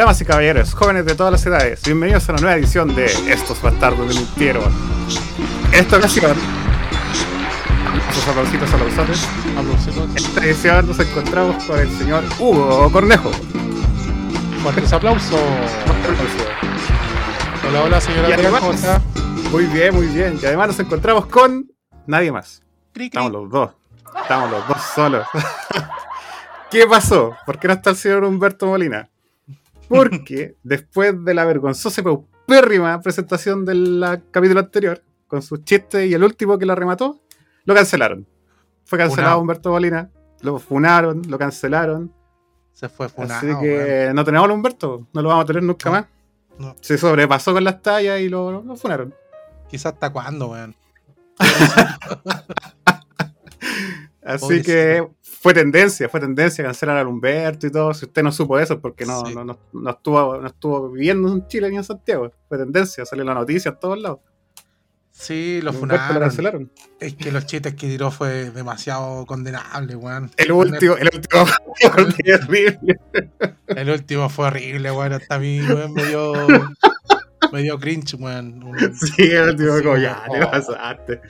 [0.00, 3.60] Damas y caballeros, jóvenes de todas las edades, bienvenidos a una nueva edición de Estos
[3.60, 4.72] Bastardos de Mintieron.
[5.74, 6.34] Esta ocasión,
[8.14, 9.28] sus aplausitos aplausones,
[9.58, 10.16] Aplausitos.
[10.16, 13.30] esta edición nos encontramos con el señor Hugo Cornejo.
[14.62, 15.38] Fuertes aplausos.
[17.68, 19.02] Hola, hola, señora Y además- ¿cómo está?
[19.50, 20.38] Muy bien, muy bien.
[20.42, 21.70] Y además nos encontramos con
[22.06, 22.62] nadie más.
[22.94, 23.18] Cri, cri.
[23.20, 23.70] Estamos los dos.
[24.22, 25.26] Estamos los dos solos.
[26.70, 27.36] ¿Qué pasó?
[27.44, 29.09] ¿Por qué no está el señor Humberto Molina?
[29.90, 36.14] Porque después de la vergonzosa y paupérrima presentación del capítulo anterior, con sus chistes y
[36.14, 37.20] el último que la remató,
[37.64, 38.26] lo cancelaron.
[38.84, 39.40] Fue cancelado Funado.
[39.40, 40.10] Humberto Molina,
[40.42, 42.12] lo funaron, lo cancelaron.
[42.72, 43.34] Se fue funado.
[43.38, 46.06] así que no tenemos a Humberto, no lo vamos a tener nunca No, más.
[46.58, 46.76] no.
[46.80, 49.14] Se sobrepasó con las tallas y lo, lo funaron.
[49.68, 50.74] Quizás hasta cuándo, weón.
[54.22, 54.66] Así Pobrecito.
[54.66, 55.08] que
[55.42, 57.94] fue tendencia, fue tendencia cancelar a Humberto y todo.
[57.94, 59.34] Si usted no supo eso, porque no, Sí.
[59.34, 62.30] no, no, no estuvo, no estuvo viviendo en Chile ni en Santiago.
[62.46, 64.18] Fue tendencia, salió la noticia en todos lados.
[65.10, 66.18] Sí, lo A funaron.
[66.20, 66.72] cancelaron.
[66.98, 70.30] Es que los chistes que tiró fue demasiado condenable, weón.
[70.36, 71.46] El último, el último
[71.80, 72.78] fue terrible.
[73.66, 75.14] El último fue horrible, weón.
[75.14, 76.32] Hasta a mí, weón, me dio.
[77.50, 78.62] Me dio cringe, weón.
[79.16, 80.32] Sí, el último Sí, como ya, oh.
[80.34, 81.20] te pasaste.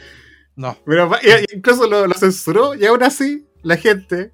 [0.56, 0.77] No.
[0.84, 1.08] Pero
[1.55, 4.33] incluso lo, lo censuró y aún así la gente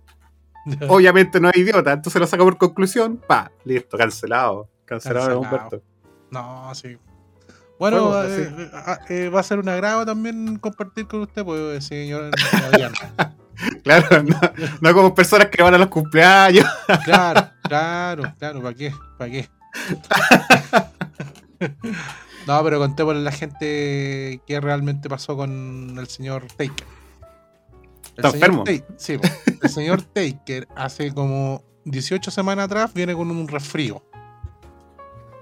[0.89, 4.69] obviamente no es idiota, entonces lo saca por conclusión, pa, listo, cancelado.
[4.85, 5.41] Cancelado, Cancelado.
[5.41, 5.83] Humberto.
[6.31, 6.97] No, sí.
[7.79, 8.63] Bueno, Bueno, eh, sí.
[8.63, 12.31] eh, ah, eh, va a ser un agrado también compartir con usted, pues, señor.
[13.83, 14.39] Claro, no,
[14.83, 16.67] no como personas que van a los cumpleaños.
[17.05, 18.93] Claro, claro, claro, ¿para qué?
[19.17, 19.49] ¿Para qué?
[22.47, 26.87] No, pero contémosle a la gente qué realmente pasó con el señor Taker.
[28.17, 28.65] Está enfermo.
[28.97, 29.19] Sí,
[29.63, 34.03] el señor Taker hace como 18 semanas atrás viene con un resfrío.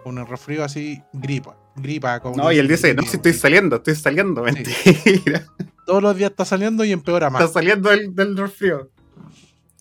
[0.05, 1.57] Un resfrío así, gripa.
[1.77, 2.21] Gripa.
[2.21, 4.45] Como No, y él dice, no, si estoy saliendo, estoy saliendo.
[4.47, 4.53] Sí.
[4.55, 5.45] Mentira.
[5.87, 7.43] Todos los días está saliendo y empeora más.
[7.43, 8.91] Está saliendo del, del resfrío.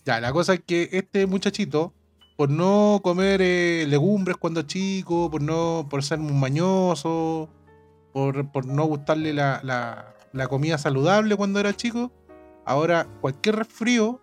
[0.04, 1.94] Ya, la cosa es que este muchachito,
[2.36, 7.48] por no comer eh, legumbres cuando chico, por no por ser muy mañoso,
[8.12, 12.10] por, por no gustarle la, la- la comida saludable cuando era chico,
[12.64, 14.20] ahora cualquier resfrío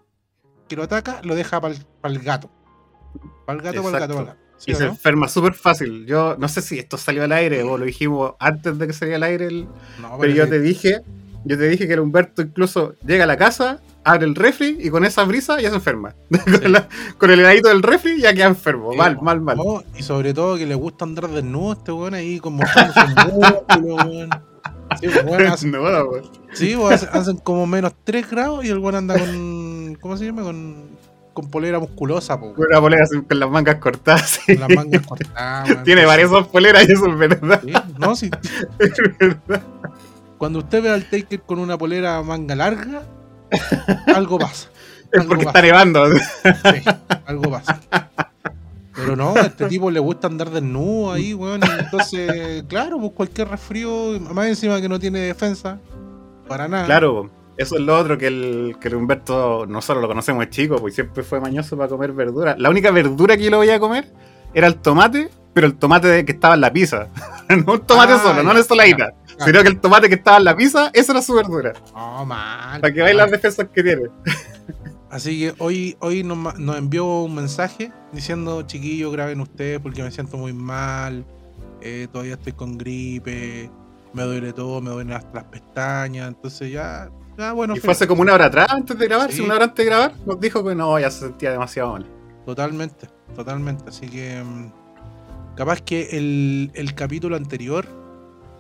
[0.68, 2.50] que lo ataca lo deja para el gato.
[3.46, 4.40] Para el gato, para el gato, para el gato.
[4.58, 4.92] ¿Sí y se no?
[4.92, 6.06] enferma súper fácil.
[6.06, 9.18] Yo no sé si esto salió al aire o lo dijimos antes de que saliera
[9.18, 9.48] al aire.
[9.48, 9.68] el-
[10.00, 10.50] No, Pero yo sí.
[10.52, 11.02] te dije,
[11.46, 14.90] yo te dije que el Humberto incluso llega a la casa, abre el refri y
[14.92, 16.14] con esa brisa ya se enferma.
[16.62, 16.88] con, la-
[17.18, 18.94] con el heladito del refri ya queda enfermo.
[18.94, 19.58] Mal, mal, mal.
[19.58, 22.94] No, y sobre todo que le gusta andar desnudo a este weón ahí con mostrando
[22.94, 24.30] sus músculos, weón.
[25.00, 26.24] Sí, weón, hace- No, weón.
[26.54, 29.98] Sí, hace- hacen como menos 3 grados y el weón anda con.
[30.02, 30.42] ¿Cómo se llama?
[30.44, 30.90] Con,
[31.34, 34.40] con polera musculosa, po, Con una polera con las mangas cortadas.
[34.46, 35.84] con las mangas cortadas.
[35.84, 37.62] Tiene varias poleras y eso es verdad.
[37.64, 38.30] Sí, No, sí.
[38.80, 39.62] Es verdad.
[40.38, 43.04] Cuando usted ve al Taker con una polera manga larga,
[44.14, 44.70] algo pasa.
[45.12, 45.60] Es porque pasa.
[45.60, 46.10] está nevando.
[46.16, 46.84] Sí,
[47.26, 47.80] algo pasa.
[49.12, 51.60] Pero no, a este tipo le gusta andar desnudo ahí, weón.
[51.80, 55.80] entonces, claro, pues cualquier resfrío, más encima que no tiene defensa,
[56.48, 56.86] para nada.
[56.86, 60.78] Claro, eso es lo otro que el, que el Humberto, nosotros lo conocemos de chico,
[60.78, 62.56] pues siempre fue mañoso para comer verdura.
[62.58, 64.14] La única verdura que yo lo voy a comer
[64.54, 67.08] era el tomate, pero el tomate que estaba en la pizza.
[67.50, 69.12] no un tomate Ah, solo, no ya, en ensaladita.
[69.40, 69.46] ya.
[69.46, 71.74] Sino que el tomate que estaba en la pizza, esa era su verdura.
[71.94, 72.80] No, mal.
[72.80, 74.04] Para que veáis las defensas que tiene.
[75.12, 80.10] Así que hoy, hoy nos, nos envió un mensaje diciendo, chiquillos, graben ustedes porque me
[80.10, 81.26] siento muy mal,
[81.82, 83.70] eh, todavía estoy con gripe,
[84.14, 88.08] me duele todo, me duelen hasta las pestañas, entonces ya, ya bueno, Y fue hace
[88.08, 89.38] como una hora atrás, antes de grabar, Sí.
[89.38, 92.06] si una hora antes de grabar, nos dijo que no, ya se sentía demasiado mal.
[92.46, 97.86] totalmente, totalmente, así que mm, capaz que el, el capítulo anterior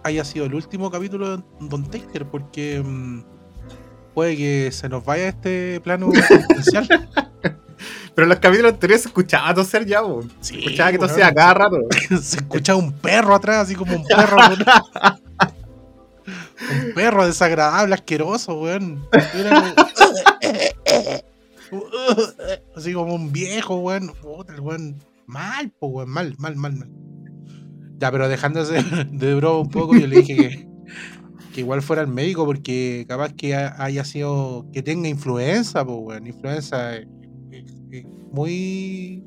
[0.03, 3.23] haya sido el último capítulo de Don Taker porque mm,
[4.13, 6.87] puede que se nos vaya este plano potencial.
[8.13, 10.23] Pero en los capítulos anteriores se escuchaba toser ya, po.
[10.41, 11.77] Sí, escuchaba que weón, tosía cada rato.
[12.21, 14.37] se escuchaba un perro atrás, así como un perro.
[16.85, 19.07] un perro desagradable, asqueroso, weón.
[21.69, 21.85] Como-
[22.75, 24.11] así como un viejo, weón.
[24.59, 24.99] Weón.
[25.25, 26.09] Mal, po, weón.
[26.09, 26.89] Mal, mal, mal, mal.
[27.97, 30.67] Ya, pero dejándose de broma un poco, yo le dije que,
[31.53, 34.65] que igual fuera el médico, porque capaz que ha- haya sido.
[34.73, 36.27] que tenga influenza, po, weón.
[36.27, 37.07] Influenza es,
[37.51, 39.23] es- es muy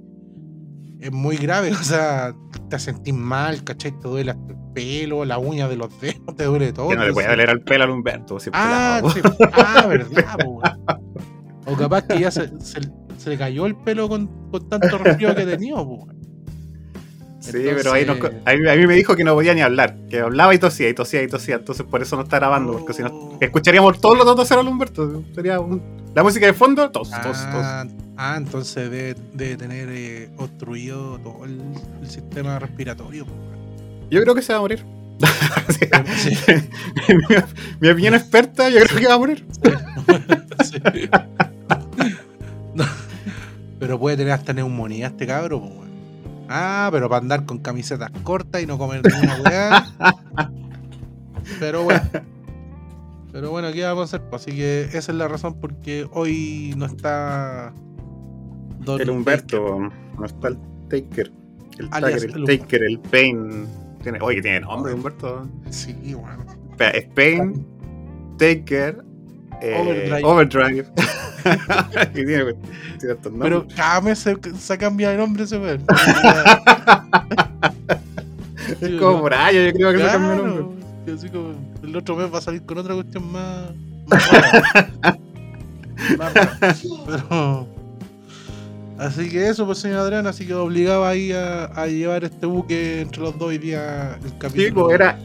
[1.00, 2.34] es muy grave, o sea,
[2.70, 3.92] te sentís mal, ¿cachai?
[4.00, 6.88] Te duele el pelo, la uña de los dedos, te duele todo.
[6.88, 8.40] Que no le puede doler al pelo al Humberto.
[8.40, 9.20] siempre Ah, la- sí,
[9.52, 10.80] ah, verdad, po, weón.
[11.66, 12.80] O capaz que ya se, se-
[13.18, 16.06] se le cayó el pelo con, con tanto resfrío que tenía, po,
[17.52, 20.20] Sí, pero ahí, nos, ahí, a mí me dijo que no podía ni hablar, que
[20.20, 23.02] hablaba y tosía, y tosía, y tosía, entonces por eso no está grabando, porque si
[23.02, 23.38] no, Oh.
[23.40, 25.82] escucharíamos todos los dos toser a Humberto, sería un-
[26.14, 27.36] la música de fondo, tos, tos, tos.
[27.36, 27.86] Ah,
[28.16, 31.60] ah, entonces debe, debe tener eh, obstruido todo el,
[32.02, 33.26] el sistema respiratorio.
[34.10, 34.84] Yo creo que se va a morir.
[36.18, 36.30] Sí.
[37.08, 37.36] mi,
[37.80, 39.44] mi opinión experta, yo creo que va a morir.
[40.64, 40.78] Sí.
[42.74, 42.84] No,
[43.78, 45.84] Pero puede tener hasta neumonía este cabro, weón.
[46.48, 49.86] Ah, pero para andar con camisetas cortas y no comer ninguna weá.
[51.60, 52.02] Pero bueno.
[53.32, 54.28] Pero bueno, ¿qué vamos a hacer?
[54.30, 57.72] Pues, así que esa es la razón por qué hoy no está.
[58.80, 59.78] Don El Humberto,
[60.18, 60.58] no está el
[60.88, 61.32] Taker.
[61.78, 63.66] El Alias Taker, el el Taker, el Pain.
[64.02, 65.48] Tiene, oye, tiene nombre Humberto.
[65.62, 65.72] Baker.
[65.72, 66.44] Sí, bueno.
[66.70, 67.66] Espera, es Pain,
[68.38, 69.04] Taker,
[69.60, 70.22] eh, Overdrive.
[70.24, 70.86] Overdrive.
[72.14, 72.24] y
[73.40, 75.84] Pero cada mes se, se cambia de nombre ese weón.
[78.80, 80.84] es como por año, yo creo que se cambió el Claro, nombre.
[81.06, 83.70] y así como el otro mes va a salir con otra cuestión más.
[84.06, 85.18] más rara.
[86.18, 86.58] Más rara.
[87.06, 87.68] Pero.
[88.98, 93.00] Así que eso, pues señor Adrián, así que obligaba ahí a, a llevar este buque
[93.02, 94.64] entre los dos hoy día el capítulo.
[94.66, 95.18] Sí, pues era.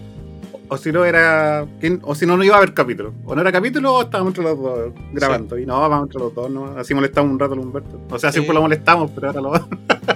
[0.72, 1.66] O si no era.
[2.04, 3.14] O si no, no iba a haber capítulo.
[3.26, 5.58] O no era capítulo o estábamos entre los dos grabando.
[5.58, 6.78] Y no, vamos entre los dos, ¿no?
[6.78, 8.00] Así molestamos un rato al Humberto.
[8.10, 9.56] O sea, siempre lo molestamos, pero ahora lo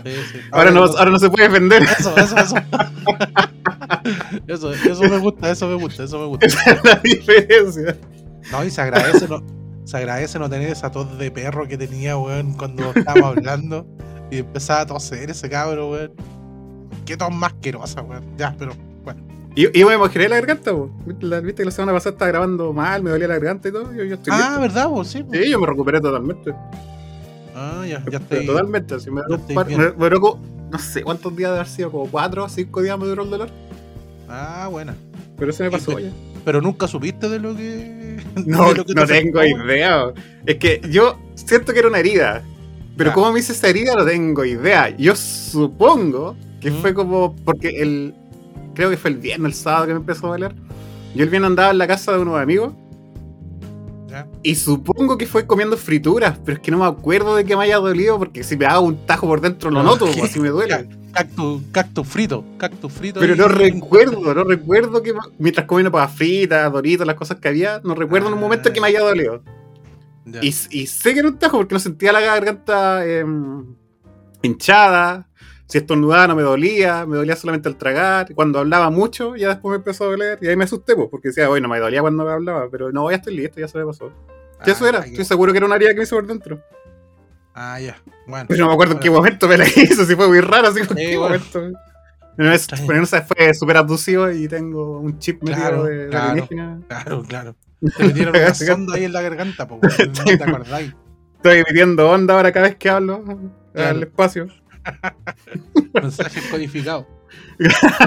[0.03, 1.83] Sí, ahora, no, ahora no se puede defender.
[1.83, 2.55] Eso, eso, eso.
[4.47, 6.45] eso, eso me gusta, eso me gusta, eso me gusta.
[6.45, 7.97] Esa es la diferencia.
[8.51, 9.41] No, y se agradece no,
[9.85, 13.87] se agradece no tener esa tos de perro que tenía, weón, cuando estábamos hablando
[14.29, 16.11] y empezaba a toser ese cabro, weón.
[17.05, 18.37] Qué tos más asquerosa, weón.
[18.37, 18.73] Ya, pero
[19.03, 19.23] bueno.
[19.55, 20.89] Y, y me mojé la garganta, po.
[21.05, 23.93] ¿Viste, que la semana pasada estaba grabando mal, me dolía la garganta y todo.
[23.93, 24.61] Yo, yo estoy Ah, listo.
[24.61, 25.07] ¿verdad, vos?
[25.07, 25.23] Sí.
[25.31, 26.53] Sí, yo me recuperé totalmente.
[27.55, 28.45] Ah, ya, ya estoy.
[28.47, 28.95] Totalmente.
[28.95, 29.21] Así me,
[29.53, 32.97] par- me- me no sé cuántos días de haber sido, como cuatro o cinco días
[32.97, 33.49] me duró el dolor.
[34.27, 34.95] Ah, buena.
[35.37, 36.09] Pero se me pasó ya.
[36.43, 38.03] Pero nunca supiste de lo que.
[38.47, 40.11] No, de lo que no te tengo idea.
[40.47, 42.41] Es que yo siento que era una herida.
[42.97, 43.13] Pero Ya.
[43.13, 44.89] cómo me hice esa herida no tengo idea.
[44.97, 46.81] Yo supongo que Mm.
[46.81, 48.15] fue como porque el.
[48.73, 50.55] Creo que fue el viernes, el sábado que me empezó a doler.
[51.15, 52.73] Yo el viernes andaba en la casa de unos amigos.
[54.09, 54.27] Ya.
[54.43, 57.63] Y supongo que fue comiendo frituras, pero es que no me acuerdo de que me
[57.63, 60.21] haya dolido, porque si me hago un tajo por dentro lo No, noto, ¿qué?
[60.21, 60.87] así me duele.
[61.13, 63.19] Cactus, cactus frito, cactus frito.
[63.19, 67.81] Pero no recuerdo, no recuerdo que mientras comiendo papas fritas, doritos, las cosas que había,
[67.83, 69.41] no recuerdo en un momento que me haya dolido.
[70.41, 73.65] Y, y sé que era un tajo porque no sentía la garganta em,
[74.41, 75.27] hinchada.
[75.73, 78.31] Si estornudaba no me dolía, me dolía solamente al tragar.
[78.35, 80.37] Cuando hablaba mucho, ya después me empezó a doler.
[80.39, 83.09] Y ahí me asusté, pues, porque decía, bueno, me dolía cuando me hablaba, pero no,
[83.09, 84.11] ya estoy listo, ya se me pasó.
[84.63, 86.61] Que eso Ah, era, estoy seguro que era una herida que me hizo por dentro.
[87.55, 87.97] Ah, ya.
[88.27, 88.45] Bueno.
[88.47, 90.81] Pero no me acuerdo en qué momento me la hizo, si fue muy raro, así
[90.85, 91.35] como, ¿en qué bueno.
[91.39, 91.59] momento?
[92.37, 92.59] Bien.
[92.87, 96.29] pero no sé, fue súper abducido y tengo un chip Claro, de, de claro.
[96.29, 96.79] alienígena.
[96.87, 97.55] Claro, claro.
[97.97, 100.93] Te metieron una sonda ahí en la garganta, po, no te acordáis.
[101.37, 103.23] Estoy emitiendo onda ahora cada vez que hablo
[103.73, 103.89] Claro.
[103.97, 104.47] al espacio.
[105.93, 107.05] Mensajes codificados.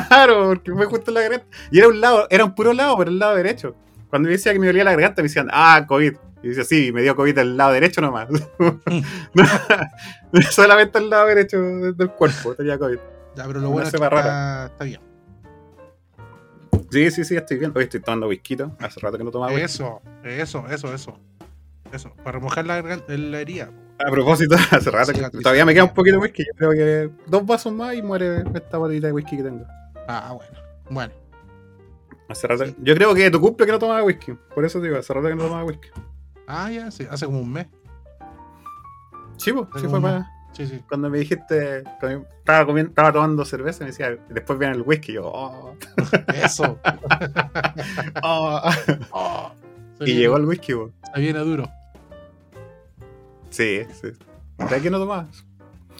[0.08, 1.46] Claro, porque fue justo en la garganta.
[1.70, 3.74] Y era un lado, era un puro lado, pero el lado derecho.
[4.08, 6.14] Cuando me decía que me dolía la garganta, me decían, ah, COVID.
[6.42, 8.28] Y decía, sí, me dio COVID el lado derecho nomás.
[10.50, 12.98] Solamente el lado derecho del cuerpo tenía COVID.
[13.34, 15.00] Ya, pero lo Una bueno es que está, está bien.
[16.90, 17.72] Sí, sí, sí, estoy bien.
[17.74, 18.56] Hoy estoy tomando whisky.
[18.78, 19.64] Hace rato que no tomaba whisky.
[19.64, 21.18] Eso, eso, eso, eso.
[21.92, 23.70] Eso, para remojar la, la herida.
[23.98, 26.44] A propósito, hace rato que todavía me queda un poquito de whisky.
[26.44, 29.64] Yo creo que dos vasos más y muere esta botellita de whisky que tengo.
[30.06, 30.52] Ah, bueno.
[30.90, 31.14] Bueno.
[32.28, 32.64] Hace rato.
[32.82, 34.32] Yo creo que tu cumple que no tomaba whisky.
[34.54, 35.88] Por eso te digo, hace rato que no tomaba whisky.
[36.46, 37.66] Ah, ya, sí, hace como un mes.
[39.36, 40.30] Sí, pues, sí fue para.
[40.52, 40.80] Sí, sí.
[40.88, 45.12] Cuando me dijiste, cuando estaba, comiendo, estaba tomando cerveza, me decía, después viene el whisky.
[45.14, 45.74] Yo, oh,
[46.34, 46.78] Eso.
[48.22, 48.62] oh.
[49.10, 49.50] Oh,
[50.00, 50.90] Y viene- llegó el whisky, po.
[51.14, 51.68] Se viene duro.
[53.56, 54.08] Sí, sí.
[54.68, 55.46] ¿De qué no tomabas?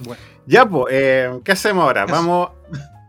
[0.05, 0.21] Bueno.
[0.45, 2.05] Ya, pues, eh, ¿qué hacemos ahora?
[2.05, 2.51] Vamos.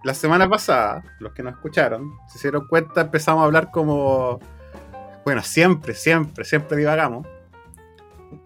[0.05, 4.39] La semana pasada, los que nos escucharon, se dieron cuenta, empezamos a hablar como.
[5.25, 7.27] Bueno, siempre, siempre, siempre divagamos.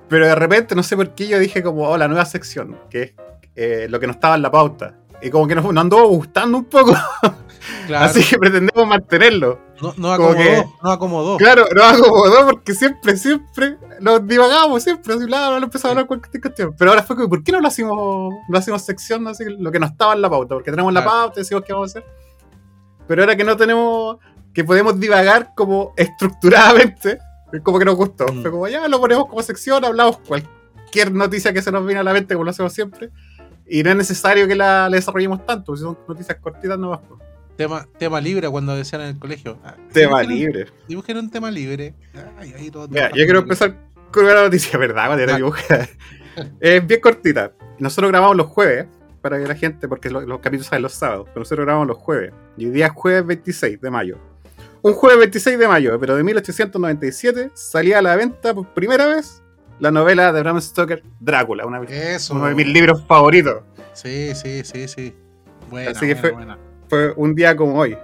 [0.10, 3.02] Pero de repente, no sé por qué, yo dije como, oh, la nueva sección, que
[3.04, 3.14] es
[3.56, 4.96] eh, lo que no estaba en la pauta.
[5.22, 6.94] Y como que nos, nos gustando un poco,
[7.88, 8.06] Claro.
[8.06, 9.60] así que pretendemos mantenerlo.
[9.82, 11.38] no, no como acomodó, que- no acomodó.
[11.38, 15.90] Claro, nos acomodó porque siempre, siempre nos divagamos, siempre, así, bla, bla, bla, empezamos a
[15.92, 16.76] hablar cualquier cuestión.
[16.78, 19.80] Pero ahora fue como, ¿por qué no lo hacemos, lo hacemos sección, así, lo que
[19.80, 20.56] no estaba en la pauta?
[20.56, 22.10] Porque tenemos la pauta y decimos qué vamos a hacer.
[23.08, 24.18] Pero ahora que no tenemos,
[24.54, 27.20] que podemos divagar como estructuradamente,
[27.52, 28.26] es como que nos gustó.
[28.32, 28.42] Mm.
[28.42, 32.04] Fue como, ya lo ponemos como sección, hablamos cualquier noticia que se nos viene a
[32.04, 33.10] la mente, como lo hacemos siempre.
[33.74, 37.00] Y no es necesario que la, la desarrollemos tanto, si son noticias cortitas nomás.
[37.00, 37.18] po.
[37.56, 39.58] Tema, tema libre cuando decían en el colegio.
[39.64, 40.66] Ah, Tema libre.
[40.88, 41.94] Dibujen un tema libre.
[42.38, 43.76] Ay, ahí todo- Mira, yo quiero empezar
[44.12, 45.06] con una noticia, ¿verdad?
[45.08, 45.38] Cuando era.
[46.60, 47.54] Es bien cortita.
[47.80, 48.88] Nosotros grabamos los jueves,
[49.22, 51.98] para que la gente, porque lo- los, capítulos salen los sábados, pero nosotros grabamos los
[51.98, 52.34] jueves.
[52.58, 54.18] Y hoy día es jueves 26 de mayo.
[54.82, 59.44] Un jueves 26 de mayo, pero de 1897, salía a la venta por primera vez
[59.82, 62.34] la novela de Bram Stoker, Drácula, una- Eso.
[62.36, 63.64] uno de mis libros favoritos.
[63.94, 65.14] Sí, sí, sí, sí.
[65.70, 66.58] Buena, Así que buena, fue- buena.
[66.88, 67.98] Fue un día como hoy.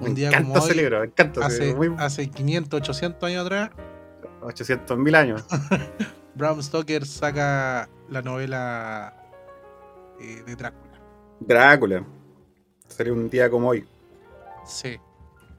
[0.00, 1.44] Me Un día encanta como ese hoy, libro, me encanta.
[1.46, 3.70] Hace, muy hace 500, 800 años atrás,
[4.42, 5.44] 800 mil años.
[6.34, 9.14] Bram Stoker saca la novela
[10.20, 11.00] eh, de Drácula.
[11.40, 12.04] Drácula.
[12.86, 13.84] Salió un día como hoy.
[14.64, 14.98] Sí.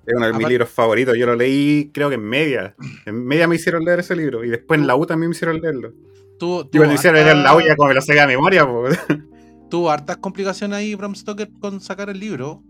[0.10, 1.16] Es uno de mis libros favoritos.
[1.18, 2.76] Yo lo leí, creo que en media.
[3.06, 4.44] En media me hicieron leer ese libro.
[4.44, 5.94] Y después en la U también me hicieron leerlo.
[6.40, 8.28] Tuvo, Y tuvo cuando hicieron leer en la U, ya como me lo saqué a
[8.28, 8.66] memoria.
[8.66, 8.84] po.
[9.70, 12.64] tuvo hartas complicaciones ahí Bram Stoker con sacar el libro.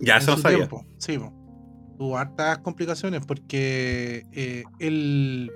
[0.00, 0.58] ya, eso no sabía.
[0.58, 0.84] tiempo.
[0.98, 1.32] Sí, po.
[1.98, 5.50] tuvo hartas complicaciones porque eh, él,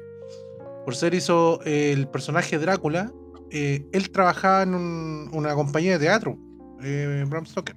[0.84, 3.12] por ser hizo el personaje Drácula,
[3.52, 6.36] eh, él trabajaba en un- una compañía de teatro,
[6.82, 7.76] eh, Bram Stoker,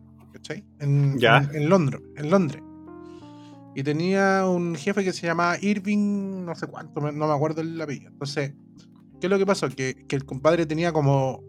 [0.80, 1.38] En, Ya.
[1.38, 2.62] en, en Londres, en Londres.
[3.76, 7.80] Y tenía un jefe que se llamaba Irving, no sé cuánto, no me acuerdo el
[7.82, 8.10] apellido.
[8.10, 8.54] Entonces,
[9.20, 9.68] ¿qué es lo que pasó?
[9.70, 11.44] Que, que el compadre tenía como.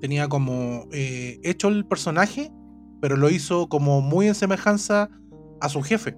[0.00, 2.50] Tenía como eh, hecho el personaje,
[3.00, 5.08] pero lo hizo como muy en semejanza
[5.60, 6.16] a su jefe.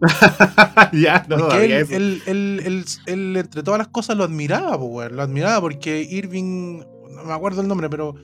[0.92, 1.86] ya, no sabía él,
[2.26, 6.80] él, él- él- entre todas las cosas, lo admiraba, weón, Lo admiraba porque Irving,
[7.14, 8.14] no me acuerdo el nombre, pero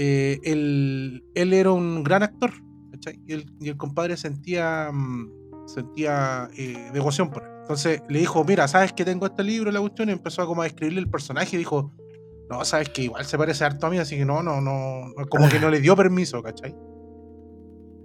[0.00, 2.52] eh, él, él era un gran actor.
[2.92, 3.20] ¿cachai?
[3.26, 7.50] Y el, compadre sentía, mm, sentía eh, devoción por él.
[7.62, 10.08] Entonces le dijo, mira, ¿sabes que tengo este libro, la cuestión?
[10.08, 11.92] Y empezó a como a escribirle el personaje y dijo,
[12.48, 15.26] no, sabes que igual se parece harto a mí, así que no, no, no, no",
[15.26, 16.74] como que no le dio permiso, ¿cachai?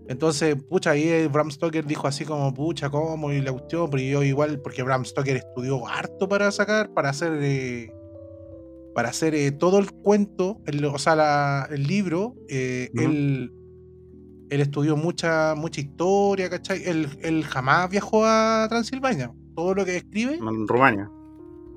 [0.08, 3.32] Entonces, pucha, ahí Bram Stoker dijo así como, pucha, ¿cómo?
[3.32, 7.38] Y la cuestión, pero yo igual, porque Bram Stoker estudió harto para sacar, para hacer,
[7.42, 7.94] eh,
[8.96, 13.52] para hacer eh, todo el cuento, el- o sea, la- el libro, eh, él,
[14.50, 16.84] él estudió mucha, mucha historia, ¿cachai?
[16.86, 19.32] Él, él jamás viajó a Transilvania.
[19.56, 21.10] Todo lo que escribe, En Rumania.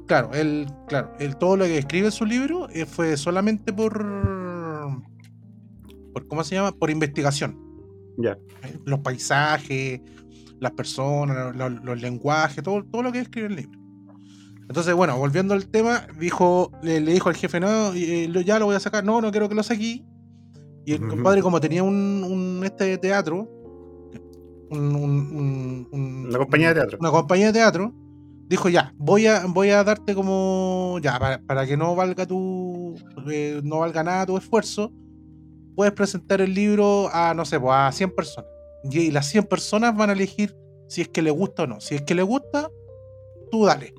[0.06, 3.92] claro, él, claro, él, todo lo que escribe en su libro eh, fue solamente por,
[6.12, 6.72] por, ¿cómo se llama?
[6.72, 7.58] Por investigación.
[8.18, 8.38] Ya.
[8.86, 10.00] los paisajes,
[10.58, 13.78] las personas, lo- lo- los, lenguajes, todo, todo lo que escribe el libro.
[14.68, 18.66] Entonces, bueno, volviendo al tema, dijo, le, le dijo al jefe, no, eh, ya lo
[18.66, 20.04] voy a sacar, no, no quiero que lo saque.
[20.84, 23.48] Y el compadre, como tenía un, un este teatro,
[24.70, 26.98] un- un- un- un- Una compañía de teatro.
[27.00, 27.92] Una compañía de teatro,
[28.48, 32.96] dijo, ya, voy a, voy a darte como, ya, para, para que no valga tu,
[33.30, 34.92] eh, no valga nada tu esfuerzo,
[35.76, 38.50] puedes presentar el libro a, no sé, pues, a 100 personas.
[38.90, 40.56] Y, y las 100 personas van a elegir
[40.88, 41.80] si es que le gusta o no.
[41.80, 42.68] Si es que le gusta,
[43.50, 43.92] tú dale.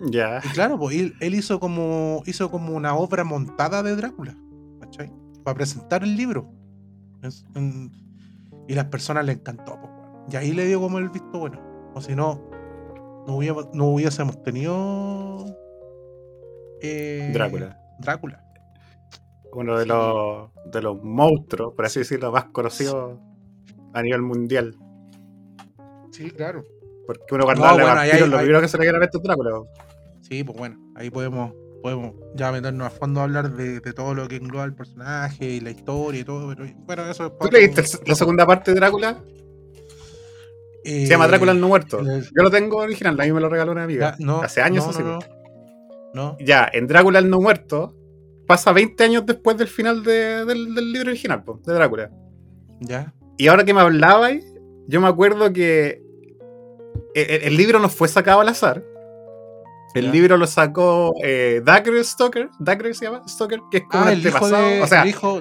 [0.00, 0.40] Ya.
[0.44, 4.36] Y claro, pues él, él hizo como hizo como una obra montada de Drácula,
[4.80, 5.10] ¿cachai?
[5.44, 6.50] Para presentar el libro.
[7.22, 7.90] Es- en-
[8.68, 9.92] y las personas le encantó, pues.
[10.30, 11.60] Y ahí le dio como el visto bueno.
[11.94, 12.48] O si no,
[13.26, 15.46] no hubiésemos, no hubiésemos tenido
[16.80, 17.78] eh, Drácula.
[17.98, 18.44] Drácula.
[19.52, 19.88] Uno de Sí.
[19.88, 23.18] los, de los monstruos, por así decirlo, más conocidos
[23.94, 24.76] a nivel mundial.
[26.12, 26.62] Sí, claro.
[27.06, 28.82] Porque uno cuando No, habla bueno, de vampiros, hay- lo hay- primero que se le
[28.82, 29.50] viene a la mente es Drácula.
[30.20, 34.14] Sí, pues bueno, ahí podemos, podemos ya meternos a fondo a hablar de, de todo
[34.14, 37.48] lo que engloba el personaje y la historia y todo, pero bueno, eso es ¿Tú
[37.50, 39.22] leíste otro- la segunda parte de Drácula?
[40.84, 42.00] Eh, Se llama Drácula el no muerto.
[42.00, 44.16] el- Yo lo tengo original, a mí me lo regaló una amiga.
[44.18, 45.02] ya, no, Hace años no, así.
[46.14, 46.36] no.
[46.40, 47.94] Ya, en Drácula el no muerto,
[48.46, 52.10] pasa 20 años después del final de- del, del libro original, po, de Drácula.
[52.80, 54.44] ya, Y ahora que me hablabais,
[54.88, 56.02] yo me acuerdo que
[57.14, 58.82] el, el- el libro no fue sacado al azar.
[59.94, 60.12] El Ya.
[60.12, 64.12] libro lo sacó eh, Dagger Stoker, Dagger se llama Stoker, que es como Ah, un
[64.12, 64.66] el antepasado.
[64.68, 65.40] de, o sea, el hijo,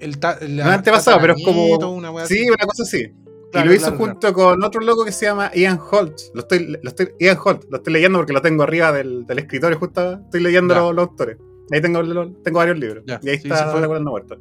[0.00, 1.66] el, ta- el no antepasado, pero es como.
[1.90, 2.48] una Sí, así.
[2.50, 3.08] una cosa así.
[3.52, 6.18] Claro, y lo hizo claro, junto con otro loco que se llama Ian Holt.
[6.34, 9.38] Lo estoy, lo estoy, Ian Holt, lo estoy leyendo porque lo tengo arriba del, del
[9.38, 11.36] escritorio, justo estoy leyendo los, los autores.
[11.70, 13.04] Ahí tengo, los- tengo varios libros.
[13.06, 14.36] Ya, Y ahí sí, está sí fue- no muerto.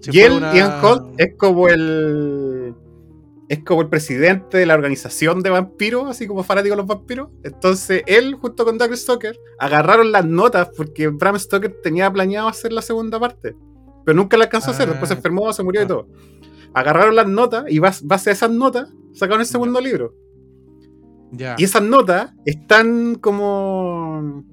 [0.00, 2.45] Si y él, una- Ian Holt, es como el.
[3.48, 7.28] Es como el presidente de la organización de vampiros, así como fanático de los vampiros.
[7.44, 12.72] Entonces, él, junto con Doug Stoker, agarraron las notas porque Bram Stoker tenía planeado hacer
[12.72, 13.54] la segunda parte.
[14.04, 14.88] Pero nunca la alcanzó a hacer.
[14.88, 15.88] Ah, Después se enfermó, se murió y ah.
[15.88, 16.08] todo.
[16.74, 20.14] Agarraron las notas y bas- base a esas notas sacaron el segundo libro.
[21.32, 21.56] Ya.
[21.58, 24.44] Y esas notas están como.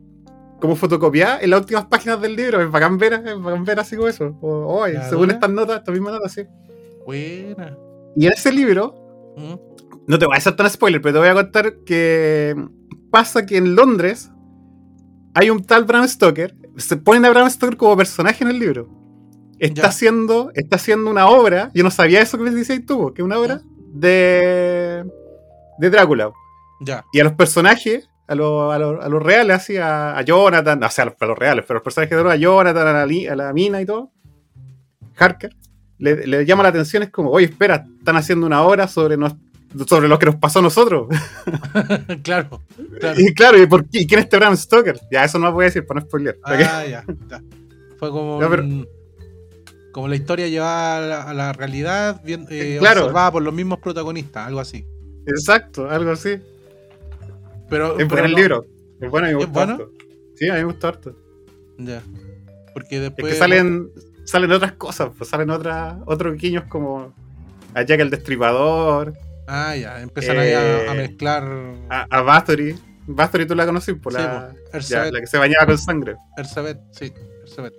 [0.59, 2.61] como fotocopiada en las últimas páginas del libro.
[2.61, 4.37] Es bacán ver, es bacán ver así como eso.
[4.41, 6.43] O, oh, ¿La según estas notas, estas mismas notas, sí.
[7.05, 7.77] Buena.
[8.15, 8.95] Y en ese libro,
[9.37, 9.53] Mm.
[10.07, 12.55] no te voy a hacer tan spoiler, pero te voy a contar que
[13.09, 14.29] pasa que en Londres
[15.33, 16.55] hay un tal Bram Stoker.
[16.77, 18.87] Se ponen a Bram Stoker como personaje en el libro.
[19.59, 19.87] Está Ya.
[19.87, 23.25] haciendo, está haciendo una obra, yo no sabía eso que me decías tú, que es
[23.25, 23.61] una obra
[23.93, 25.05] de,
[25.79, 26.31] de Drácula.
[26.81, 27.05] Ya.
[27.13, 30.83] Y a los personajes, a, lo- a, lo- a los reales, así, a, a Jonathan,
[30.83, 33.53] o sea, a los, reales, pero los personajes de a Jonathan, a la, a la
[33.53, 34.11] mina y todo,
[35.15, 35.55] Harker,
[36.03, 39.35] le, le llama la atención, es como, oye, espera, están haciendo una obra sobre, nos-
[39.87, 41.07] sobre lo que nos pasó a nosotros.
[42.23, 42.61] claro.
[42.99, 43.19] claro.
[43.19, 44.01] y claro, ¿y, por qué?
[44.01, 44.99] ¿Y quién es este Bram Stoker?
[45.11, 46.35] Ya, eso no lo voy a decir para no spoilear.
[46.35, 46.63] ¿para qué?
[46.65, 47.41] Ah, ya, ya.
[47.97, 48.87] Fue como, Ya, pero- un-
[49.91, 53.01] como la historia llevada a la, realidad, bien, eh, Claro.
[53.01, 54.85] observada por los mismos protagonistas, algo así.
[55.27, 56.37] Exacto, algo así.
[57.69, 58.65] Pero, Es pero bueno el no- libro.
[58.99, 59.73] Es bueno, a mí me ¿Es gustó bueno?
[59.73, 59.91] harto.
[60.35, 61.15] Sí, a mí me gustó harto.
[61.77, 62.01] Ya.
[62.73, 63.33] Porque Es después.
[63.33, 63.89] que salen,
[64.25, 67.13] salen otras cosas, pues salen otras, otros guiños como
[67.73, 69.13] a Jack el Destripador,
[69.47, 70.01] Ah, ya.
[70.01, 71.43] Empiezan ahí a, a Eh, mezclar.
[71.89, 72.75] a, a Bathory.
[73.07, 75.13] Bathory tú la conoces, por Sí, la, ya, Erzabet.
[75.13, 76.15] la que se bañaba con sangre.
[76.37, 77.11] Erzabet, sí.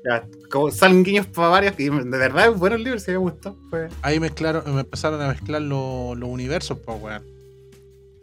[0.04, 3.16] Ya, como salen guiños para varias, y de verdad es bueno el libro, si me
[3.16, 3.56] gustó.
[4.02, 7.22] Ahí mezclaron, me empezaron a mezclar los los universos, pues, weón.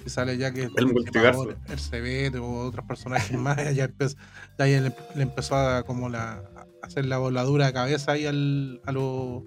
[0.06, 1.50] Y sale ya que El multiverso.
[1.50, 3.58] El CB o otros personajes más.
[3.75, 4.16] Ya empezó,
[4.60, 6.44] ya le, le empezó a como la
[6.82, 9.44] hacer la voladura de cabeza ahí al, a los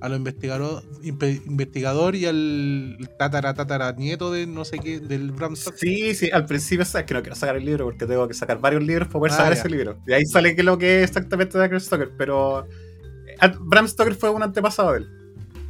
[0.00, 5.56] a los investigador, investigador y al tatara tatara nieto de no sé qué, del Bram
[5.56, 5.78] Stoker.
[5.80, 8.60] Sí, sí, al principio sabes que no quiero sacar el libro porque tengo que sacar
[8.60, 9.58] varios libros para poder Ah, sacar ya.
[9.58, 9.98] ese libro.
[10.06, 14.30] Y ahí sale que lo que es exactamente Dacre Stoker, pero eh, Bram Stoker fue
[14.30, 15.08] un antepasado de él.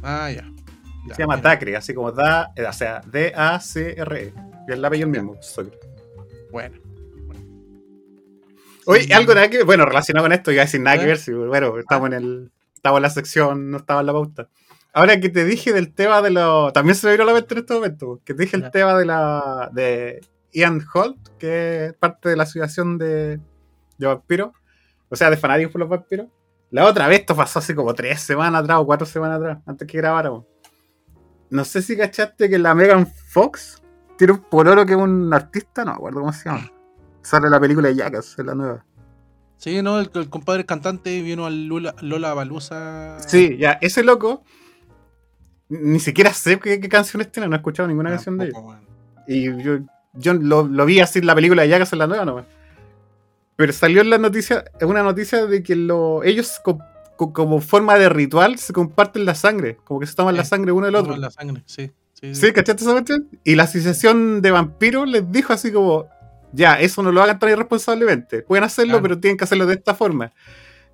[0.03, 0.47] Ah, ya.
[1.07, 1.37] Ya, Se llama.
[1.37, 4.33] Dacre, así como da, eh, o sea, D-A-C-R-E.
[4.67, 5.73] Y el apellido el mismo, Stoker.
[6.51, 6.77] Bueno.
[8.91, 11.31] Oye, algo nada que, bueno, relacionado con esto, iba a decir nada que ver, si,
[11.31, 14.49] bueno, estamos en el, estamos en la sección, no estaba en la pauta.
[14.93, 17.53] Ahora que te dije del tema de los, también se me vino a la mente
[17.53, 20.21] en este momento, que te dije el tema de la, de
[20.53, 23.39] Ian Holt, que es parte de la asociación de,
[23.99, 24.53] de vampiros,
[25.07, 26.25] o sea, de fanáticos por los vampiros.
[26.71, 29.87] La otra vez, esto pasó hace como tres semanas atrás o cuatro semanas atrás, antes
[29.87, 30.45] que grabáramos.
[31.51, 33.83] No sé si cachaste que la Megan Fox
[34.17, 36.71] tiene un pololo que es un artista, no me acuerdo cómo se llama.
[37.29, 38.85] Sale la película de Jackass, en la nueva.
[39.57, 43.19] Sí, no, el, el compadre cantante vino al Lola, Lola Balusa.
[43.19, 44.43] Sí, ya, ese loco.
[45.67, 48.57] Ni siquiera sé qué, qué canciones tiene, no he escuchado ninguna canción de ellos.
[49.27, 49.77] Y yo,
[50.13, 52.45] yo lo, lo vi así en la película de Jackass en la nueva nomás.
[53.55, 56.79] Pero salió en la noticia, una noticia de que lo, ellos co-
[57.17, 60.49] co- como forma de ritual se comparten la sangre, como que se toman la Sí,
[60.49, 61.15] sangre uno del otro.
[61.15, 61.91] La sangre, sí.
[62.13, 62.51] Sí, ¿Sí?
[62.51, 63.29] ¿Cachaste esa cuestión?
[63.43, 66.07] Y la asociación de vampiros les dijo así como,
[66.53, 68.41] ya, eso no lo hagan tan irresponsablemente.
[68.43, 69.03] Pueden hacerlo, Claro.
[69.03, 70.31] pero tienen que hacerlo de esta forma.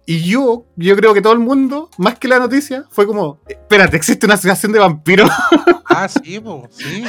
[0.06, 3.98] Y yo, yo creo que todo el mundo, más que la noticia, fue como, espérate,
[3.98, 5.30] existe una asociación de vampiros.
[5.98, 7.06] Ah, sí, po, sí.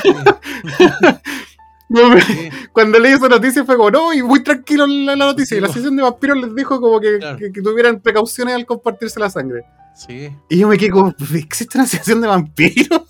[2.73, 5.55] Cuando leí esa noticia fue como, no, y muy tranquilo la, la noticia.
[5.55, 7.39] Sí, y la asociación de vampiros les dijo como que, Claro.
[7.39, 9.63] que- que tuvieran precauciones al compartirse la sangre.
[9.95, 13.03] Sí, Y yo me quedé como, ¿existe una asociación de vampiros?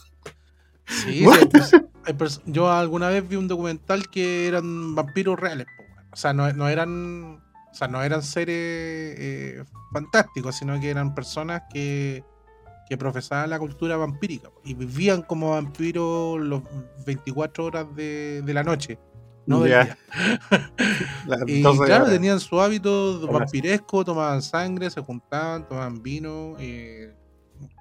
[0.87, 1.25] sí,
[2.47, 6.69] yo alguna vez vi un documental que eran vampiros reales, po, o sea, no, no
[6.69, 8.57] eran, o sea, no eran seres
[9.19, 12.25] eh, fantásticos, sino que eran personas que,
[12.89, 16.63] que profesaban la cultura vampírica po, y vivían como vampiros los
[17.07, 18.99] 24 horas de, de la noche,
[19.47, 19.99] no del día.
[21.47, 27.15] Y 12 claro, tenían su hábito vampiresco, tomaban sangre, se juntaban, tomaban vino, eh,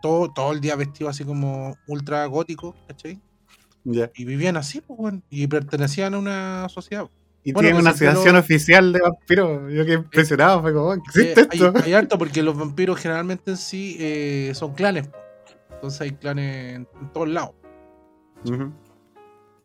[0.02, 3.22] todo, todo el día vestido así como ultra gótico, ¿cachai?
[4.16, 7.08] Y vivían así, pues, weón, y pertenecían a una sociedad.
[7.44, 9.72] Y Bueno, tienen que una asociación oficial de vampiros.
[9.72, 11.74] Yo quedé impresionado, fue como, ¿existe Eh, hay, esto?
[11.84, 15.18] hay harto porque los vampiros generalmente en sí eh, son clanes, po.
[15.76, 17.52] entonces hay clanes en, en todos lados.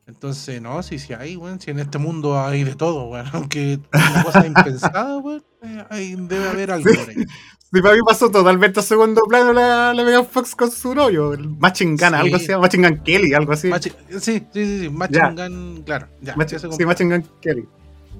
[0.06, 3.78] Entonces, no, sí, sí hay, weón, si en este mundo hay de todo, weón, aunque
[3.94, 5.22] una cosa impensada,
[5.62, 7.24] eh, hay- debe haber algo ahí.
[7.72, 11.32] Sí, para mí pasó totalmente a segundo plano la, la Megan Fox con su novio,
[11.34, 12.14] el Machine Gun, Sí.
[12.14, 13.68] algo así, Machine Gun Kelly, algo así.
[13.68, 14.88] Machi- sí, sí, sí, sí.
[14.88, 16.34] Gun, claro, ya.
[16.40, 17.68] Ese sí, Gun Kelly.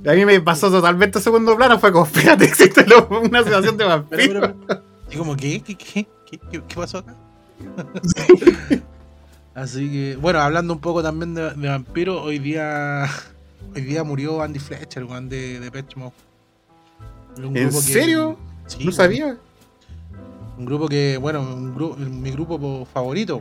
[0.06, 3.84] A mí me pasó totalmente a segundo plano, fue como, fíjate, existe una asociación de
[4.08, 4.54] pero,
[5.10, 5.60] y como, ¿qué?
[5.60, 6.06] ¿Qué, qué,
[6.50, 7.14] qué, pasó acá?
[9.54, 13.04] Así que, bueno, hablando un poco también de, de vampiros, hoy día
[13.74, 16.12] hoy día murió Andy Fletcher, weón, de, de Pet Mode.
[17.36, 18.38] ¿En que- serio?
[18.78, 19.36] Sí, no sabía.
[20.58, 23.40] Un grupo que, bueno, un gru- mi grupo favorito.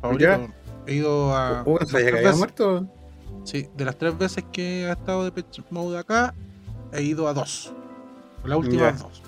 [0.00, 0.48] Favorito.
[0.86, 1.64] He ido a.
[1.86, 2.86] Sabía que había muerto.
[3.44, 6.32] Sí, de las tres veces que ha estado de Pet Mode acá,
[6.92, 7.72] he ido a dos.
[8.44, 9.02] Las últimas Ya.
[9.04, 9.22] dos.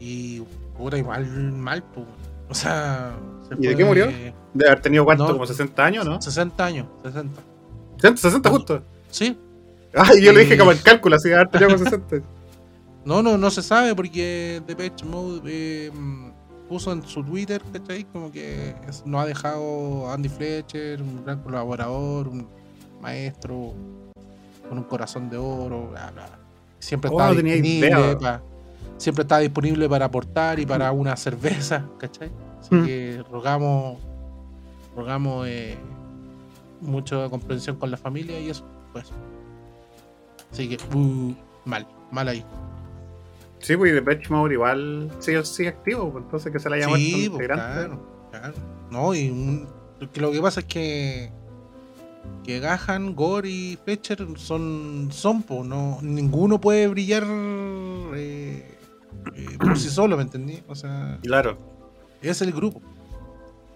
[0.00, 0.40] Y
[0.76, 2.06] puta, igual mal, pues.
[2.48, 3.12] O sea.
[3.48, 4.06] se ¿Y de qué murió?
[4.06, 5.32] Debe haber tenido cuánto, No.
[5.34, 6.20] como 60 años, ¿no?
[6.20, 7.40] 60 años, 60.
[7.96, 8.82] 60, 60 justo.
[9.10, 9.38] Sí.
[9.94, 12.16] Ay, yo le dije como el cálculo, así debe haber tenido como 60.
[13.08, 18.04] No, no, no se sabe porque Depeche Mode eh, mm, puso en su Twitter, ¿cachai?
[18.04, 22.46] Como que es- nos ha dejado a Andy Fletcher, un gran colaborador, un
[23.00, 23.72] maestro
[24.68, 26.28] con un corazón de oro, bla, bla.
[26.80, 28.18] Siempre Oh, está no disponible idea.
[28.18, 28.42] pa-
[28.98, 32.30] siempre está disponible para aportar y para una cerveza, ¿cachai?
[32.60, 32.84] Así Mm.
[32.84, 33.98] que rogamos,
[34.94, 35.78] rogamos eh,
[36.82, 39.06] mucha comprensión con la familia y eso, pues.
[40.52, 42.44] Así que, uh, mal, mal ahí.
[43.60, 46.86] Sí, pues y Depeche Mode igual sigue, sigue activo, pues, entonces que se la haya
[46.94, 48.54] Sí, pues, claro, claro.
[48.90, 49.68] No, y un-
[50.12, 51.30] que lo que pasa es que
[52.44, 57.24] que Gahan, Gore y Fletcher son son po, no ninguno puede brillar
[58.14, 58.64] eh,
[59.34, 60.62] eh, por sí solo, ¿me entendí?
[60.68, 61.58] O sea, Claro.
[62.22, 62.80] es el grupo.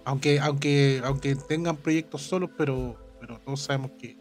[0.04, 4.16] Aunque aunque aunque tengan proyectos solos, pero pero todos sabemos que,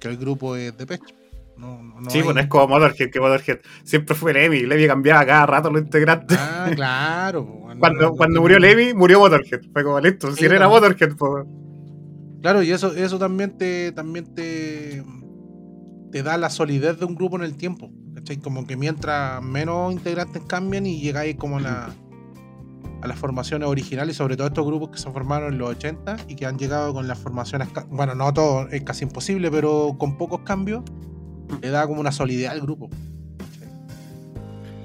[0.00, 1.14] que el grupo es de pecho.
[1.56, 4.60] No, no, no sí, hay- pues no es como Motorhead, que Motorhead siempre fue Lemmy.
[4.62, 6.36] Lemmy cambiaba cada rato los integrantes.
[6.40, 7.46] Ah, claro.
[7.46, 9.60] po, no, cuando no, cuando no- murió Lemmy, murió Motorhead.
[9.72, 10.32] Fue como listo.
[10.34, 10.68] Si era.
[10.68, 11.44] Motorhead, pues.
[12.42, 15.02] Claro, y eso, eso también te, también te,
[16.12, 17.90] te da la solidez de un grupo en el tiempo.
[18.14, 18.36] ¿cachai?
[18.38, 21.90] Como que mientras menos integrantes cambian y llegáis como a, la,
[23.02, 26.36] a las formaciones originales, sobre todo estos grupos que se formaron en los 80 y
[26.36, 30.40] que han llegado con las formaciones, bueno, no todo, es casi imposible, pero con pocos
[30.42, 30.82] cambios,
[31.60, 32.88] le da como una solidez al grupo.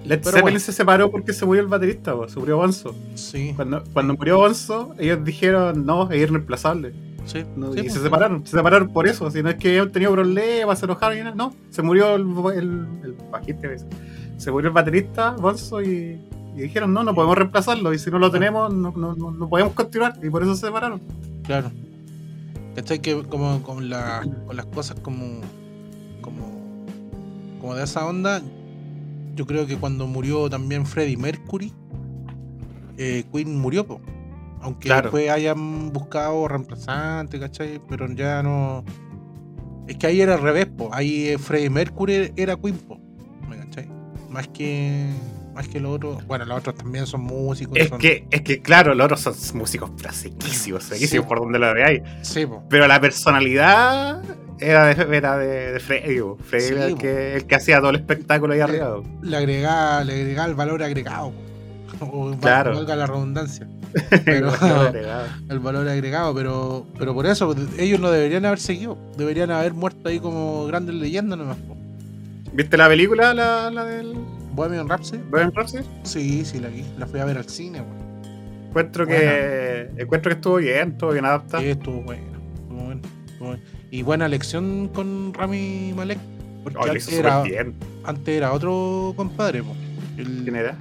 [0.05, 0.59] Led Pero Zeppelin bueno.
[0.59, 2.95] se separó porque se murió el baterista, se murió Bonzo.
[3.15, 6.93] Sí, Cuando, cuando murió Bonzo, ellos dijeron, no, es irreemplazable.
[7.25, 7.43] sí.
[7.55, 8.05] No, sí, y pues, se sí.
[8.05, 9.29] separaron, se separaron por eso.
[9.29, 11.53] Si no es que ellos tenían problemas, se enojaron y nada, no.
[11.69, 12.21] Se murió el,
[12.55, 13.67] el, el bajista,
[14.37, 16.19] se murió el baterista, Bonzo, y,
[16.55, 17.93] y dijeron, no, no podemos reemplazarlo.
[17.93, 20.13] Y si no lo tenemos, no, no, no, no podemos continuar.
[20.23, 21.01] Y por eso se separaron.
[21.43, 21.71] Claro.
[22.75, 22.99] ¿Cachai?
[22.99, 25.41] Que como con, la, con las cosas como,
[27.59, 28.41] como de esa onda,
[29.35, 31.73] yo creo que cuando murió también Freddie Mercury,
[32.97, 34.01] eh, Queen murió, po.
[34.61, 35.03] aunque Claro.
[35.03, 37.79] después hayan buscado reemplazante, ¿cachai?
[37.87, 38.83] Pero ya no...
[39.87, 40.89] Es que ahí era al revés, po.
[40.93, 42.99] ahí eh, Freddie Mercury era Queen, po.
[43.47, 43.87] ¿me cachai?
[44.29, 45.09] Más que,
[45.55, 47.77] más que los otros, bueno, los otros también son músicos.
[47.77, 51.27] Es son- que, es que, claro, los otros son músicos pero sequísimos, sequísimos Sí.
[51.29, 52.01] por donde lo veáis.
[52.21, 52.63] Sí, po.
[52.69, 54.21] Pero la personalidad
[54.59, 56.19] era de, era de, de Freddy.
[56.43, 59.01] Freddy Sí, era el que, el que hacía todo el espectáculo ahí arriba.
[59.21, 61.31] le agregaba, le agregaba el valor agregado.
[62.01, 62.75] O Claro.
[62.75, 63.67] valga la redundancia.
[64.25, 64.51] Pero
[65.49, 68.97] el valor agregado, pero, pero por eso ellos no deberían haber seguido.
[69.17, 71.57] Deberían haber muerto ahí como grandes leyendas nomás.
[72.53, 74.13] ¿Viste la película, la, la del
[74.53, 75.21] Bohemian Rhapsody.
[75.29, 75.83] Bohemian Rhapsody?
[76.03, 76.85] Sí, sí, la vi.
[76.99, 78.67] La fui a ver al cine, weón.
[78.69, 81.63] Encuentro que, encuentro que estuvo bien, estuvo bien adaptado.
[81.63, 82.23] Sí, estuvo bueno.
[82.61, 83.63] Estuvo bueno, estuvo bueno.
[83.91, 86.19] Y buena lección con Rami Malek.
[86.63, 87.73] Porque Oh, antes, era, bien.
[88.03, 89.63] antes era otro compadre.
[90.17, 90.77] El- ¿Quién era?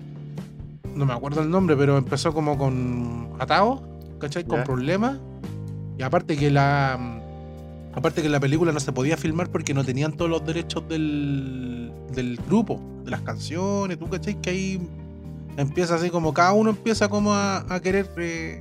[0.94, 3.80] no me acuerdo el nombre, pero empezó como con atados,
[4.18, 4.42] ¿cachai?
[4.44, 5.18] Con problemas.
[5.96, 6.98] Y aparte que la.
[7.94, 11.92] Aparte que la película no se podía filmar porque no tenían todos los derechos del,
[12.12, 14.88] del grupo, de las canciones, tú cachai que ahí
[15.56, 18.60] empieza así como cada uno empieza como a, a querer eh,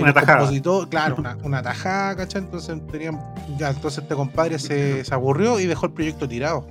[0.00, 0.50] Una tajada.
[0.88, 2.42] claro, una, una tajada, ¿cachai?
[2.42, 3.20] Entonces tenían,
[3.58, 6.66] ya, entonces este compadre se, se aburrió y dejó el proyecto tirado.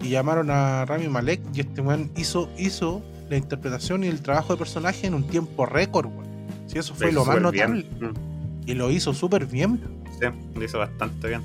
[0.00, 4.52] Y llamaron a Rami Malek y este weón hizo, hizo la interpretación y el trabajo
[4.54, 6.26] de personaje en un tiempo récord, weón.
[6.66, 7.84] Sí, eso fue lo más notable.
[7.98, 8.12] bien.
[8.12, 9.80] Mm, Y lo hizo súper bien,
[10.20, 11.42] Sí, lo hizo bastante bien.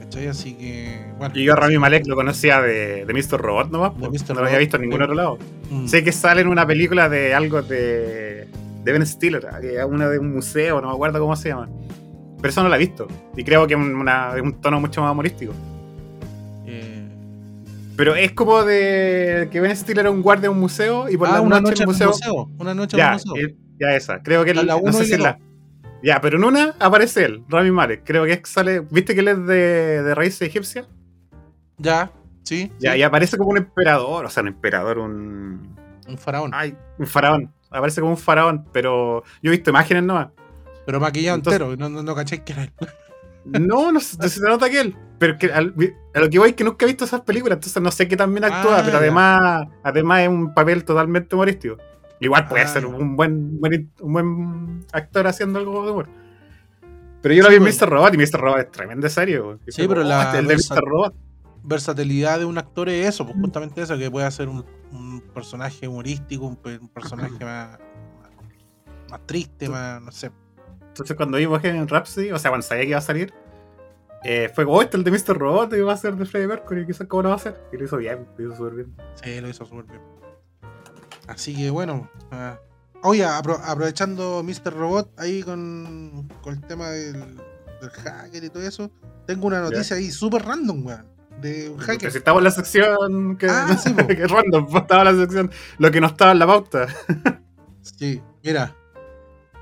[0.00, 0.26] ¿cachai?
[0.28, 1.34] Así que, bueno.
[1.36, 3.40] Y yo a Rami Malek lo conocía de, de Mr.
[3.40, 4.08] Robot nomás, De.
[4.10, 4.34] Mr.
[4.34, 5.38] no lo había visto en ningún otro lado.
[5.70, 8.46] mm, Sé que sale en una película de algo de,
[8.84, 11.68] de Ben Stiller, que es una de un museo, no me acuerdo cómo se llama.
[12.36, 13.06] Pero eso no la he visto.
[13.36, 15.52] Y creo que es un tono mucho más humorístico.
[16.66, 17.08] eh,
[17.96, 21.28] Pero es como de que Ben Stiller era un guardia de un museo y por
[21.28, 22.08] ah, la una noche noche en en el un museo.
[22.44, 22.50] museo.
[22.58, 23.36] Una noche en Ya, un museo.
[23.48, 24.22] eh, ya esa.
[24.22, 25.38] Creo que La- él- la no sé si la.
[26.02, 28.02] Ya, pero en una aparece él, Rami Malek.
[28.04, 28.80] Creo que sale.
[28.80, 30.86] ¿Viste que él es de, de raíces egipcias?
[31.78, 32.70] Ya, sí.
[32.78, 35.74] Ya, sí, y aparece como un emperador, o sea, un emperador, un.
[36.06, 36.50] Un faraón.
[36.52, 37.50] Ay, un faraón.
[37.74, 40.28] Aparece como un faraón, pero yo he visto imágenes nomás.
[40.86, 41.76] pero maquillado entonces- entero.
[41.76, 42.72] No, no, no caché que era él.
[43.46, 44.96] No, no, se se nota que él.
[45.18, 45.74] Pero que al-
[46.14, 48.16] a lo que voy es que nunca he visto esas películas, entonces no sé qué
[48.16, 51.76] tan bien actúa, Ah, pero además, además es un papel totalmente humorístico.
[52.20, 56.08] Igual puede Ah, ser un buen, buen- un buen actor haciendo algo de humor.
[57.20, 57.82] Pero yo lo Sí, vi en pues.
[57.82, 57.88] Mr.
[57.90, 58.40] Robot y Mr.
[58.40, 59.58] Robot es tremendo serio.
[59.68, 60.84] Sí, pero la El de versa- Mr.
[60.84, 61.14] Robot.
[61.64, 65.88] Versatilidad de un actor es eso, pues justamente eso, que puede hacer un, un personaje
[65.88, 67.78] humorístico, un, pe- un personaje más,
[68.20, 68.30] más,
[69.10, 70.30] más triste, más, no sé.
[70.88, 73.32] Entonces cuando vi Bohemian Rhapsody, o sea, cuando sabía que iba a salir,
[74.22, 75.36] eh, fue como, "Oh, este el de Mr.
[75.36, 77.60] Robot y va a ser de Freddie Mercury, quizás cómo lo va a hacer.
[77.72, 78.94] Y lo hizo bien, lo hizo súper bien.
[79.22, 80.00] Sí, lo hizo súper bien.
[81.26, 82.08] Así que bueno.
[82.30, 82.58] ah,
[83.02, 84.72] oye, apro- aprovechando Mr.
[84.74, 87.36] Robot ahí con, con el tema del,
[87.80, 88.90] del hacker y todo eso,
[89.26, 91.13] tengo una noticia ahí súper random, weón.
[91.40, 92.10] De un hacker.
[92.10, 95.90] si estaba en la sección que, Ah, sí, que random, estaba en la sección, lo
[95.90, 96.86] que no estaba en la pauta.
[97.82, 98.74] Sí, mira.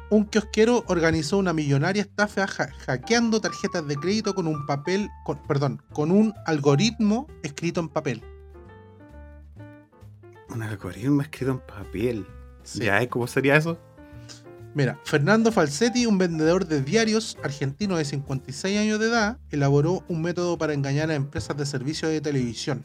[0.08, 5.82] Un kiosquero organizó una millonaria estafa hackeando tarjetas de crédito con un papel, con- perdón,
[5.92, 8.22] con un algoritmo escrito en papel.
[10.50, 12.26] Un algoritmo escrito en papel.
[12.62, 12.84] Sí.
[12.84, 13.78] Ya, ¿y cómo sería eso?
[14.74, 20.22] Mira, Fernando Falsetti, un vendedor de diarios argentino de 56 años de edad, elaboró un
[20.22, 22.82] método para engañar a empresas de servicio de televisión.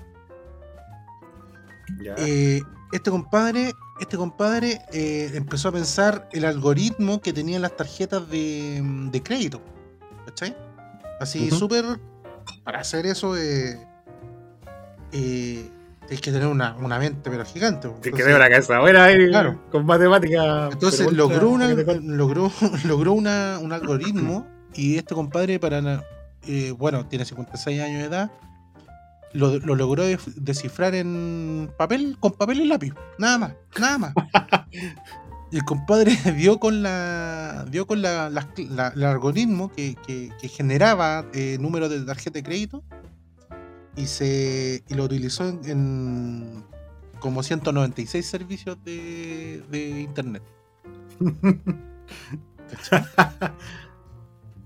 [2.18, 3.72] Eh, este compadre,
[4.02, 9.62] este compadre eh, empezó a pensar el algoritmo que tenían las tarjetas de, de crédito.
[10.26, 10.58] ¿Cachai?
[11.22, 11.86] Así súper.
[12.64, 13.80] Para hacer eso, eh,
[16.08, 17.88] tienes que tener una, una mente, pero gigante.
[17.88, 19.62] Sí, Entonces- que de una cabeza buena ahí, Claro.
[19.72, 20.70] con matemática.
[20.72, 22.52] Entonces logró, una, logró,
[22.86, 26.04] logró un algoritmo y este compadre, para
[26.48, 28.32] eh, bueno, tiene 56 años de edad,
[29.34, 30.04] lo, lo logró
[30.38, 32.94] descifrar en papel, con papel y lápiz.
[33.18, 34.14] Nada más, nada más.
[35.52, 38.30] El compadre dio con la dio con la,
[38.96, 42.84] el algoritmo que, que- que generaba eh, números de tarjeta de crédito
[43.98, 46.64] y se y lo utilizó en, en
[47.20, 50.44] como 196 servicios de, de internet.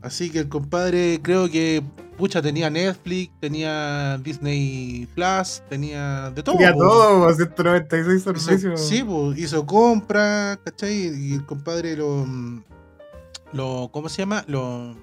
[0.02, 1.84] Así que el compadre creo que
[2.18, 6.58] pucha tenía Netflix, tenía Disney Plus, tenía de todo.
[6.58, 8.82] Tenía todo, 196 Hizo- servicios.
[8.82, 10.94] sí, pues, hizo compras, ¿cachai?
[11.16, 12.26] Y el compadre lo,
[13.54, 14.44] lo ¿cómo se llama?
[14.48, 14.96] Lo,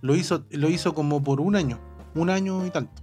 [0.00, 1.80] lo hizo, lo hizo como por un año,
[2.14, 3.02] un año y tanto.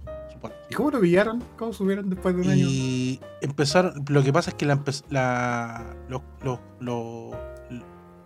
[0.70, 1.42] ¿Y cómo lo pillaron?
[1.58, 2.66] ¿Cómo subieron después de un año?
[2.68, 4.80] Y empezaron, lo que pasa es que la,
[5.10, 7.34] la- los- los- los-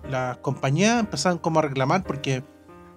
[0.08, 2.42] las compañías empezaron como a reclamar porque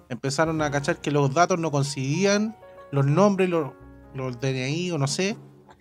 [0.08, 2.56] empezaron a cachar que los datos no coincidían,
[2.90, 3.72] los nombres, los,
[4.14, 5.36] los DNI o no sé,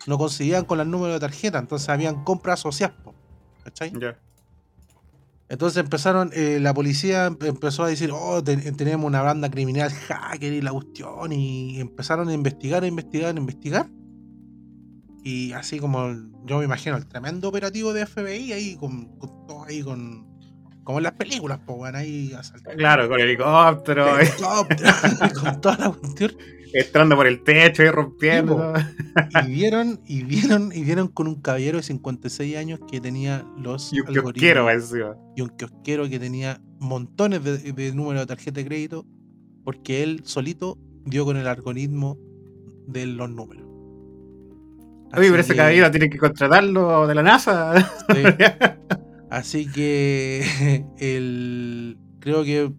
[0.08, 2.95] no coincidían con los números de tarjeta, entonces habían compras asociadas,
[3.63, 3.91] ¿cachai?
[3.99, 4.19] Ya.
[5.54, 9.92] Entonces empezaron, eh, la policía em- empezó a decir, oh, te- tenemos una banda criminal
[9.92, 13.88] hacker y la cuestión, y empezaron a investigar, a investigar, a investigar.
[15.24, 16.12] Y así como,
[16.46, 20.26] yo me imagino, el tremendo operativo de FBI ahí, con, con todo ahí, con,
[20.84, 22.76] como en las películas, pues, bueno, ahí asaltando.
[22.78, 24.30] Claro, con el helicóptero, eh,
[25.39, 26.32] con toda la cuestión.
[26.73, 28.73] Entrando por el techo y rompiendo.
[29.43, 33.93] Y vieron, y vieron, y vieron con un caballero de 56 años que tenía los
[33.93, 35.15] Y un algoritmos kiosquero encima.
[35.36, 39.05] y un kiosquero que tenía montones de, de números de tarjeta de crédito
[39.63, 42.17] porque él solito dio con el algoritmo
[42.88, 43.63] de los números.
[45.15, 47.73] Oye, pero Así ese que- caballero tiene que contratarlo de la NASA.
[48.13, 48.23] sí.
[49.29, 52.71] Así que el, creo que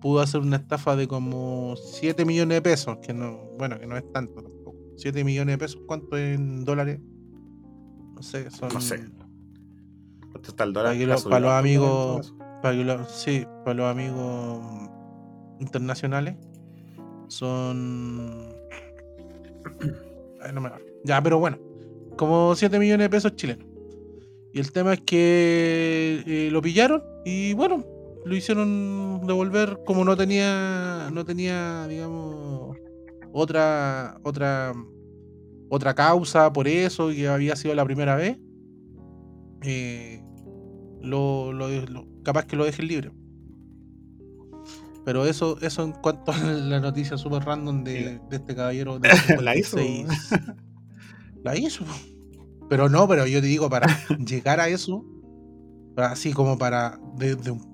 [0.00, 3.96] pudo hacer una estafa de como 7 millones de pesos, que no, bueno, que no
[3.96, 4.76] es tanto tampoco.
[4.96, 7.00] 7 millones de pesos, ¿cuánto en dólares?
[8.14, 9.00] No sé, son No sé.
[10.30, 10.92] ¿Cuánto está el dólar?
[10.92, 14.60] Para que Está lo- subido para los amigos- para que lo- sí, para los amigos
[15.60, 16.36] internacionales
[17.28, 18.52] son
[20.42, 20.86] Ay, no me acuerdo.
[21.04, 21.58] ya, pero bueno,
[22.16, 23.66] como 7 millones de pesos chilenos.
[24.52, 27.84] Y el tema es que eh, lo pillaron y bueno,
[28.24, 32.76] lo hicieron devolver como no tenía no tenía, digamos,
[33.32, 34.72] otra otra
[35.70, 38.38] otra causa por eso que había sido la primera vez.
[39.62, 40.22] eh,
[41.02, 43.10] lo, lo- lo- capaz que lo dejen libre.
[45.04, 49.08] Pero eso, eso en cuanto a la noticia super random de, de este caballero de
[49.42, 49.78] La hizo.
[49.78, 50.44] 56.
[51.42, 51.84] La hizo.
[52.68, 53.86] Pero no, pero yo te digo, para
[54.26, 55.04] llegar a eso,
[55.94, 57.69] para- así como para desde un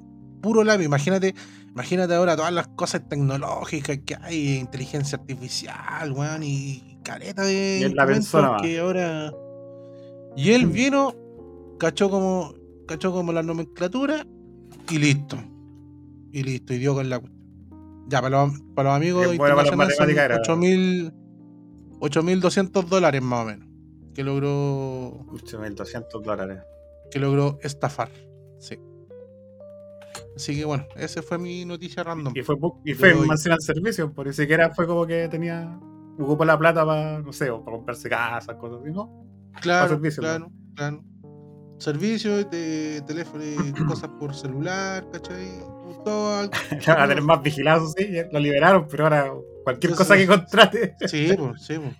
[0.46, 1.34] puro lápiz, imagínate,
[1.72, 7.94] imagínate ahora todas las cosas tecnológicas que hay, inteligencia artificial, weón, y careta de Y
[7.94, 9.34] la que ahora.
[10.36, 11.16] Y él vino,
[11.80, 12.54] cachó como,
[12.86, 14.24] cachó como la nomenclatura
[14.88, 15.36] y listo.
[16.30, 17.20] Y listo, y dio con la.
[18.06, 20.42] Ya, para los, para los amigos Bien bueno internacionales son matemáticas era.
[20.42, 21.12] 8.000
[21.98, 23.68] 8.200 dólares más o menos.
[24.14, 26.60] Que logró, 8.200 dólares.
[27.10, 28.10] que logró estafar.
[28.60, 28.78] Sí.
[30.34, 32.32] Así que bueno, esa fue mi noticia random.
[32.36, 35.78] Y fue, y fue al servicio, por ni siquiera fue como que tenía
[36.18, 39.24] ocupó la plata para, no sé, o para comprarse casas, cosas así, ¿no?
[39.60, 41.04] Claro, servicio, claro, claro.
[41.78, 43.44] Servicios de teléfono
[43.86, 45.46] cosas por celular, ¿cachai?
[46.04, 46.50] Todo
[46.86, 49.32] a tener más vigilados, sí, lo liberaron, pero ahora
[49.64, 50.96] cualquier cosa que contrate.
[51.06, 51.96] Sí, pues, sí, pues.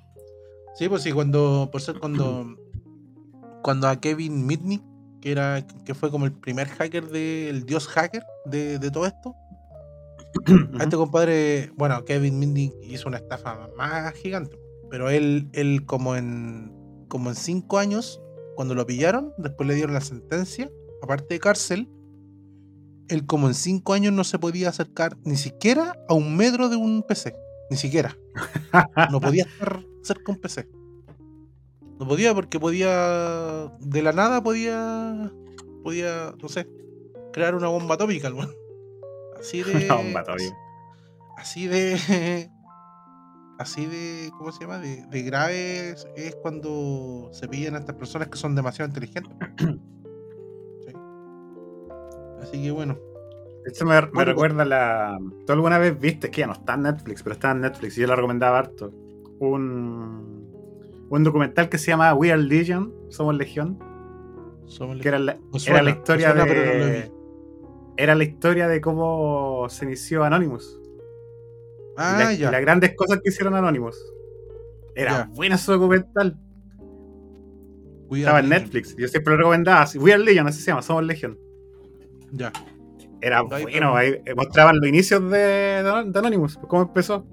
[0.76, 2.56] Sí, pues sí, cuando, por ser cuando,
[3.62, 4.82] cuando a Kevin Mitnick,
[5.26, 9.06] que era, que fue como el primer hacker de, el dios hacker de, de todo
[9.06, 9.34] esto,
[10.78, 14.56] a este compadre, bueno, Kevin Mitnick hizo una estafa más gigante,
[14.88, 16.72] pero él, él como en,
[17.08, 18.22] como en cinco años,
[18.54, 20.70] cuando lo pillaron, después le dieron la sentencia,
[21.02, 21.90] aparte de cárcel,
[23.08, 26.76] él como en cinco años no se podía acercar ni siquiera a un metro de
[26.76, 27.34] un PC,
[27.68, 28.16] ni siquiera.
[29.10, 30.68] No podía estar cerca de un PC.
[31.98, 35.32] No podía porque podía, de la nada podía,
[35.82, 36.68] podía, no sé,
[37.32, 38.52] crear una bomba atómica, weón.
[39.38, 39.86] Así de...
[39.86, 40.56] Una bomba atómica.
[41.36, 42.50] Así de...
[43.58, 44.78] Así de, ¿cómo se llama?
[44.78, 49.34] De, de grave es, es cuando se pillan a estas personas que son demasiado inteligentes.
[50.84, 50.92] Sí.
[52.42, 52.98] Así que bueno.
[53.64, 55.18] Esto me, me Bueno, recuerda la.
[55.46, 56.26] ¿Tú alguna vez viste?
[56.26, 58.58] Es que ya no está en Netflix, pero está en Netflix y yo la recomendaba
[58.58, 58.92] harto.
[59.40, 60.15] Un,
[61.08, 63.78] un documental que se llama We Are Legion, Somos Legión,
[64.66, 65.32] somos que era la,
[65.66, 67.12] era historia suena, no de.
[67.98, 70.80] Era la historia de cómo se inició Anonymous.
[70.82, 72.50] y Ah, la- ya.
[72.50, 73.96] las grandes cosas que hicieron Anonymous.
[74.94, 75.30] Era Ya.
[75.34, 76.36] bueno ese documental.
[78.08, 78.62] We Estaba en Legion.
[78.64, 78.96] Netflix.
[78.96, 79.82] Yo siempre lo recomendaba.
[79.82, 81.38] así, We Are Legion, así se llama, Somos Legión.
[82.32, 82.52] Ya.
[83.22, 87.26] Era Ahí bueno, ahí eh, mostraban los inicios de, de, de Anonymous, cómo empezó.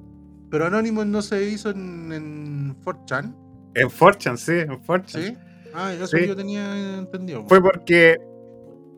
[0.50, 3.36] Pero Anonymous no se hizo en, en 4chan,
[3.76, 5.28] En Fortune, sí, en Fortune.
[5.28, 5.38] ¿sí?
[5.74, 6.28] Ah, eso Sí.
[6.28, 7.46] yo tenía entendido.
[7.48, 8.18] Fue porque.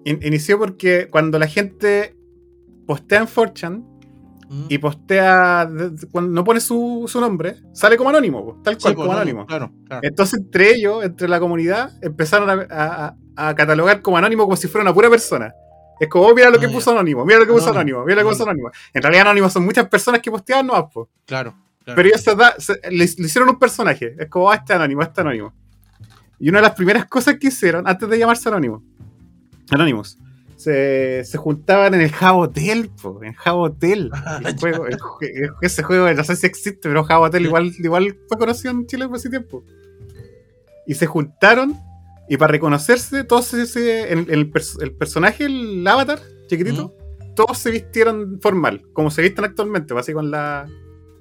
[0.04, 2.16] in- inició porque cuando la gente
[2.86, 3.84] postea en Fortune
[4.50, 4.66] Mm.
[4.70, 5.68] y postea.
[6.12, 9.46] Cuando no pone su, su nombre, sale como anónimo, tal cual pues, como anónimo.
[9.48, 10.02] Claro, claro.
[10.04, 13.16] Entonces, entre ellos, entre la comunidad, empezaron a, a-
[13.50, 15.54] a catalogar como anónimo como si fuera una pura persona.
[16.00, 16.76] Es como, oh, mira lo que Ah, ya.
[16.76, 18.70] puso Anónimo, mira lo que puso Anónimo, Anónimo, mira lo que puso Anónimo.
[18.94, 21.10] En realidad, Anónimo son muchas personas que posteaban, no, po.
[21.26, 21.95] Claro, claro.
[21.95, 24.15] Pero ellos se da- se- le, le hicieron un personaje.
[24.19, 25.54] Es como, ah, este anónimo, este anónimo.
[26.39, 28.84] Y una de las primeras cosas que hicieron, antes de llamarse anónimo,
[29.71, 30.17] Anonymous,
[30.58, 32.91] se, se juntaban en el Jabotel,
[33.24, 34.12] en Jabotel.
[34.45, 34.98] El juego, el
[35.62, 39.30] ese juego, no sé si existe, pero Jabotel igual, igual fue conocido en Chile ese
[39.30, 39.63] tiempo.
[40.88, 41.76] Y se juntaron,
[42.30, 46.93] y para reconocerse, todos se, se- en- en el, pers- el personaje, el avatar, chiquitito,
[47.36, 50.67] todos se vistieron formal, como se visten actualmente, así con la.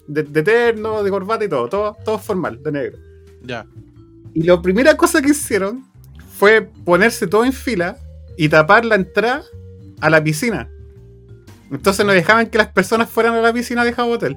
[0.06, 2.98] De, de terno, de corbata y todo, todo, todo formal, de negro.
[3.42, 3.66] Ya.
[4.34, 5.84] Y la primera cosa que hicieron
[6.38, 7.96] fue ponerse todo en fila
[8.36, 9.42] y tapar la entrada
[10.00, 10.68] a la piscina.
[11.70, 14.36] Entonces no dejaban que las personas fueran a la piscina de Jabotel.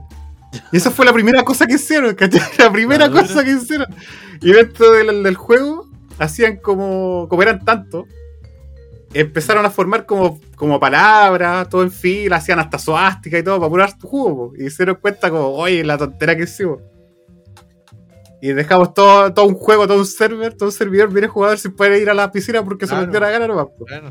[0.71, 2.41] Y esa fue la primera cosa que hicieron, ¿cachai?
[2.57, 3.87] La primera cosa que hicieron.
[4.41, 5.87] Y dentro del, del juego
[6.19, 8.05] hacían como, como eran tantos,
[9.13, 13.67] empezaron a formar como, como palabras, todo en fila, hacían hasta suástica y todo para
[13.67, 14.53] apurar tu jugo.
[14.57, 16.79] Y se dieron cuenta como, oye, la tontera que hicimos.
[18.41, 21.75] Y dejamos todo, todo un juego, todo un server, todo un servidor, viene jugador sin
[21.75, 23.05] poder ir a la piscina porque Claro.
[23.05, 23.67] se dio la gana nomás.
[23.79, 24.09] Bueno.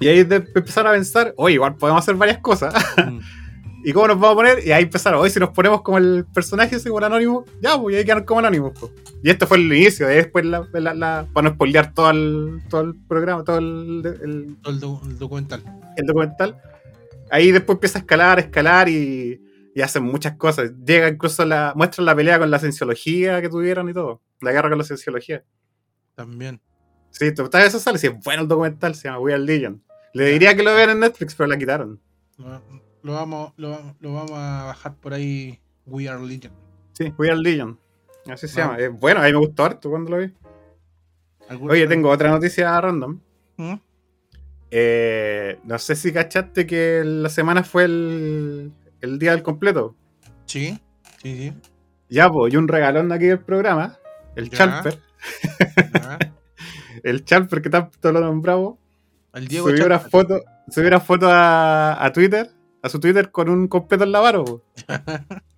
[0.00, 2.74] Y ahí de- empezaron a pensar, oye, igual podemos hacer varias cosas.
[2.96, 3.18] Mm.
[3.84, 4.66] ¿Y cómo nos vamos a poner?
[4.66, 7.76] Y ahí empezaron, oye, si nos ponemos como el personaje ese, como el anónimo, ya,
[7.80, 8.92] pues, ahí quedan como anónimos, pues.
[9.24, 12.62] Y esto fue el inicio, de después, la, la- la- para no spoilear todo el,
[12.68, 15.62] todo el programa, todo el, el- Todo el, docu- el documental.
[15.96, 16.56] el documental.
[17.30, 19.40] Ahí después empieza a escalar, a escalar y,
[19.74, 20.70] y hacen muchas cosas.
[20.84, 21.72] Llega incluso la.
[21.74, 24.20] muestran la pelea con la cienciología que tuvieron y todo.
[24.40, 25.42] La guerra con la cienciología.
[26.14, 26.60] También.
[27.10, 27.98] Sí, total, eso sale.
[27.98, 29.82] Sí, es bueno el documental, se llama We Are Legion.
[30.14, 32.00] Le diría que lo vean en Netflix, pero la quitaron.
[32.36, 32.60] Lo,
[33.02, 35.58] lo vamos, lo, lo vamos a bajar por ahí.
[35.86, 36.52] We are Legion.
[36.92, 37.78] Sí, We Are Legion.
[38.30, 38.76] Así se Vamos.
[38.78, 38.86] llama.
[38.94, 40.32] Es bueno, a mí me gustó harto cuando lo vi.
[41.48, 43.18] ¿Alguna- Oye, tengo otra noticia random.
[43.56, 43.74] ¿Mm?
[44.70, 49.94] Eh, no sé si cachaste que la semana fue el, el día del completo.
[50.46, 50.80] Sí,
[51.22, 51.52] sí, sí.
[52.08, 53.98] Ya, pues, y un regalón de aquí del programa,
[54.36, 54.56] el Ya.
[54.58, 54.98] Chalper,
[55.94, 56.18] Ya.
[57.02, 58.76] el Chalper que tanto lo nombramos,
[59.34, 62.50] El Diego subió una foto, subió una foto a, a Twitter,
[62.82, 64.62] a su Twitter con un completo en la mano.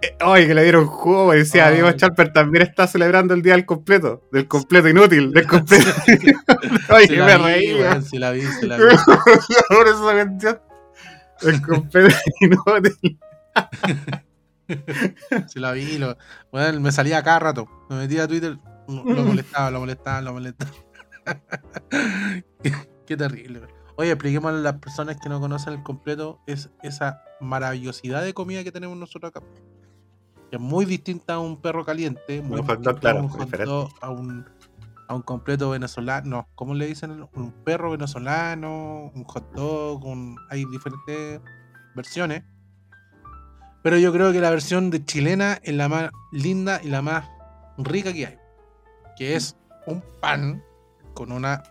[0.00, 1.74] Eh, Oye, que le dieron juego, y decía, Ay.
[1.74, 5.90] Diego Chalper también está celebrando el día del completo, del completo inútil, del completo.
[6.88, 8.84] La me reí, se la vi, se la vi.
[9.68, 10.60] Por esa cuestión.
[11.42, 13.18] El completo inútil.
[15.48, 15.98] Se la vi.
[15.98, 16.16] Lo,
[16.52, 17.66] bueno, me salía cada rato.
[17.90, 18.56] Me metía a Twitter.
[18.86, 20.70] Lo molestaba, lo molestaba, lo molestaba.
[22.62, 22.72] qué,
[23.04, 23.62] qué terrible.
[23.98, 28.62] Oye, expliquémosle a las personas que no conocen el completo es esa maravillosidad de comida
[28.64, 29.42] que tenemos nosotros acá.
[30.50, 33.28] que es muy distinta a un perro caliente, muy distinta claro, a un
[34.00, 34.46] a un,
[35.08, 37.28] a un completo venezolano, no, ¿cómo le dicen?
[37.34, 41.40] Un perro venezolano, un hot dog, un- hay diferentes
[41.94, 42.44] versiones.
[43.82, 47.28] Pero yo creo que la versión de chilena es la más linda y la más
[47.78, 48.38] rica que hay.
[49.16, 50.62] Que es un pan
[51.14, 51.62] con una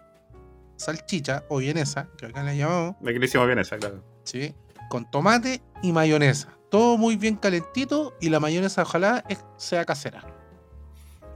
[0.78, 4.04] salchicha o vienesa, que acá la llamamos, Aquí le hicimos bien esa, claro.
[4.24, 4.56] ¿sí?
[4.90, 6.58] Con tomate y mayonesa.
[6.72, 9.24] Todo muy bien calentito y la mayonesa ojalá
[9.58, 10.26] sea casera.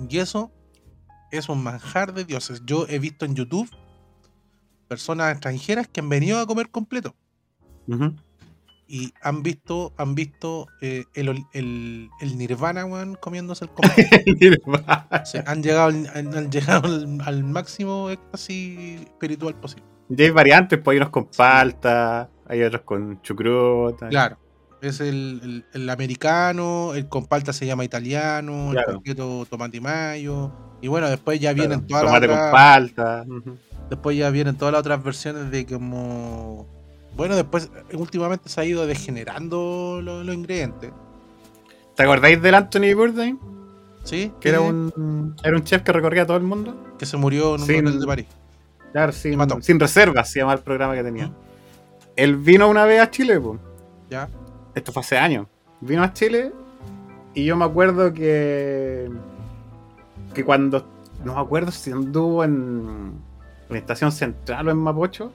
[0.09, 0.51] Y eso
[1.31, 2.61] es un manjar de dioses.
[2.65, 3.69] Yo he visto en YouTube
[4.87, 7.15] personas extranjeras que han venido a comer completo
[7.87, 8.13] Ujú.
[8.93, 13.71] Y han visto, han visto eh, el, el- el Nirvana, weón, comiéndose el.
[13.71, 13.81] O
[15.25, 19.85] sea, han llegado, al, han, han llegado al, al máximo éxtasis espiritual posible.
[20.09, 23.97] Y hay variantes, pues hay unos con palta, hay otros con chucrut.
[24.09, 24.37] Claro.
[24.81, 28.93] Es el, el- el americano, el con palta se llama italiano, el Claro.
[28.95, 30.51] completo tomate y mayo.
[30.81, 33.25] Y bueno, después ya claro, vienen todas las Tomate con palta.
[33.89, 36.67] después ya vienen todas las otras versiones de como
[37.22, 40.91] bueno, después eh, últimamente se ha ido degenerando lo- los ingredientes.
[41.95, 43.39] ¿Te acordáis del Anthony Bourdain?
[44.03, 44.32] ¿Sí?
[44.39, 46.76] Que era un, era un chef que recorría todo el mundo.
[46.97, 48.26] que se murió en un Sin- hotel de París.
[48.91, 49.61] Claro, sin, mató.
[49.61, 51.32] sin reservas, se llama el programa que tenía.
[52.15, 53.59] Él vino una vez a Chile, pues.
[54.09, 54.28] ¿Ya?
[54.76, 55.47] Esto fue hace años.
[55.80, 56.51] Vino a Chile
[57.34, 59.09] y yo me acuerdo que.
[60.34, 60.86] que cuando.
[61.24, 63.13] No me acuerdo si anduvo en.
[63.69, 65.32] en Estación Central o en Mapocho.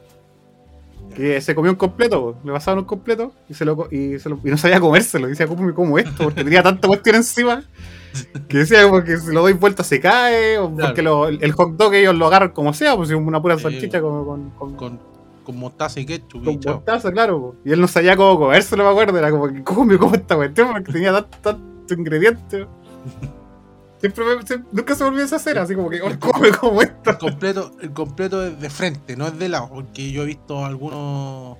[1.14, 4.38] Que se comió un completo, le pasaron un completo y se lo, y, se lo-
[4.44, 5.26] y no sabía comérselo.
[5.26, 6.24] Y decía, ¿cómo me como esto?
[6.24, 7.64] Porque tenía tanta cuestión encima
[8.48, 10.58] que decía como que si lo doy vuelta se cae.
[10.58, 10.88] O Claro.
[10.90, 14.00] porque lo- el hot dog ellos lo agarran como sea, pues es una pura salchicha
[14.02, 15.00] con, con, con, Con,
[15.44, 17.54] con mostaza y ketchup y con mostaza, claro.
[17.64, 19.16] Y él no sabía cómo comérselo, me acuerdo.
[19.18, 20.68] Era como que, ¿cómo me como esta cuestión?
[20.72, 22.66] Porque tenía tanto, tanto ingrediente.
[24.12, 24.24] Siempre
[24.58, 27.10] me- nunca se volvió a hacer, así como que, "Oh, ¿cómo me como esto?
[27.10, 30.64] El completo, el completo es de frente, no es de lado, porque yo he visto
[30.64, 31.58] algunos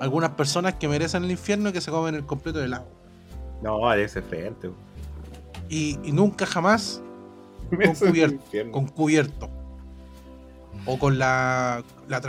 [0.00, 2.86] algunas personas que merecen el infierno que se comen el completo de lado.
[3.62, 4.70] No, ese frente.
[5.68, 7.02] Y, y nunca jamás
[7.98, 9.50] cubierto, con cubierto.
[10.86, 12.20] O con la, la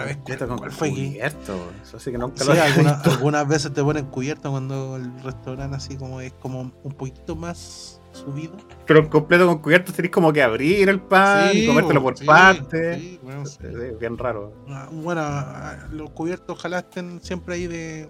[0.47, 1.71] con ¿cuál fue que- cubierto.
[1.83, 3.11] Eso sí que nunca Sí, lo alguna- visto.
[3.11, 7.98] algunas veces te ponen cubierto cuando el restaurante así como es como un poquito más
[8.11, 8.53] subido.
[8.85, 12.25] Pero el completo con cubierto tenés como que abrir el pan y comértelo por sí,
[12.25, 12.97] partes.
[12.99, 13.57] sí, bueno, Sí,
[13.99, 14.53] bien raro.
[14.67, 18.09] Ah, Bueno, ah, los cubiertos ojalá estén siempre ahí de,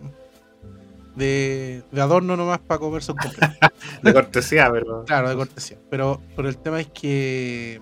[1.16, 3.54] de, de adorno nomás para comerse un completo.
[4.04, 5.04] De cortesía, pero.
[5.06, 5.78] claro, de cortesía.
[5.89, 7.82] Pero, pero el tema es que.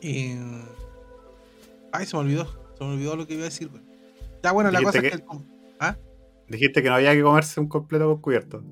[0.00, 0.38] eh,
[1.92, 2.46] ay, se me olvidó.
[2.76, 3.68] Se me olvidó lo que iba a decir.
[3.68, 3.82] güey.
[4.42, 5.34] Ya, bueno, la cosa Dijiste es que.
[5.34, 5.40] el
[5.80, 5.96] ¿Ah?
[6.48, 8.62] Dijiste que no había que comerse un completo con cubierto.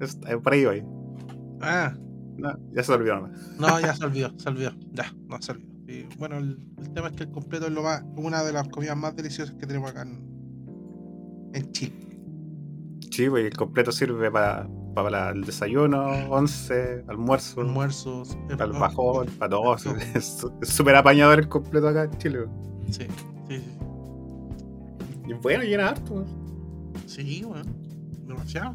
[0.00, 0.84] Es, eh, por ahí voy.
[1.60, 1.94] Ah,
[2.36, 3.28] No, ya se olvidó.
[3.58, 4.72] no, ya se olvidó, se olvidó.
[4.92, 5.72] Ya, no, se olvidó.
[5.88, 8.68] Y, bueno, el, el tema es que el completo es lo más, una de las
[8.68, 11.94] comidas más deliciosas que tenemos acá en, en Chile.
[13.10, 18.36] Sí, pues el completo sirve para, para el desayuno, once, almuerzo, Almuerzos.
[18.50, 19.76] para el bajón, para todo.
[19.82, 19.96] todo.
[20.14, 22.40] Es es súper apañador el completo acá en Chile.
[22.90, 23.06] Sí,
[23.48, 23.62] sí, sí.
[25.28, 26.24] Y bueno, llena harto.
[27.06, 27.64] Sí, bueno,
[28.26, 28.74] demasiado.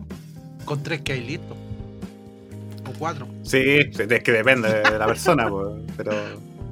[0.65, 1.55] Con tres que hay listo.
[2.87, 3.27] O cuatro.
[3.43, 5.67] Sí, sí, es que depende de la persona, pues,
[5.97, 6.11] pero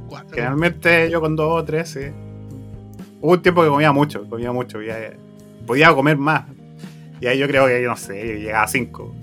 [0.07, 0.30] Cuatro.
[0.32, 2.01] generalmente yo con dos o tres, sí.
[3.22, 5.16] Hubo un tiempo que comía mucho, comía mucho, ahí-
[5.68, 6.45] podía comer más.
[7.22, 9.14] Y ahí yo creo que, no sé, llegaba a cinco.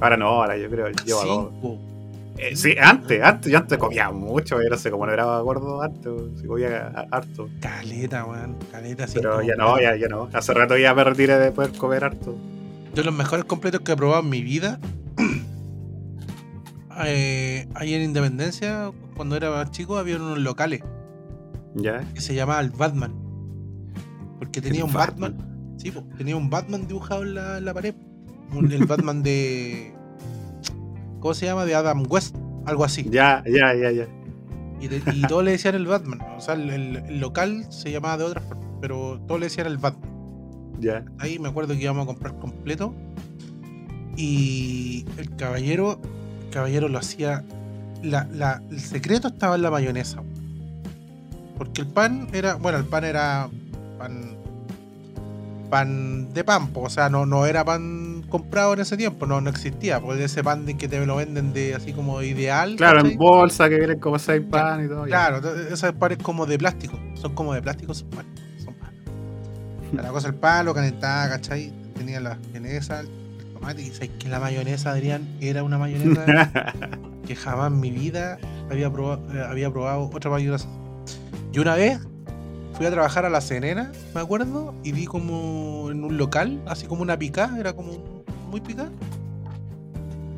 [0.00, 1.52] Ahora no, ahora yo creo que llevo a dos.
[2.36, 5.80] Eh, sí, antes, antes, yo antes comía mucho, yo no sé cómo no era gordo
[5.82, 6.10] antes,
[6.40, 7.48] si comía harto.
[7.60, 8.56] Caleta, weón.
[8.72, 10.28] Caleta, así Pero ya no, ya, ya no.
[10.32, 12.34] Hace rato ya me retiré de poder comer harto.
[12.92, 14.80] De los mejores completos que he probado en mi vida.
[17.06, 20.82] Eh, ahí en Independencia, cuando era más chico, había unos locales
[21.74, 22.00] ¿Ya?
[22.14, 23.14] que se llamaba el Batman.
[24.38, 25.74] Porque tenía un Batman.
[25.78, 27.94] Sí, po, tenía un Batman dibujado en la, en la pared.
[28.52, 29.92] Un- el Batman de.
[31.20, 31.64] ¿Cómo se llama?
[31.64, 32.36] De Adam West.
[32.66, 33.04] Algo así.
[33.10, 34.06] Ya, ya, ya, ya.
[34.80, 36.20] Y, de- y todos le decían el Batman.
[36.36, 38.64] O sea, el, el- el local se llamaba de otra forma.
[38.80, 40.10] Pero todos le decían el Batman.
[40.80, 41.04] Ya.
[41.18, 42.94] Ahí me acuerdo que íbamos a comprar completo.
[44.16, 46.00] Y el caballero.
[46.54, 47.44] Caballero lo hacía.
[48.02, 50.22] La, la- el secreto estaba en la mayonesa.
[51.58, 52.54] Porque el pan era.
[52.54, 53.48] Bueno, el pan era.
[53.98, 54.36] Pan.
[55.70, 59.40] Pan de pan, po, o sea, no, no era pan comprado en ese tiempo, no,
[59.40, 62.76] no existía, porque ese pan de que te lo venden de así como ideal.
[62.76, 65.04] Claro, en bolsa que vienen como seis pan y todo.
[65.04, 65.40] Claro,
[65.72, 66.98] esos panes como de plástico.
[67.14, 68.32] Son como de plástico, son panes.
[68.62, 69.00] Son panes.
[70.04, 71.72] La cosa el pan, lo calentaba, ¿cachai?
[71.94, 73.08] Tenía la vienesa, el
[73.64, 73.82] tomate.
[73.82, 76.52] Y sabes que la mayonesa, Adrián, era una mayonesa
[77.26, 78.38] que jamás en mi vida
[78.70, 80.68] había probado, eh, había probado otra mayonesa.
[81.52, 81.98] Y una vez
[82.74, 86.86] fui a trabajar a La Serena, me acuerdo, y vi como en un local, así
[86.86, 87.92] como una picá, era como
[88.50, 88.88] muy picá.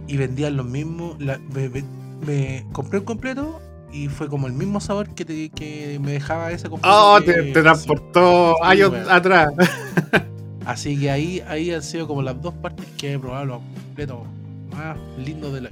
[0.07, 1.17] Y vendían los mismos.
[1.21, 1.85] la- me, me-
[2.27, 3.61] me compré un completo
[3.93, 6.95] y fue como el mismo sabor que, te- que me dejaba ese completo.
[7.15, 9.51] Oh, que- te, te transportó Sí, años atrás.
[10.67, 14.19] Así que ahí, ahí han sido como las dos partes que he probado los completos
[14.73, 15.71] más lindos de la.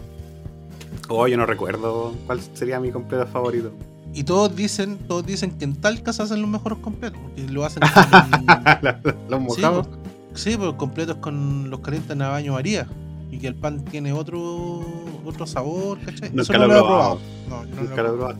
[1.08, 3.72] Oh, yo no recuerdo cuál sería mi completo favorito.
[4.14, 7.64] Y todos dicen, todos dicen que en Talca se hacen los mejores completos, porque lo
[7.64, 7.82] hacen
[8.80, 9.88] con, Los Sí, mojados.
[9.88, 12.86] pues, sí, pues completos con los calientes a baño María.
[13.32, 14.80] Y que el pan tiene otro
[15.24, 16.28] otro sabor, ¿cachai?
[16.30, 17.18] Nunca Eso no lo he probado.
[17.48, 18.38] No, yo no Nunca lo he probado.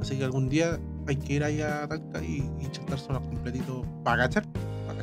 [0.00, 3.86] Así que algún día hay que ir ahí a Talca y, y chantarse unos completitos
[4.02, 4.44] para cachar.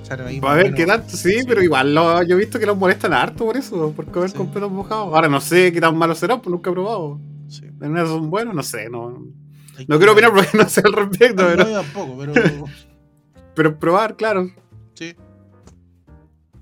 [0.03, 0.39] Para cachar ahí.
[0.41, 2.77] Para más o ver qué tanto, sí, pero igual lo- yo he visto que los
[2.77, 4.37] molestan harto por eso, por comer Sí.
[4.37, 5.13] completos mojados.
[5.13, 7.19] Ahora no sé qué tan malos serán, pues nunca he probado.
[7.47, 7.65] Sí.
[7.65, 8.53] ¿En una son buenos?
[8.55, 9.17] No sé, no,
[9.77, 12.33] Hay no que- quiero opinar porque no sé al respecto, No, pero, yo tampoco, pero
[13.55, 14.49] pero probar, claro.
[14.93, 15.15] sí.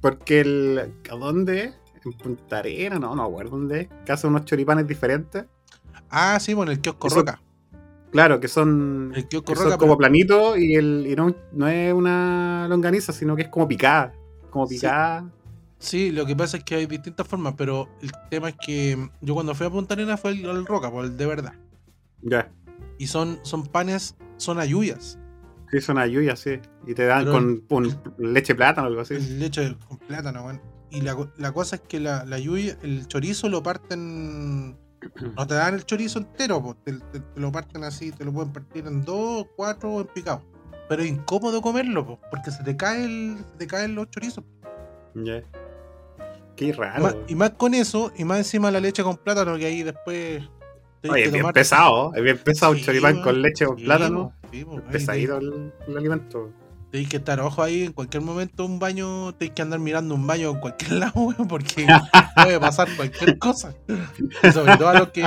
[0.01, 0.93] Porque el.
[1.11, 1.73] ¿A dónde?
[2.03, 3.87] En Punta Arena, no, no acuerdo dónde es.
[4.05, 5.45] Que hacen unos choripanes diferentes.
[6.09, 7.39] Ah, sí, bueno, el kiosco Roca.
[8.11, 9.13] Claro, que son.
[9.15, 9.41] El son
[9.77, 13.67] como pero- planitos y, el, y no, no es una longaniza, sino que es como
[13.67, 14.13] picada.
[14.49, 15.29] Como picada.
[15.79, 19.33] Sí, lo que pasa es que hay distintas formas, pero el tema es que yo
[19.33, 21.53] cuando fui a Punta Arenas fue el, el Roca, pues el de verdad.
[22.21, 22.51] Ya.
[22.99, 25.17] Y son, son panes, son ayuyas.
[25.71, 26.59] Sí, son ayuyas, sí.
[26.85, 28.01] Y te dan Pero con, con
[28.33, 29.15] leche plátano o algo así.
[29.17, 30.61] Leche con plátano, weón.
[30.91, 34.77] Y la, la cosa es que la, la yuya, el chorizo lo parten.
[35.35, 38.31] No te dan el chorizo entero, po, te, te- te lo parten así, te lo
[38.31, 40.43] pueden partir en dos, cuatro o en picado.
[40.87, 44.43] Pero es incómodo comerlo, po, porque se te cae el, se te caen los chorizos.
[45.15, 45.41] Ya.
[46.55, 47.03] Qué raro.
[47.03, 50.43] más, y más con eso, y más encima la leche con plátano, que ahí después.
[51.09, 52.13] Oye, es bien tomar- pesado.
[52.13, 53.23] Es bien pesado un Sí, choripán weón.
[53.23, 54.33] con leche Sí, plátano.
[54.51, 56.51] sí, ahí Pesadito el, el alimento.
[56.91, 60.27] Tenéis que estar ojo ahí, en cualquier momento un baño, tenéis que andar mirando un
[60.27, 61.87] baño en cualquier lado, weón, porque
[62.35, 63.73] puede pasar cualquier cosa.
[64.43, 65.23] Y sobre todo a los que,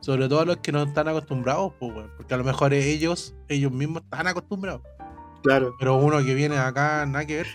[0.00, 3.34] sobre todo a los que no están acostumbrados, pues, weón, porque a lo mejor ellos,
[3.48, 4.80] ellos mismos están acostumbrados.
[5.42, 5.74] Claro.
[5.78, 7.46] Pero uno que viene acá, nada que ver.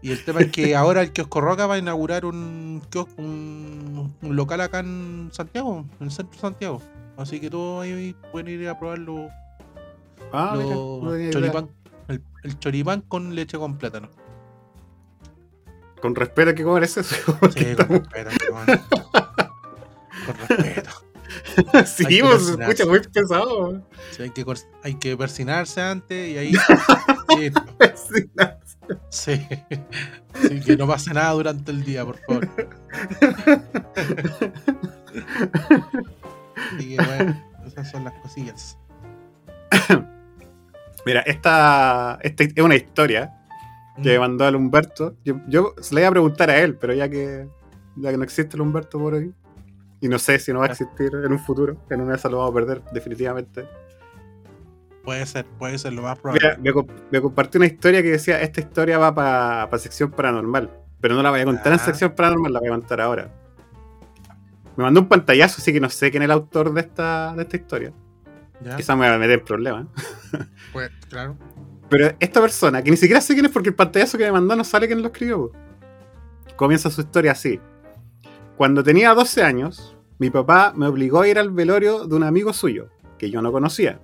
[0.00, 4.14] Y el tema es que ahora el kiosco Roca va a inaugurar un kiosco, un,
[4.22, 6.80] un local acá en Santiago, en el centro de Santiago.
[7.16, 9.28] Así que todos ahí pueden ir a probar los,
[10.32, 11.70] Ah, mira, los no choripán,
[12.08, 14.10] el, el choripán con leche con plátano.
[16.00, 17.02] Con respeto que comer eso.
[17.02, 17.86] Sí, con respeto.
[20.26, 20.90] Con respeto.
[21.86, 23.82] sí, pues, se escucha muy pesado.
[24.10, 24.44] Sí, hay, que,
[24.82, 26.52] hay que persinarse antes y ahí.
[29.10, 29.46] Sí.
[30.40, 32.48] Sí, que no pase nada durante el día, por favor.
[36.74, 38.78] Así que bueno, esas son las cosillas.
[41.08, 43.32] Mira, esta, esta es una historia
[44.02, 45.16] que me mandó el Humberto.
[45.24, 47.48] Yo, yo se le iba a preguntar a él, pero ya que,
[47.96, 49.32] ya que no existe el Humberto por hoy,
[50.02, 52.36] y no sé si no va a existir en un futuro, en una vez lo
[52.36, 53.66] vamos a perder definitivamente.
[55.02, 56.56] Puede ser, puede ser lo más probable.
[56.58, 61.14] Mira, me, me compartió una historia que decía, esta historia va para sección paranormal, pero
[61.14, 61.84] no la voy a contar en Ah.
[61.86, 63.30] sección paranormal, la voy a contar ahora.
[64.76, 67.42] Me mandó un pantallazo, así que no sé quién es el autor de esta, de
[67.44, 67.92] esta historia.
[68.60, 68.76] ¿Ya?
[68.76, 69.86] Quizá me va a meter en problemas.
[70.72, 71.34] Pues, claro.
[71.88, 74.54] Pero esta persona, que ni siquiera sé quién es porque el pantallazo que me mandó
[74.54, 75.50] no sale quién lo escribió.
[76.56, 77.58] Comienza su historia así.
[78.56, 82.52] Cuando tenía 12 años, mi papá me obligó a ir al velorio de un amigo
[82.52, 84.00] suyo, que yo no conocía.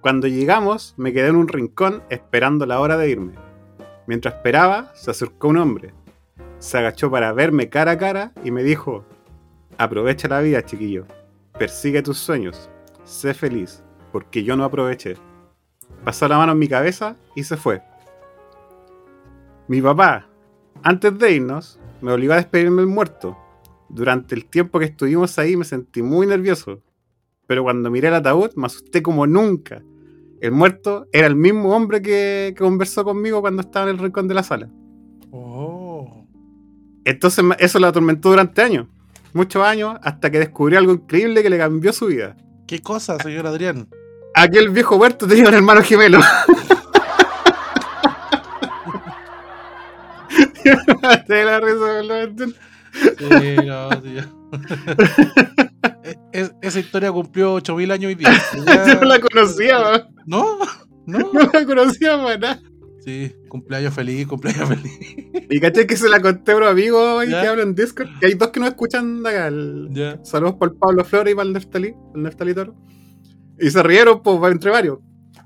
[0.00, 3.34] Cuando llegamos, me quedé en un rincón esperando la hora de irme.
[4.06, 5.92] Mientras esperaba, se acercó un hombre.
[6.58, 9.04] Se agachó para verme cara a cara y me dijo,
[9.78, 11.06] aprovecha la vida, chiquillo.
[11.58, 12.70] Persigue tus sueños.
[13.04, 13.82] Sé feliz,
[14.12, 15.16] porque yo no aproveché
[16.04, 17.82] pasó la mano en mi cabeza y se fue.
[19.68, 20.28] Mi papá,
[20.82, 23.36] antes de irnos, me obligó a despedirme del muerto.
[23.88, 26.82] Durante el tiempo que estuvimos ahí me sentí muy nervioso,
[27.46, 29.82] pero cuando miré el ataúd me asusté como nunca.
[30.40, 34.26] El muerto era el mismo hombre que, que conversó conmigo cuando estaba en el rincón
[34.26, 34.68] de la sala.
[35.30, 36.26] Oh.
[37.04, 38.88] Entonces eso lo atormentó durante años,
[39.32, 42.36] muchos años, hasta que descubrió algo increíble que le cambió su vida.
[42.66, 43.88] ¿Qué cosa, señor Adrián?
[44.34, 46.20] Aquel viejo muerto tenía un hermano gemelo.
[51.26, 52.02] Te la risa.
[53.18, 54.28] Sí, no, ya.
[56.04, 58.30] E- es- esa historia cumplió 8000 años hoy día.
[58.66, 60.02] Ya- Yo no la conocía, man.
[60.26, 60.58] ¿No?
[61.06, 61.18] ¿No?
[61.32, 62.60] no la conocía nada.
[63.04, 65.16] Sí, cumpleaños feliz, cumpleaños feliz.
[65.50, 67.42] Y caché que se la conté a un amigo Ya.
[67.42, 68.08] que habla en Discord.
[68.20, 69.46] Que hay dos que nos escuchan de acá.
[69.48, 70.20] el-.
[70.22, 72.74] Saludos por Pablo Flores y para el Neftalí, el Neftalí Toro.
[73.58, 74.98] Y se rieron pues, entre varios.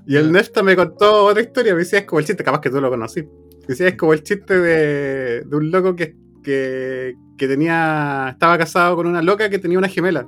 [0.05, 0.31] Y el.
[0.31, 1.73] Nefta me contó otra historia.
[1.73, 3.27] Me decía, es como el chiste, capaz que tú lo conocí.
[3.67, 8.29] Decía, es como el chiste de, de un loco que, que, que tenía.
[8.31, 10.27] Estaba casado con una loca que tenía una gemela.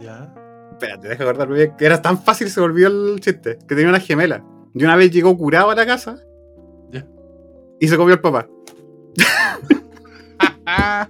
[0.00, 0.34] Ya.
[0.72, 1.72] Espérate, deja acordarme bien.
[1.78, 3.58] Que era tan fácil se volvió el chiste.
[3.68, 4.44] Que tenía una gemela.
[4.74, 6.18] Y una vez llegó curado a la casa.
[6.90, 7.06] Ya.
[7.80, 8.48] Y se comió el papá.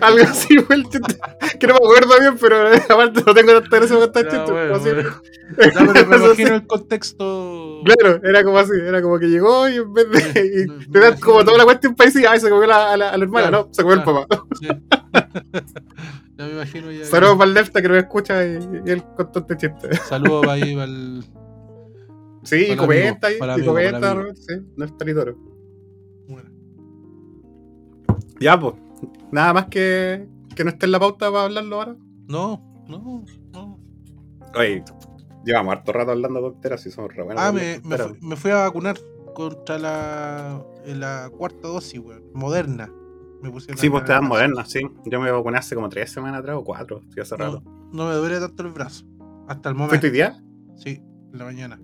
[0.00, 1.18] Algo así fue el chiste.
[1.60, 4.50] Que no me acuerdo bien, pero aparte no tengo tanta gracia para contar Ya, chistes.
[4.50, 5.10] bueno, bueno.
[5.56, 7.80] Pero me imagino el contexto.
[7.84, 10.64] Claro, era como así, era como que llegó y en vez de.
[10.64, 13.16] Y te como toda la cuestión para decir, ay, se comió la- a la, a
[13.18, 14.26] la hermana, Claro, no, se comió el papá.
[14.58, 14.68] Sí.
[16.38, 17.04] Ya me imagino ya.
[17.04, 19.94] Saludos para el Nefta que nos escucha y, y él contó este chiste.
[20.08, 21.24] Saludos para ahí, para el.
[22.44, 25.36] Sí, y Para comenta, amigo, y, para y amigo, comenta, para sí, Nefta y Toro.
[26.28, 26.50] Bueno.
[28.40, 28.74] Ya, pues,
[29.30, 31.96] nada más que, que no esté en la pauta para hablarlo ahora.
[32.28, 33.78] No, no, no.
[34.56, 34.84] Oye,
[35.44, 37.24] llevamos harto rato hablando tonteras y somos re.
[37.36, 38.08] Ah, me, me, tonteras.
[38.08, 38.96] fu- me fui a vacunar
[39.34, 42.22] contra la, la cuarta dosis, weón.
[42.34, 42.90] Moderna.
[43.44, 44.80] Me pusieron Sí, pues te dan modernas, sí.
[45.04, 47.62] Yo me vacuné hace como tres semanas atrás o cuatro, estoy hace rato.
[47.92, 49.04] No me duele tanto el brazo.
[49.48, 50.06] Hasta el ¿Fuiste momento.
[50.06, 50.42] hoy día?
[50.76, 51.78] Sí, en la mañana.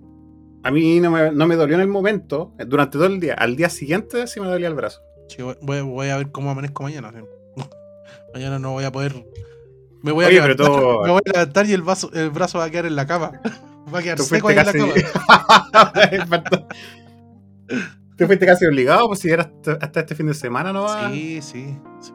[0.63, 3.35] A mí no me, no me dolió en el momento, eh, durante todo el día.
[3.35, 5.01] Al día siguiente sí me dolía el brazo.
[5.29, 7.11] Sí, voy, voy- a ver cómo amanezco mañana.
[7.11, 7.19] sí.
[8.33, 9.23] mañana no voy a poder.
[10.01, 12.31] Me voy a, Oye, pero levantar, todo- me voy a levantar y el, vaso, el
[12.31, 13.39] brazo va a quedar en la cama.
[13.93, 14.67] Va a quedar seco fuiste ahí
[16.19, 16.67] en la cama.
[18.21, 19.51] Tú fuiste casi obligado, pues si era
[19.81, 22.13] hasta, este fin de semana no Sí, sí, sí.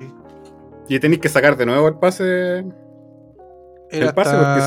[0.89, 2.65] Y tenéis que sacar de nuevo el pase,
[3.91, 4.61] Era el pase hasta, porque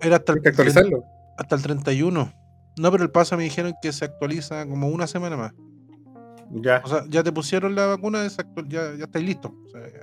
[0.00, 1.04] se, era hasta el, que actualizarlo.
[1.38, 2.32] hasta el 31.
[2.80, 5.52] No, pero el pase me dijeron que se actualiza como una semana más.
[6.50, 6.82] Ya.
[6.84, 8.26] O sea, ya te pusieron la vacuna,
[8.66, 9.52] ya, ya estáis listos.
[9.64, 10.00] O sea, ya.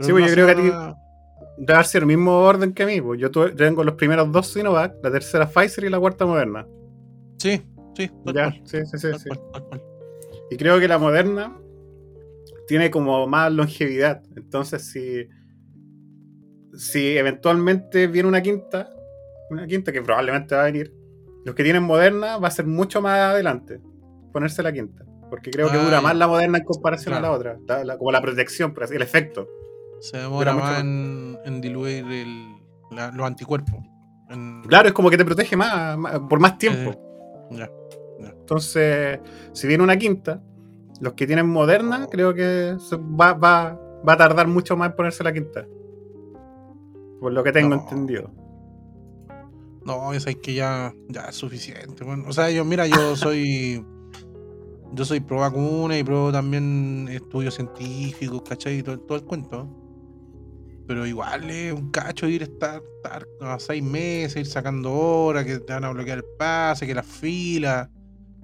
[0.00, 1.00] Sí, pues, yo creo que a ti-
[1.58, 2.98] Debe el mismo orden que a mí.
[3.02, 6.66] Pues yo tuve- tengo los primeros dos Sinovac, la tercera Pfizer y la cuarta Moderna.
[7.36, 7.62] Sí,
[7.96, 9.82] sí, Ya, cual, sí, sí, sí, cual.
[10.50, 11.56] Y creo que la Moderna
[12.68, 14.22] tiene como más longevidad.
[14.36, 15.28] Entonces, si,
[16.74, 18.90] si eventualmente viene una quinta,
[19.50, 20.92] una quinta que probablemente va a venir,
[21.44, 23.80] los que tienen Moderna va a ser mucho más adelante
[24.32, 25.04] ponerse la quinta.
[25.30, 26.00] Porque creo que Ah, dura ya.
[26.02, 27.58] más la Moderna en comparación a la otra.
[27.66, 29.48] La- la- como la protección, por así el efecto.
[30.00, 30.80] Se demora más más.
[30.80, 32.54] en, en diluir el-
[32.92, 33.74] la- los anticuerpos.
[34.30, 36.94] En- Claro, es como que te protege más, más- por más tiempo.
[37.50, 37.68] Ya.
[38.46, 39.18] Entonces,
[39.54, 40.40] si viene una quinta,
[41.00, 42.76] los que tienen Moderna, creo que
[43.20, 43.76] va, va,
[44.08, 45.66] va a tardar mucho más en ponerse la quinta.
[47.18, 47.82] Por lo que tengo No.
[47.82, 48.30] entendido.
[49.84, 52.04] No, es que ya, ya es suficiente.
[52.04, 53.84] Bueno, o sea, yo, mira, yo soy.
[54.92, 58.78] Yo soy pro vacuna y pro también estudios científicos, ¿cachai?
[58.78, 59.68] Y todo, todo el cuento.
[60.86, 65.44] Pero igual es un cacho ir a estar, estar a seis meses, ir sacando horas,
[65.44, 67.90] que te van a bloquear el pase, que la fila,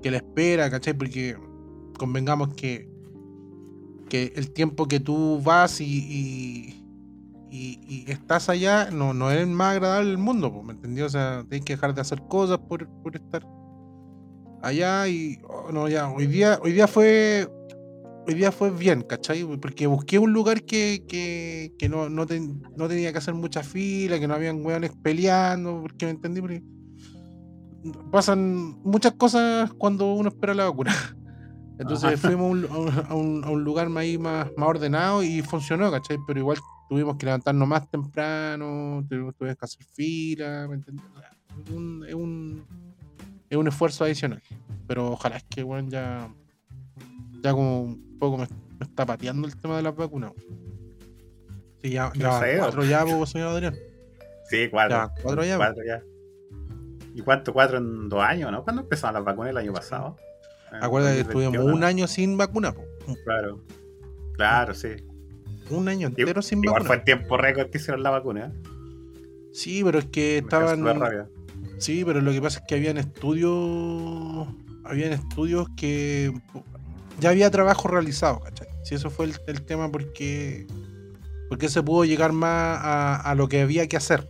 [0.03, 0.95] que la espera, ¿cachai?
[0.95, 1.37] Porque
[1.99, 2.89] convengamos que,
[4.09, 5.87] que el tiempo que tú vas y,
[7.51, 11.07] y, estás allá no, no es el más agradable del mundo, ¿me entendió?
[11.07, 13.47] O sea, tienes que dejar de hacer cosas por, por estar
[14.63, 17.49] allá y oh, no, ya, hoy día, hoy día fue
[18.27, 19.45] hoy día fue bien, ¿cachai?
[19.61, 23.63] Porque busqué un lugar que, que, que no, no, ten- no tenía que hacer mucha
[23.63, 26.63] fila, que no habían weones peleando, porque me entendí, porque
[28.11, 30.93] pasan muchas cosas cuando uno espera la vacuna.
[31.79, 32.29] Entonces Ajá.
[32.29, 35.91] fuimos a un, a un- a un- lugar más, ahí más, más ordenado y funcionó,
[35.91, 36.19] ¿cachai?
[36.27, 36.59] Pero igual
[36.89, 41.03] tuvimos que levantarnos más temprano, tuvimos, que hacer fila, ¿me entendí?
[41.15, 41.31] O sea,
[41.65, 42.65] Es un, es un,
[43.51, 44.43] es un esfuerzo adicional.
[44.87, 46.29] Pero ojalá es que, bueno, ya,
[47.43, 48.47] ya como un poco me,
[48.79, 50.33] me está pateando el tema de las vacunas.
[51.83, 52.13] Sí, ya,
[52.59, 53.75] cuatro ya, pues, señor Adrián.
[54.49, 54.97] Sí, cuatro.
[54.97, 55.57] Ya, cuatro ya.
[55.57, 56.03] Cuatro ya.
[57.15, 57.53] ¿Y cuánto?
[57.53, 58.63] Cuatro en dos años, ¿no?
[58.65, 60.17] ¿Cuándo empezaron las vacunas el año pasado?
[60.73, 61.77] En Acuérdate que estuvimos 2021.
[61.77, 62.83] un año sin vacuna, po.
[63.25, 63.61] Claro.
[64.35, 64.89] Claro, sí.
[65.71, 66.87] Un año entero sin Igual vacuna.
[66.89, 68.47] fue el tiempo récord que hicieron la vacuna.
[68.47, 68.53] ¿eh?
[69.53, 71.29] Sí, pero es que Me estaban.
[71.79, 74.49] Sí, pero lo que pasa es que habían estudios.
[74.85, 76.33] Habían estudios que.
[77.21, 78.69] Ya había trabajo realizado, ¿cachai?
[78.83, 80.67] Sí, eso fue el, el tema porque.
[81.49, 84.27] Porque se pudo llegar más a, a lo que había que hacer.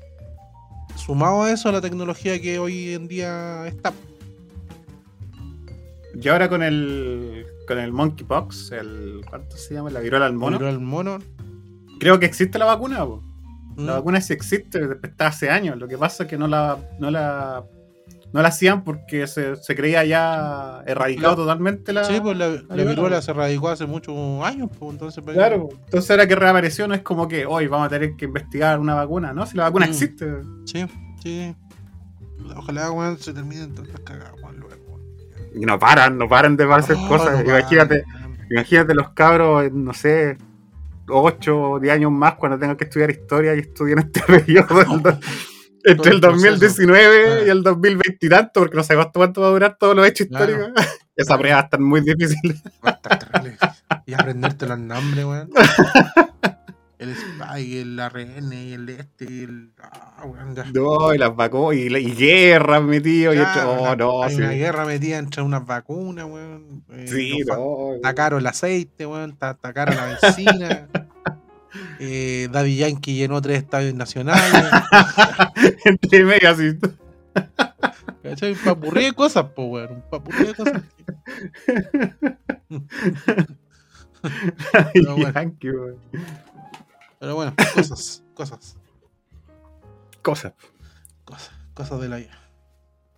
[0.97, 3.93] Sumado a eso, a la tecnología que hoy en día está.
[6.15, 9.91] Y ahora con el con el monkeypox, el ¿cuánto se llama?
[9.91, 10.59] La viruela al mono.
[10.59, 11.19] Pero el mono.
[11.99, 13.23] Creo que existe la vacuna, po.
[13.77, 13.97] La Mm.
[13.97, 15.79] vacuna sí existe, está hace años.
[15.79, 17.65] Lo que pasa es que no la, no la,
[18.33, 22.05] no la hacían porque se, se creía ya erradicado totalmente la.
[22.05, 22.85] Sí, pues la, la viruela.
[22.91, 24.15] viruela se radicó hace muchos
[24.45, 25.23] años, pues entonces.
[25.23, 28.25] pues, Claro, entonces ahora que reapareció no es como que hoy vamos a tener que
[28.25, 29.45] investigar una vacuna, ¿no?
[29.47, 29.91] Si la vacuna Mm.
[29.91, 30.27] existe.
[30.65, 30.87] Sí,
[31.23, 31.55] sí.
[32.57, 35.01] Ojalá, weón, se terminen tantas cagadas, weón, luego.
[35.55, 37.45] Y no paran, no paran de hacer Oh, cosas.
[37.45, 38.05] no imagínate,
[38.51, 40.39] imagínate los cabros, no sé,
[41.09, 45.19] 8 o 10 años más cuando tengan que estudiar historia y estudien este periodo
[45.85, 46.51] entre el Todo el proceso.
[46.61, 47.47] 2019 Ah.
[47.47, 50.27] y el 2020 y tanto, porque no sé cuánto, va a durar todos los hechos
[50.29, 50.53] Claro.
[50.53, 50.73] históricos.
[51.17, 52.63] Esa prueba va a estar muy difícil.
[52.85, 53.59] Va a estar terrible.
[54.07, 55.51] Y aprenderte los nombres, weón.
[56.99, 59.73] El Spy, el ARN, y el este, y el.
[59.83, 60.65] Ah, weón, ya.
[60.73, 64.31] No, y las vacunas, y, la- y guerras metido, y Claro, esto- oh, no, hay
[64.31, 64.37] sí.
[64.41, 66.85] una guerra metida entre unas vacunas, weón.
[66.91, 67.95] Eh, Sí, no.
[67.97, 69.31] Está caro el aceite, weón.
[69.31, 70.87] Está, está cara la benzina.
[71.99, 74.53] eh, Daddy Yankee llenó tres estadios nacionales.
[75.85, 76.77] Entre medio así.
[78.23, 78.53] ¿Cachai?
[78.53, 79.93] Un papurrí de cosas, po, weón.
[79.95, 80.83] Un papurrí de cosas.
[84.93, 85.33] Pero bueno.
[85.33, 85.97] Yankee, weón.
[87.19, 88.77] Pero bueno, cosas, cosas,
[90.23, 90.53] Cosas.
[91.25, 92.39] cosas, cosas de la vida.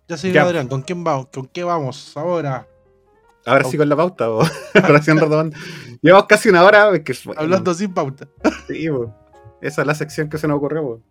[0.07, 0.43] Ya Ya.
[0.43, 1.27] Adrián, ¿con quién vamos?
[1.33, 2.67] ¿Con qué vamos ahora?
[3.45, 4.41] Ahora sí con la pauta, o
[4.73, 5.55] recién retomando.
[6.01, 6.89] Llevamos casi una hora.
[6.95, 8.27] es que es bueno, Hablando sin pauta.
[8.67, 9.13] sí, po.
[9.61, 11.01] Esa es la sección que se nos ocurrió.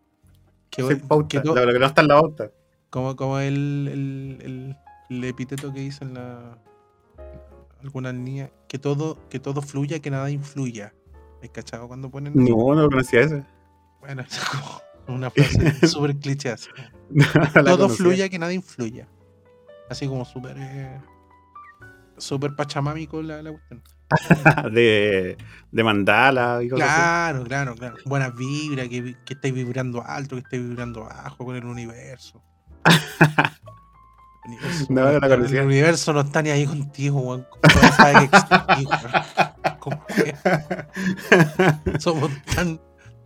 [0.70, 1.28] Que, Sin pauta.
[1.40, 2.50] que Lo, lo que no está en la pauta.
[2.90, 4.76] como, como el, el, el,
[5.10, 6.58] el epíteto que hizo en la
[7.84, 10.94] algunas niñas, que todo, que todo fluya, que nada influya.
[11.42, 12.56] ¿Has cachado cuando ponen eso?
[12.56, 13.46] No, no conocía esa.
[14.00, 14.80] Bueno, es como
[15.16, 16.68] una frase súper cliché así.
[17.10, 17.24] No
[17.54, 19.06] la Todo fluya, que nada influya.
[19.90, 20.98] Así como súper eh,
[22.18, 23.82] súper pachamámico la, la cuestión.
[24.72, 25.36] de,
[25.70, 26.96] de mandala y cosas así.
[26.96, 27.96] Claro, claro, claro.
[28.04, 32.42] Buenas vibras, que, que estáis vibrando alto, que estáis vibrando bajo con el universo.
[34.44, 37.46] El universo, No, no la el universo no está ni ahí contigo, weón.
[37.50, 39.78] ¿Cómo no sabe que existís, weón?
[39.78, 42.78] ¿Cómo que somos tan,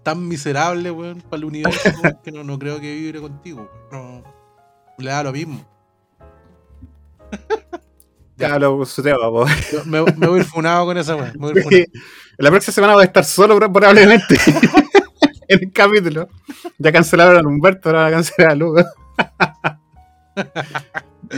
[0.04, 3.68] tan miserables, weón, para el universo, weón, que no, no creo que vibre contigo.
[3.90, 4.22] No,
[4.98, 5.66] le da lo mismo.
[8.38, 8.58] Ya.
[8.58, 9.18] Lo su tema,
[9.84, 11.50] me, me voy a ir funado con esa funado.
[12.38, 14.36] La próxima semana voy a estar solo probablemente
[15.48, 16.28] en el capítulo.
[16.78, 18.84] Ya cancelaron a Humberto, ahora van a cancelar a Lugo.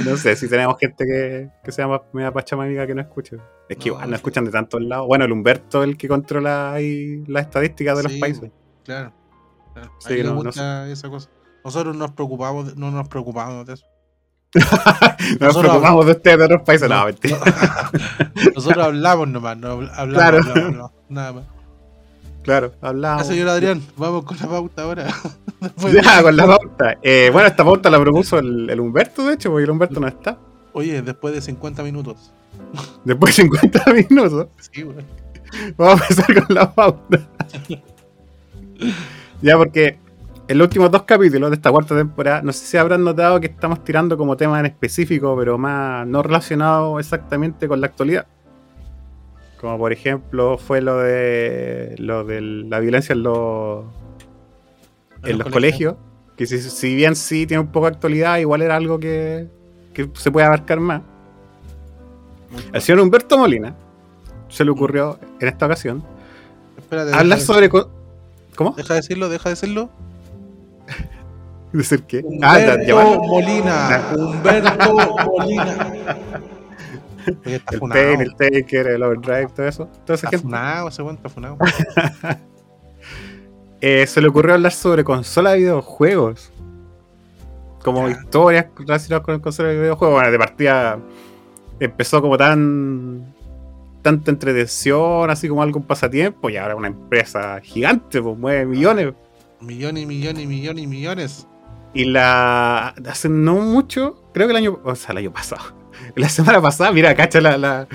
[0.04, 3.38] No sé si tenemos gente que, que sea más media pachamamiga que no escuche.
[3.68, 5.06] Es que No, igual no escuchan de tantos lados.
[5.06, 8.50] Bueno, el Humberto es el que controla ahí las estadísticas de los países.
[8.84, 9.12] Claro.
[9.72, 9.90] claro.
[9.98, 11.28] Sí, a no- gusta esa cosa.
[11.64, 13.86] Nosotros nos preocupamos, no nos preocupamos de eso.
[15.40, 16.88] Nos preocupamos de ustedes de otros países.
[16.88, 17.38] No, mentira.
[18.54, 20.38] Nosotros hablamos nomás, no habl- hablamos, Claro.
[20.38, 21.44] hablamos, nada más.
[22.42, 23.26] Claro, hablamos.
[23.26, 25.06] señor Adrián, vamos con la pauta ahora.
[26.02, 26.96] Ya, con la pauta.
[27.02, 30.08] Eh, bueno, esta pauta la propuso el, el Humberto, de hecho, porque el Humberto no
[30.08, 30.38] está.
[30.72, 32.32] Oye, después de 50 minutos.
[33.04, 34.46] Después de 50 minutos.
[34.72, 35.04] Sí, güey.
[35.76, 37.20] Vamos a empezar con la pauta.
[39.42, 39.98] ya, porque
[40.50, 43.46] en los últimos dos capítulos de esta cuarta temporada, no sé si habrán notado que
[43.46, 48.26] estamos tirando como tema en específico, pero más no relacionado exactamente con la actualidad.
[49.60, 53.84] Como por ejemplo fue lo de lo de la violencia en los,
[55.22, 55.94] en los colegios.
[56.36, 59.46] Que si, si bien sí tiene un poco de actualidad, igual era algo que,
[59.94, 61.02] que se puede abarcar más.
[62.50, 63.76] Muy Al señor Humberto Molina
[64.48, 66.02] se le ocurrió en esta ocasión
[66.76, 67.68] Espérate, hablar sobre.
[67.68, 68.74] ¿Cómo?
[68.76, 69.90] Deja de decirlo, deja de decirlo.
[71.72, 72.24] ¿Decir qué?
[72.42, 73.22] Ah, ya, Humberto llamarlo.
[73.24, 74.02] Molina.
[74.16, 74.94] Humberto
[75.26, 75.88] Molina.
[77.44, 77.94] Oye, El.
[77.94, 79.86] Pain, el Taker, el Overdrive, todo eso.
[80.04, 80.42] Toda esa Está gente.
[80.42, 81.56] funado ese está funado.
[83.82, 86.52] Eh, se le ocurrió hablar sobre consolas de videojuegos.
[87.82, 88.10] Como Ya.
[88.10, 90.16] historias relacionadas con consolas de videojuegos.
[90.16, 90.98] Bueno, de partida
[91.78, 93.34] empezó como tan.
[94.02, 99.14] tanta entretención, así como algo un pasatiempo, y ahora una empresa gigante, pues mueve millones.
[99.62, 101.46] Millones y millones y millones y millones.
[101.94, 102.94] Y la.
[103.08, 104.80] hace no mucho, creo que el año.
[104.84, 105.62] O sea, el año pasado.
[106.16, 107.86] La semana pasada, mira, cacha la, la,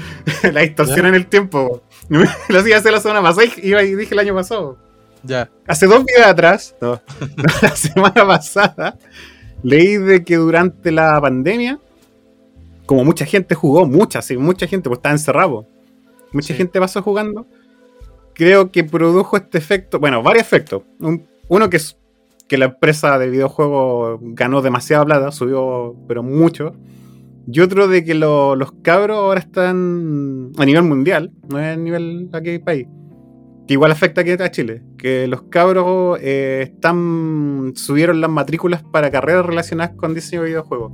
[0.53, 1.07] la distorsión ¿Ya?
[1.09, 1.81] en el tiempo.
[2.09, 4.77] Lo hacía hacer la semana pasada y dije el año pasado.
[5.23, 5.49] Ya.
[5.67, 7.01] Hace dos días atrás, no,
[7.35, 8.97] no, la semana pasada,
[9.63, 11.79] leí de que durante la pandemia,
[12.85, 15.67] como mucha gente jugó, mucha, sí, mucha gente, pues estaba encerrado,
[16.31, 16.53] mucha Sí.
[16.53, 17.47] gente pasó jugando,
[18.35, 20.83] creo que produjo este efecto, bueno, varios efectos.
[20.99, 21.97] Un- uno que es
[22.47, 26.73] que la empresa de videojuegos ganó demasiada plata, subió, pero mucho.
[27.47, 31.79] Y otro de que lo- los cabros ahora están a nivel mundial, no es a
[31.79, 32.87] nivel aquí país.
[33.67, 39.09] que igual afecta aquí a Chile, que los cabros eh, están subieron las matrículas para
[39.09, 40.91] carreras relacionadas con diseño de videojuegos.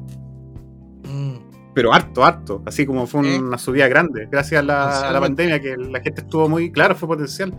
[1.04, 1.34] Mm,
[1.74, 2.62] Pero harto, harto.
[2.66, 3.39] Así como fue ¿Eh?
[3.39, 4.28] una subida grande.
[4.32, 6.72] Gracias a la, a la pandemia, que la gente estuvo muy.
[6.72, 7.54] Claro, fue potencial.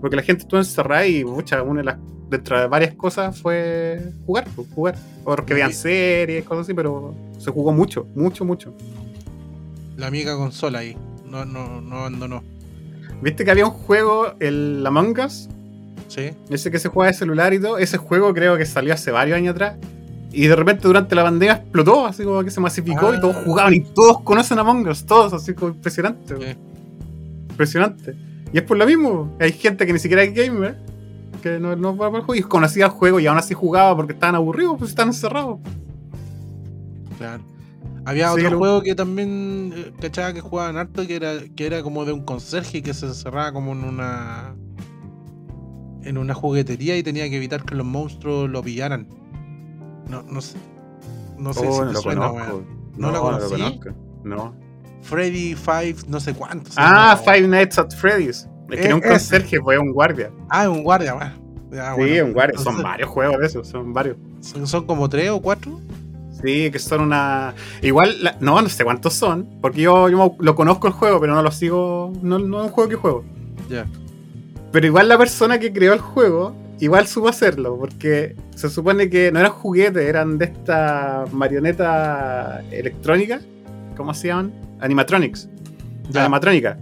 [0.00, 1.96] Porque la gente estuvo encerrada y mucha, una de las.
[2.30, 4.96] Dentro de varias cosas fue jugar, pues, jugar.
[5.24, 5.78] Porque veían Sí.
[5.82, 8.72] series, cosas así, pero se jugó mucho, mucho, mucho.
[9.96, 10.96] la amiga consola ahí.
[11.28, 12.42] No, no, no abandonó.
[13.20, 15.48] ¿Viste que había un juego, el Among Us?
[16.08, 16.30] Sí.
[16.48, 17.76] Ese que se juega de celular y todo.
[17.78, 19.76] Ese juego creo que salió hace varios años atrás.
[20.32, 23.20] Y de repente durante la pandemia explotó, así como que se masificó y Ah.
[23.20, 26.34] todos jugaban y todos conocen a Among Us, todos, así como impresionante.
[26.36, 26.56] Sí.
[27.50, 28.14] Impresionante.
[28.52, 29.34] Y es por lo mismo.
[29.40, 30.76] Hay gente que ni siquiera es gamer,
[31.42, 33.94] que no, no va para el juego y conocía el juego y aún así jugaba
[33.96, 35.58] porque estaban aburridos, pues estaban encerrados.
[37.18, 37.42] Claro.
[38.06, 41.66] Había Sí, otro lo- juego que también eh, cachaba que jugaban harto que era, que
[41.66, 44.54] era como de un conserje que se encerraba como en una
[46.02, 49.06] en una juguetería y tenía que evitar que los monstruos lo pillaran.
[50.08, 50.56] No, no sé.
[51.38, 52.62] No sé Oh, si no te lo suena, conozco.
[52.96, 53.62] No, ¿No lo no lo conocí?
[53.62, 53.90] conozco.
[54.24, 54.54] No.
[55.02, 56.74] Freddy Five, no sé cuántos.
[56.76, 58.48] Ah, Five Nights at Freddy's.
[58.70, 59.10] Es que Eh, no un ese.
[59.10, 60.30] conserje, fue un guardia.
[60.48, 61.32] Ah, un guardia, bueno.
[61.96, 62.58] Sí, un guardia.
[62.58, 64.16] Son varios juegos de esos, son varios.
[64.40, 65.80] Son, son como tres o cuatro.
[66.42, 67.54] Sí, que son una.
[67.82, 71.34] Igual, la- no, no sé cuántos son, porque yo, yo lo conozco el juego, pero
[71.34, 72.12] no lo sigo.
[72.22, 73.24] No, no es un juego que juego.
[73.68, 73.86] Ya.
[74.72, 79.30] Pero igual la persona que creó el juego, igual supo hacerlo, porque se supone que
[79.32, 83.40] no eran juguetes, eran de esta marioneta electrónica.
[84.00, 84.50] ¿Cómo se llaman?
[84.80, 85.46] Animatronics.
[86.14, 86.78] Animatrónica.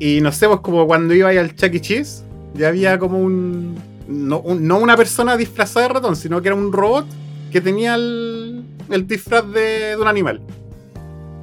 [0.00, 1.80] Y no sé, pues como cuando iba ahí al Chuck E.
[1.80, 3.76] Cheese, ya había como un
[4.08, 7.06] no, un- no una persona disfrazada de ratón, sino que era un robot
[7.52, 9.60] que tenía el, el disfraz de,
[9.90, 10.40] de un animal.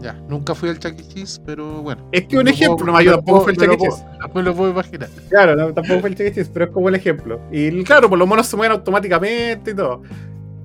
[0.02, 0.14] Ya.
[0.28, 1.08] Nunca fui al Chuck E.
[1.08, 2.10] Cheese, pero bueno.
[2.12, 3.78] Es que un ejemplo, puedo- no, yo tampoco fue el Chuck E.
[3.78, 4.04] Cheese.
[4.36, 5.10] Me lo puedo imaginar.
[5.30, 6.34] Claro, no, tampoco fue el Chuck E.
[6.34, 7.40] Cheese, pero es como el ejemplo.
[7.50, 10.02] Y claro, por los monos se mueven automáticamente y todo.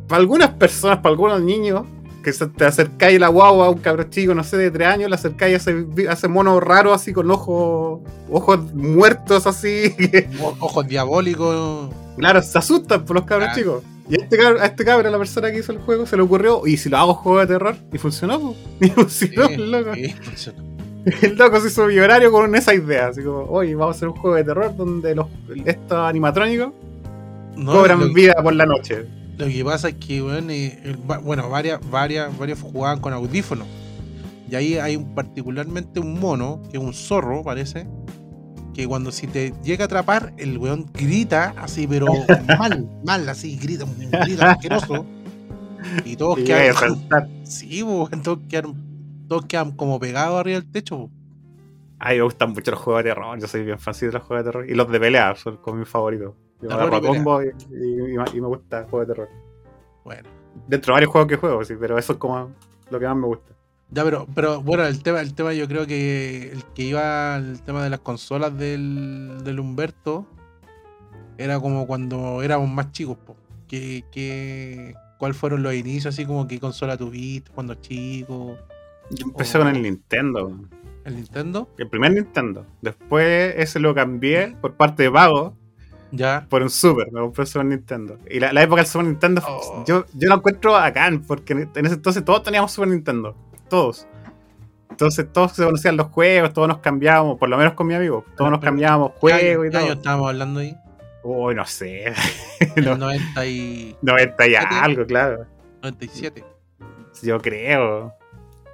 [0.08, 1.84] Para algunas personas, para algunos niños,
[2.22, 5.08] que se te acercáis la guagua a un cabro chico, no sé, de tres años,
[5.10, 8.00] le acercáis a ese, a ese mono raro así con ojos,
[8.30, 9.94] ojos muertos así.
[10.60, 11.90] Ojos diabólicos.
[12.16, 13.82] claro, se asustan por los cabros chicos.
[14.08, 16.22] Y a este cabro, a este cabro, la persona que hizo el juego, se le
[16.22, 19.94] ocurrió, y si lo hago juego de terror, y funcionó, y funcionó, Sí, el loco.
[19.94, 20.62] sí, funciona.
[21.22, 24.14] El loco se hizo millonario con esa idea, así como, oye, vamos a hacer un
[24.16, 25.26] juego de terror donde los,
[25.64, 26.72] estos animatrónicos
[27.56, 29.06] No, cobran vida por la noche.
[29.39, 33.66] Lo que pasa es que, weón, eh, el- bueno, varias, varias, varios jugaban con audífonos.
[34.51, 37.87] Y ahí hay un, particularmente un mono, que es un zorro, parece,
[38.74, 42.07] que cuando si te llega a atrapar, el weón grita así, pero
[42.59, 45.07] mal, mal, así, grita, un grito asqueroso.
[46.05, 46.74] Y todos Y quedan.
[47.45, 48.74] Sí, weón, todos quedan,
[49.28, 50.97] todos quedan como pegados arriba del techo.
[50.99, 51.11] po.
[51.99, 53.39] Ay, me gustan mucho los juegos de terror.
[53.41, 54.70] Yo soy bien fan de los juegos de terror.
[54.70, 56.35] Y los de pelea son como mis favoritos.
[56.62, 57.14] Yo me agarro a pelea.
[57.24, 59.28] combo y, y- y- y me gusta el juego de terror.
[60.04, 60.28] Bueno.
[60.68, 62.50] Dentro de varios juegos que juego, sí, pero eso es como
[62.90, 63.52] lo que más me gusta.
[63.90, 67.62] Ya, pero, pero bueno, el tema, el tema yo creo que el que iba al
[67.62, 70.26] tema de las consolas del, del Humberto
[71.38, 73.36] era como cuando éramos más chicos, po.
[73.68, 76.14] Que, que, ¿Cuál fueron los inicios?
[76.14, 78.56] Así como qué consola tuviste cuando chico.
[79.10, 80.52] Yo empecé con el Nintendo.
[81.04, 81.68] ¿El Nintendo?
[81.78, 82.66] El primer Nintendo.
[82.80, 85.54] Después ese lo cambié por parte de pago
[86.12, 86.46] Ya.
[86.48, 87.10] por un Super.
[87.10, 88.18] Me compré el Super Nintendo.
[88.30, 89.84] Y la, la época del Super Nintendo, Oh.
[89.86, 93.34] yo, yo lo encuentro bacán, porque en ese entonces todos teníamos Super Nintendo.
[93.68, 94.06] Todos.
[94.90, 98.24] Entonces todos se conocían los juegos, todos nos cambiábamos, por lo menos con mi amigo,
[98.36, 99.96] todos nos cambiábamos ¿Qué año, juegos y qué año todo.
[99.96, 100.76] estábamos hablando ahí?
[101.24, 102.12] Uy, no sé.
[102.76, 105.46] El No, 90 y 90 y algo, claro.
[105.82, 106.44] 97.
[107.22, 108.12] Yo creo.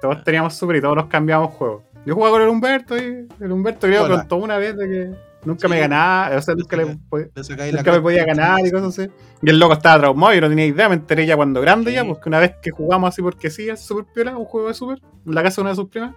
[0.01, 1.83] Todos teníamos Super y todos nos cambiábamos juegos.
[2.05, 4.17] Yo jugaba con el Humberto y el Humberto creo Hola.
[4.17, 5.11] contó una vez de que
[5.45, 5.73] nunca Sí.
[5.73, 9.09] me ganaba, o sea, nunca, le, nunca me podía ganar y cosas así.
[9.41, 11.95] Y el loco estaba traumado y no tenía idea, me enteré ya cuando grande Sí.
[11.95, 14.73] ya, porque una vez que jugamos así porque sí, es Super Piola, un juego de
[14.73, 16.13] Super, en la casa de una de sus primas.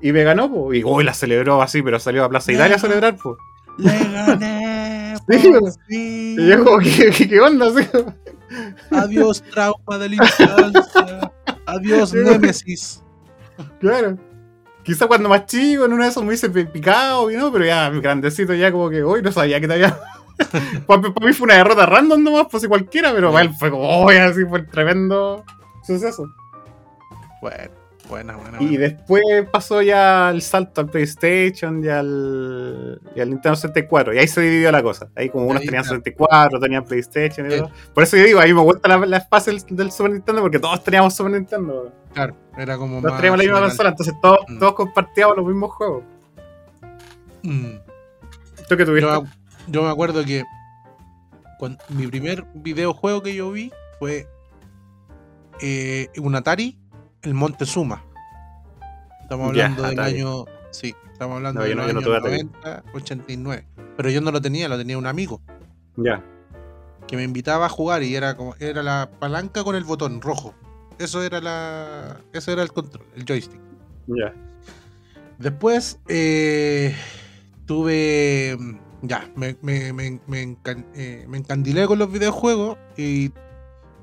[0.00, 2.52] Y me ganó, pues, y uy, la celebró así, pero salió a Plaza.
[2.52, 3.36] Italia a celebrar, pues.
[3.78, 5.14] Le gané.
[5.30, 5.38] Sí,
[5.88, 6.36] fin.
[6.38, 7.68] Y yo como, ¿qué, qué, qué onda?
[7.68, 7.88] Así,
[8.90, 11.32] Adiós, trauma de la infancia.
[11.66, 12.12] Adiós.
[12.12, 13.02] Némesis.
[13.80, 14.18] Claro.
[14.84, 17.64] Quizá cuando más chico, en uno de esos me hice pi- picado, y no, pero
[17.64, 19.98] ya grandecito, ya como que, uy, no sabía que te había.
[20.86, 24.04] para, mí fue una derrota random nomás, pues si cualquiera, pero para él fue como,
[24.04, 25.44] uy, así fue el tremendo
[25.86, 26.28] suceso.
[27.40, 27.70] Bueno,
[28.08, 28.58] buena, buena.
[28.62, 34.18] Y después pasó ya el salto al PlayStation y al, y al Nintendo 64, y
[34.18, 35.08] ahí se dividió la cosa.
[35.16, 35.96] Ahí como unos tenían claro.
[35.98, 37.70] 64, tenían PlayStation y todo.
[37.94, 40.82] Por eso yo digo, ahí me gusta la, la fase del, Super Nintendo, porque todos
[40.84, 41.92] teníamos Super Nintendo.
[42.12, 43.20] Claro, era como Todos más.
[43.20, 44.58] teníamos la misma consola, entonces todos, Mm.
[44.58, 46.04] todos compartíamos los mismos juegos.
[47.42, 47.66] Mm.
[48.68, 49.08] ¿Tú qué tuviste?
[49.10, 49.28] Yo, me-
[49.68, 50.42] yo me acuerdo que
[51.88, 54.26] mi primer videojuego que yo vi fue
[55.62, 56.78] eh, un Atari,
[57.24, 58.02] el Montezuma.
[59.22, 60.16] Estamos Ya, hablando del Atari.
[60.20, 60.44] año.
[60.70, 62.44] Sí, estamos hablando No, del no- año no tuve Atari.
[62.44, 63.66] 90, 89.
[63.96, 65.40] Pero yo no lo tenía, lo tenía un amigo
[65.96, 66.22] Ya.
[67.06, 70.54] que me invitaba a jugar y era como era la palanca con el botón rojo.
[70.98, 72.20] Eso era la.
[72.32, 73.60] Eso era el control, el joystick.
[74.06, 74.32] Ya.
[75.38, 76.94] Después eh,
[77.66, 78.56] tuve.
[79.02, 83.32] Ya, me, me, me, me encan- eh, me encandilé con los videojuegos y,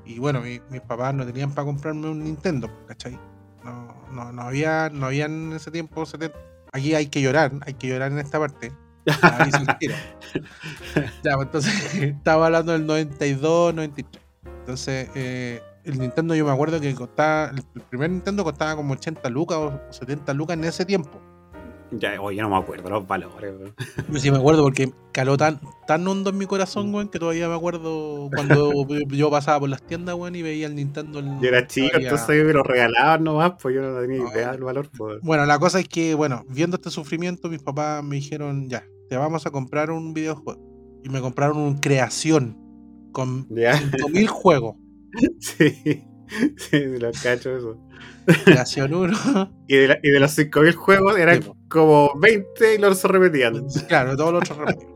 [0.04, 3.18] y bueno, mi- mis papás no tenían para comprarme un Nintendo, ¿cachai?
[3.64, 6.04] No, no, no había, no había en ese tiempo.
[6.06, 6.36] 70
[6.72, 8.72] Aquí hay que llorar, hay que llorar en esta parte.
[11.22, 14.22] Ya, pues, entonces estaba hablando del 92, 93.
[14.60, 19.28] Entonces, eh, el Nintendo yo me acuerdo que costaba, el primer Nintendo costaba como 80
[19.28, 21.20] lucas o 70 lucas en ese tiempo.
[21.98, 23.54] Ya, oye, no me acuerdo los valores.
[24.10, 27.48] Yo sí me acuerdo porque caló tan, tan hondo en mi corazón, weón, que todavía
[27.48, 28.72] me acuerdo cuando
[29.10, 31.18] yo pasaba por las tiendas, weón, y veía el Nintendo.
[31.18, 34.32] el- Yo era chico, todavía- entonces me lo regalaban nomás, pues yo no tenía No,
[34.32, 35.20] idea del valor, pues.
[35.22, 39.16] Bueno, la cosa es que, bueno, viendo este sufrimiento, mis papás me dijeron, ya, te
[39.16, 40.60] vamos a comprar un videojuego.
[41.04, 42.56] Y me compraron un creación
[43.12, 44.76] con 5000 juegos.
[45.40, 46.04] sí.
[46.56, 47.76] Sí, lo cacho eso.
[48.44, 49.12] Creación 1.
[49.68, 51.42] Y de, la- y de los 5000 juegos eran.
[51.72, 53.64] Como 20 y los se repetían.
[53.88, 54.92] claro, todos los otros repetidos.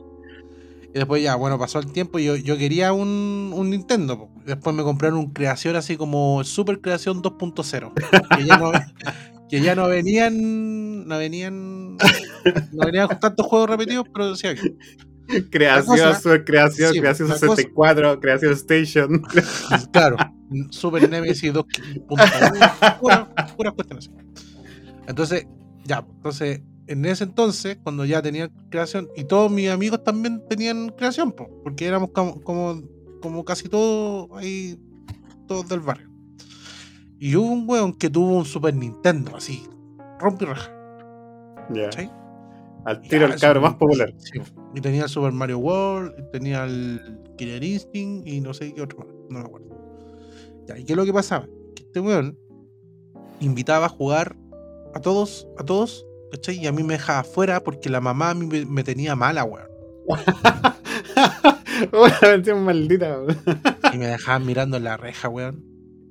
[0.95, 4.31] Y después ya, bueno, pasó el tiempo y yo, yo quería un, un Nintendo.
[4.47, 7.93] Después me compraron un creación así como Super Creación 2.0.
[8.37, 8.73] Que ya no,
[9.51, 11.07] que ya no venían.
[11.07, 11.97] No venían.
[11.97, 14.63] No venían con tantos juegos repetidos, pero sí había.
[15.51, 19.23] Creación, cosa- super creación, sí, creación la cosa- 64, creación station.
[19.93, 20.17] Claro,
[20.71, 24.09] Super Nemesis 2.1, puras, puras cuestiones.
[24.09, 24.27] así.
[25.09, 25.47] Entonces,
[25.87, 30.89] ya, entonces, en ese entonces, cuando ya tenía creación, y todos mis amigos también tenían
[30.91, 32.83] creación, po, porque éramos como, como,
[33.21, 34.79] como casi todos ahí,
[35.47, 36.11] todos del barrio.
[37.19, 39.65] Y hubo un weón que tuvo un Super Nintendo, así,
[40.19, 40.71] rompe y raja.
[41.75, 41.85] Ya.
[41.85, 42.11] ¿cachai?
[42.85, 44.15] Al tiro, Ya, el cabro más popular.
[44.19, 44.39] sí,
[44.75, 48.83] y tenía el Super Mario World, y tenía el Killer Instinct y no sé qué
[48.83, 49.67] otro más, no me acuerdo.
[50.69, 51.47] Ya, ¿y qué es lo que pasaba?
[51.75, 52.39] Que este weón
[53.41, 54.37] invitaba a jugar
[54.97, 56.57] a todos, a todos, ¿cachai?
[56.59, 59.45] Y a mí me dejaba afuera porque la mamá a mí me, me tenía mala,
[59.45, 59.67] weón.
[61.93, 63.19] Una versión maldita.
[63.21, 63.37] weón.
[63.93, 65.65] Y me dejaban mirando en la reja, weón.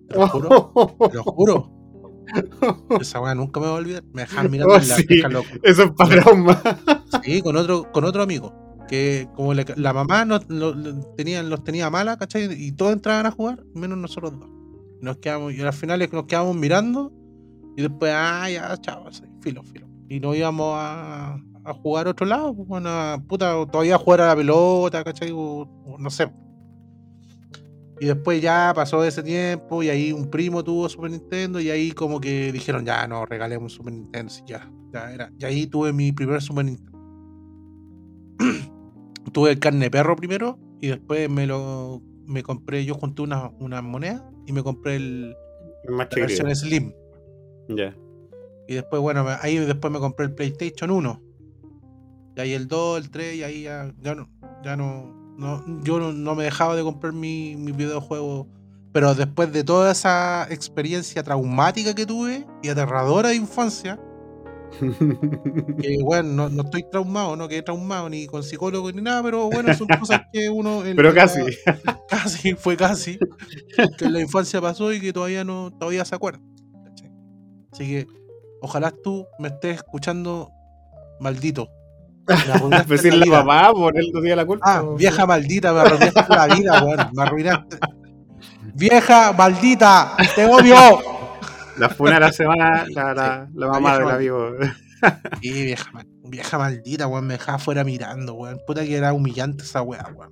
[0.10, 0.74] Te lo juro,
[1.10, 1.72] te lo juro.
[3.00, 4.04] Esa weón nunca me va a olvidar.
[4.14, 5.06] Me dejaban mirando Oh, en la sí.
[5.08, 5.48] reja, loco.
[5.64, 6.62] Eso es para trauma.
[7.24, 8.54] Sí, con otro, con otro amigo.
[8.88, 12.52] Que como le- la mamá nos, lo- lo- tenían, los tenía mala, ¿cachai?
[12.54, 14.50] Y todos entraban a jugar, menos nosotros dos.
[15.02, 17.12] Nos quedamos, y al final nos quedamos mirando.
[17.78, 19.88] Y después, ah, ya, chao, así, filo, filo.
[20.08, 22.90] Y nos íbamos a, a jugar a otro lado, pues, bueno,
[23.28, 25.32] puta, todavía jugar a la pelota, ¿cachai?
[25.32, 26.32] O- o no sé.
[28.00, 31.92] Y después ya pasó ese tiempo y ahí un primo tuvo Super Nintendo y ahí
[31.92, 35.32] como que dijeron, ya no, regalemos un Super Nintendo, sí, ya, ya era.
[35.40, 36.92] Y ahí tuve mi primer Super Nintendo.
[39.32, 43.50] tuve el carne de perro primero y después me lo me compré, yo junté una,
[43.60, 45.36] una moneda y me compré el,
[45.90, 46.54] Más la versión.
[46.56, 46.92] Slim.
[47.70, 47.96] Ya.
[48.68, 51.22] Y después, bueno, ahí después me compré el PlayStation 1.
[52.36, 54.30] Y ahí el 2, el 3, y ahí ya, ya no,
[54.64, 58.48] ya no, no yo no, no me dejaba de comprar mi, mi videojuego.
[58.92, 64.00] Pero después de toda esa experiencia traumática que tuve y aterradora de infancia,
[64.80, 69.50] que bueno, no, no estoy traumado, no quedé traumado ni con psicólogo ni nada, pero
[69.50, 70.82] bueno, son cosas que uno...
[70.84, 71.42] Pero la- casi.
[72.10, 73.18] casi, fue casi,
[73.98, 76.42] que en la infancia pasó y que todavía no, todavía se acuerda.
[77.76, 78.08] Así que
[78.62, 80.50] ojalá tú me estés escuchando,
[81.20, 81.68] maldito.
[82.28, 84.66] Me arruinaste Pues la la mamá, por él no la culpa.
[84.78, 87.10] Ah, vieja maldita, me arruinaste la vida, weón.
[87.14, 87.78] Me arruinaste.
[88.74, 90.76] Vieja maldita, te odio.
[91.78, 94.18] La funa de la semana, la, la, la mamá vieja de la maldita.
[94.18, 94.50] vivo.
[95.42, 95.92] Sí, vieja,
[96.24, 97.28] vieja maldita, weón.
[97.28, 98.60] Me dejaba afuera mirando, weón.
[98.66, 100.32] Puta que era humillante esa weá, weón.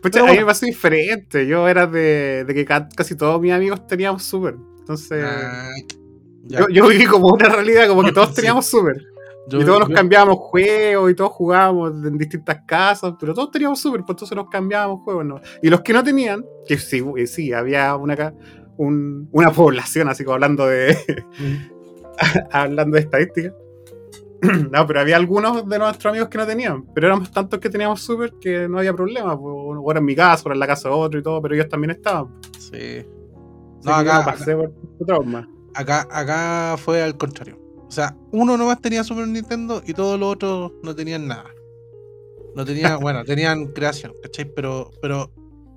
[0.00, 0.40] Pucha, Pero a mí bueno.
[0.42, 1.46] me pasó diferente.
[1.46, 4.54] Yo era de, de que ca- casi todos mis amigos teníamos super.
[4.78, 5.68] Entonces, Ah.
[6.58, 8.96] Yo, yo viví como una realidad, como que todos teníamos super.
[9.52, 13.80] Y todos nos yo- cambiábamos juegos y todos jugábamos en distintas casas, pero todos teníamos
[13.80, 15.24] super, pues entonces nos cambiábamos juegos.
[15.24, 15.40] ¿no?
[15.62, 18.32] Y los que no tenían, que sí, eh, sí había una,
[18.76, 20.96] un- una población, así como hablando de,
[22.52, 23.52] hablando de estadística.
[24.70, 28.00] no, pero había algunos de nuestros amigos que no tenían, pero éramos tantos que teníamos
[28.02, 29.38] super que no había problema.
[29.38, 31.42] pues, O era en mi casa, o era en la casa de otro y todo,
[31.42, 32.28] pero ellos también estaban.
[32.58, 33.04] Sí.
[33.84, 35.48] No, acá- no pasé por por trauma.
[35.74, 37.58] Acá, acá fue al contrario.
[37.86, 41.46] O sea, uno nomás tenía Super Nintendo y todos los otros no tenían nada.
[42.54, 44.44] No tenía, bueno, tenían creación, ¿cachai?
[44.54, 45.30] Pero, pero,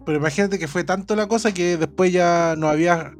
[0.05, 3.15] pero imagínate que fue tanto la cosa que después ya no había.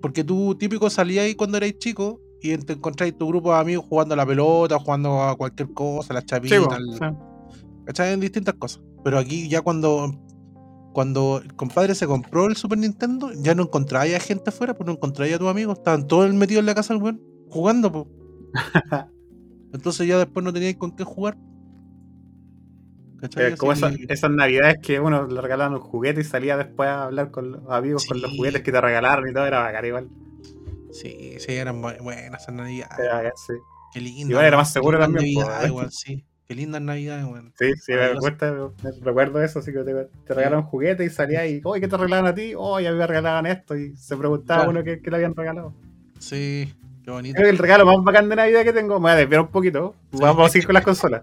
[0.00, 3.84] Porque tú típico salías ahí cuando erais chico y te encontráis tu grupo de amigos
[3.88, 7.04] jugando a la pelota, jugando a cualquier cosa, la Sí, chapita, po, el- sí.
[7.84, 8.12] ¿cachai?
[8.12, 8.80] En distintas cosas.
[9.02, 10.12] Pero aquí ya cuando
[10.92, 14.86] cuando el compadre se compró el Super Nintendo, ya no encontraba a gente afuera, pues
[14.86, 18.06] no encontraba a tus amigos, estaban todos metidos en la casa del weón, jugando, pues.
[19.72, 21.36] Entonces ya después no teníais con qué jugar.
[23.36, 27.32] Eh, como esas, navidades que uno le regalaban un juguete y salía después a hablar
[27.32, 30.08] con los amigos con los juguetes que te regalaron y todo, era bacán igual.
[30.92, 32.98] Sí, sí, eran bu- buenas esas navidades.
[32.98, 33.54] Era bacán, sí.
[33.92, 34.30] Qué linda.
[34.30, 35.70] Igual era más seguro también, ¿eh?
[35.70, 36.24] weón, sí.
[36.48, 37.52] Qué lindas navidades, weón.
[37.58, 39.92] Sí, sí, me me recuerdo eso, así que te,
[40.26, 42.54] te regalaron un juguete y salía y, oye, ¿qué te regalaron a ti?
[42.56, 44.70] Oh, ya me regalaban esto y se preguntaba Claro.
[44.70, 45.74] uno qué, qué le habían regalado.
[46.18, 46.74] Sí,
[47.04, 47.34] qué bonito.
[47.36, 49.48] Creo que el regalo más bacán de Navidad que tengo, me voy a desviar un
[49.48, 51.22] poquito, vamos a seguir con las consolas.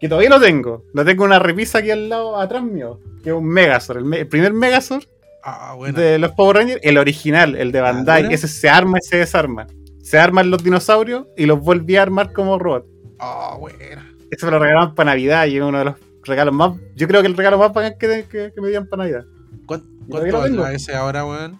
[0.00, 3.28] Que todavía lo tengo, lo tengo en una repisa aquí al lado, atrás mío, que
[3.28, 5.04] es un Megazord, el, me- el primer Megazord
[5.44, 5.98] Ah, bueno.
[5.98, 8.34] de los Power Rangers, el original, el de Bandai, ¿Ahora?
[8.34, 9.66] ese se arma y se desarma.
[10.02, 12.86] Se arman los dinosaurios y los volví a armar como robot.
[13.18, 14.09] Ah, buena.
[14.30, 16.72] Eso me lo regalaban para Navidad y es uno de los regalos más.
[16.96, 19.24] Yo creo que el regalo más bacán que, que, que me dieron para Navidad.
[19.66, 21.58] ¿Cuán- todavía ¿Cuánto valdrá ese ahora, weón?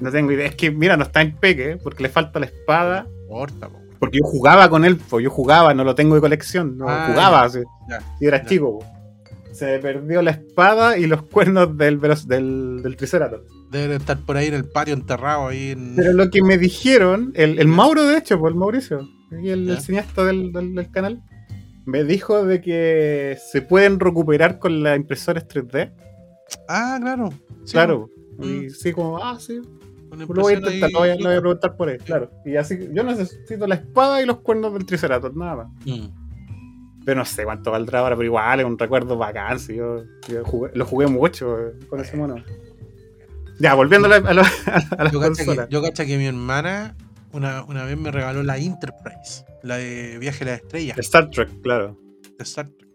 [0.00, 0.46] No tengo idea.
[0.46, 3.06] Es que, mira, no está en peque porque le falta la espada.
[3.28, 3.46] Po.
[3.98, 6.76] Porque yo jugaba con él, pues yo jugaba, no lo tengo de colección.
[6.76, 8.48] No, Ah, jugaba, así, Ya, y era ya.
[8.48, 8.78] chico.
[8.78, 8.86] po.
[9.52, 13.50] Se perdió la espada y los cuernos del, del, del Triceratops.
[13.70, 15.94] Debe estar por ahí en el patio enterrado ahí en.
[15.96, 19.08] Pero lo que me dijeron, el, el Mauro, de hecho, pues el Mauricio,
[19.42, 21.22] y el, el cineasta del, del- del canal,
[21.86, 25.92] me dijo de que se pueden recuperar con las impresoras 3D.
[26.68, 27.30] Ah, claro.
[27.64, 28.10] Sí, claro.
[28.38, 28.44] Mm.
[28.44, 29.60] Y sí, como, ah, sí,
[30.12, 32.30] lo voy a intentar, ahí- lo voy a, lo voy a preguntar por él, claro.
[32.44, 35.66] Y así, yo necesito la espada y los cuernos del Triceratops, nada más.
[35.86, 36.06] Mm.
[37.04, 40.44] Pero no sé cuánto valdrá ahora, pero igual es un recuerdo bacán, sí, yo, yo
[40.44, 42.36] jugué- lo jugué mucho eh, con ese mono.
[43.58, 44.42] Ya, volviendo a, la, a, la-
[44.98, 45.66] a las Yo consolas.
[45.68, 46.96] que, yo cacha que mi hermana
[47.36, 51.50] una, una vez me regaló la Enterprise, la de Viaje a las Estrellas, Star Trek,
[51.62, 51.98] claro.
[52.38, 52.88] de Star Trek.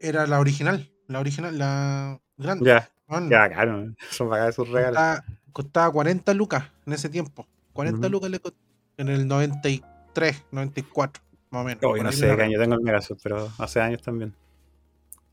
[0.00, 2.66] Era la original, la original, la grande.
[2.66, 3.30] Ya, weón.
[3.30, 3.94] ya, claro.
[4.10, 4.96] Son bacanes sus regalos.
[4.98, 7.46] costaba, costaba 40 lucas en ese tiempo.
[7.72, 8.08] 40 Ujú.
[8.10, 8.58] lucas le costó
[8.98, 12.02] en el 93, 94, más o menos.
[12.02, 14.34] No sé qué año tengo el Megazord, pero hace años también.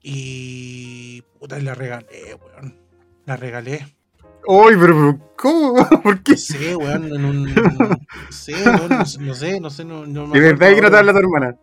[0.01, 1.21] Y.
[1.37, 2.75] Puta, la regalé, weón.
[3.25, 3.85] La regalé.
[4.47, 5.87] Uy, pero, ¿cómo?
[6.03, 6.33] ¿Por qué?
[6.33, 7.53] No sé, weón, en un.
[7.53, 10.97] No sé, no, sé, no sé, no sé, no, no me De verdad acuerdo que
[10.97, 11.57] habla tu hermana.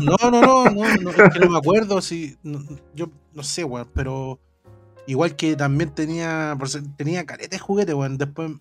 [0.00, 2.36] No, no, no, no, no, no, es que no me acuerdo si.
[2.94, 4.40] yo no sé, weón, pero.
[5.06, 6.56] Igual que también tenía.
[6.96, 8.18] Tenía careta de juguete, weón.
[8.18, 8.52] Después.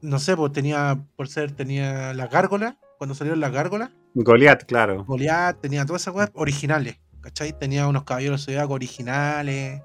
[0.00, 1.02] No sé, pues tenía.
[1.16, 2.76] Por ser, tenía las gárgolas.
[2.98, 3.90] Cuando salieron las gárgolas.
[4.14, 5.04] Goliath, claro.
[5.04, 6.98] Goliath, tenía todas esas weas originales.
[7.20, 7.58] ¿Cachai?
[7.58, 9.82] Tenía unos caballeros zodiacos originales.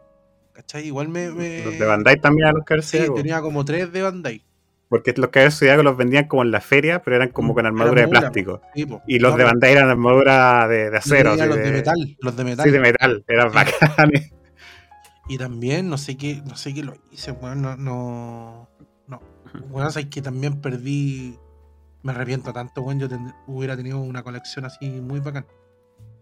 [0.56, 0.86] ¿Cachai?
[0.88, 1.30] Igual me.
[1.32, 4.42] me- Los de Bandai también a los caballeros Sí, tenía como tres de Bandai.
[4.88, 8.02] Porque los zodiacos los vendían como en la feria, pero eran como Mm, con armadura
[8.04, 8.62] de plástico.
[9.08, 11.36] Y los de Bandai eran armadura de, de acero.
[11.36, 12.18] los de metal.
[12.22, 12.66] Los de metal.
[12.66, 13.24] Sí, de metal.
[13.28, 13.56] Eran Sí.
[13.56, 14.32] bacanes.
[15.28, 18.70] Y también, no sé qué, no sé qué lo hice, weón, no, no,
[19.08, 19.22] no.
[19.72, 21.36] Weón, sabes que también perdí,
[22.04, 25.48] me arrepiento tanto, weón, yo tend- hubiera tenido una colección así muy bacán.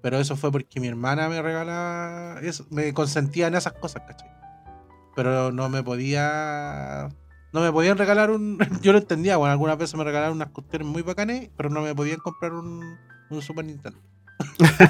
[0.04, 4.30] Pero eso fue porque mi hermana me regala, eso, me consentía en esas cosas, ¿cachai?
[5.16, 7.08] Pero no me podía,
[7.54, 10.88] no me podían regalar un, yo lo entendía, bueno, algunas veces me regalaron unas cuestiones
[10.88, 12.84] muy bacanes, pero no me podían comprar un,
[13.32, 13.98] un Super Nintendo.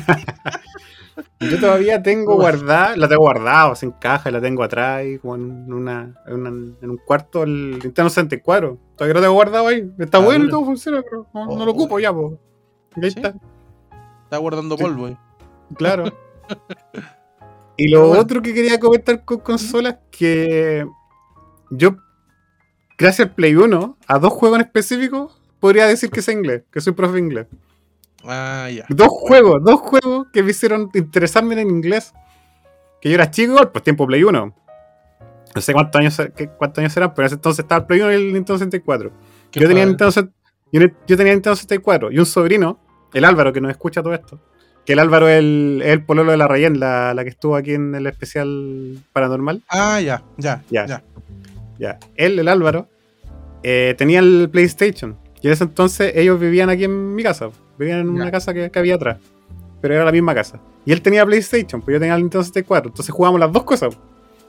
[1.39, 5.71] Yo todavía tengo guardada, la tengo guardada, sin caja, la tengo atrás, y como en,
[5.71, 6.49] una, en, una-
[6.81, 8.77] en un cuarto el Nintendo 64.
[8.95, 9.91] Todavía lo tengo guardado ahí.
[9.99, 11.75] Está Ah, bueno y todo funciona, pero no, no lo Oh.
[11.75, 12.33] ocupo ya, pues.
[12.95, 13.19] Ahí ¿Sí?
[13.19, 13.35] está,
[14.33, 14.83] Estaba guardando Sí.
[14.83, 15.17] polvo, eh.
[15.77, 16.05] claro.
[17.77, 18.21] y lo bueno.
[18.21, 20.87] otro que quería comentar con consolas, que
[21.69, 21.97] yo,
[22.97, 26.81] gracias al Play 1, a dos juegos en específico, podría decir que sé inglés, que
[26.81, 27.47] soy profe de inglés.
[28.25, 28.85] Ah, ya.
[28.89, 32.11] Dos juegos, dos juegos que me hicieron interesarme en inglés.
[33.01, 34.55] Que yo era chico, pues tiempo Play 1.
[35.55, 38.01] No sé cuántos años, qué- cuántos años eran, pero en ese entonces estaba el Play
[38.01, 39.11] 1 y el Nintendo 64.
[39.51, 39.85] ¿Qué Yo tenía?
[39.85, 40.11] Nintendo,
[40.71, 42.79] yo, yo tenía Nintendo 64 y un sobrino,
[43.13, 44.39] el Álvaro, que nos escucha todo esto.
[44.85, 47.73] Que el Álvaro es el, el pololo de la Rayen, la, la que estuvo aquí
[47.73, 49.63] en el especial paranormal.
[49.69, 50.85] Ah, ya, ya, Ya.
[50.85, 51.03] ya.
[51.79, 52.87] Ya, él, el Álvaro,
[53.63, 55.17] eh, tenía el PlayStation.
[55.41, 57.49] Y en ese entonces ellos vivían aquí en mi casa.
[57.79, 59.17] Vivían en una casa que, que había atrás.
[59.81, 60.59] Pero era la misma casa.
[60.85, 62.89] Y él tenía PlayStation, pues yo tenía el Nintendo 64.
[62.91, 63.97] Entonces jugábamos las dos cosas.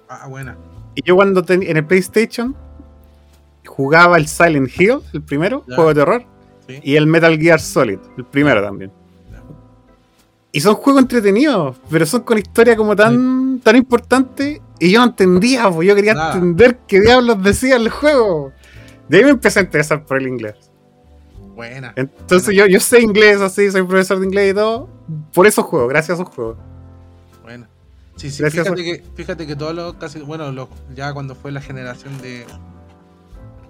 [0.08, 0.56] Ah, buena.
[0.94, 2.54] Y yo cuando tenía en el PlayStation
[3.66, 5.76] jugaba el Silent Hill, el primero, Ya.
[5.76, 6.24] juego de terror.
[6.66, 6.80] Sí.
[6.82, 8.90] Y el Metal Gear Solid, el primero también.
[10.52, 14.62] Y son juegos entretenidos, pero son con historia como tan, tan importante.
[14.78, 16.34] Y yo no entendía, pues yo quería Nada.
[16.34, 18.52] entender qué diablos decía el juego.
[19.08, 20.70] De ahí me empecé a interesar por el inglés.
[21.56, 21.92] Buena.
[21.96, 24.88] Entonces yo, yo sé inglés así, soy profesor de inglés y todo.
[25.32, 26.56] Por esos juegos, gracias a esos juegos.
[27.42, 27.66] Bueno.
[28.16, 31.50] Sí, sí, Gracias fíjate que, fíjate que todos los casi, bueno, los- ya cuando fue
[31.50, 32.46] la generación de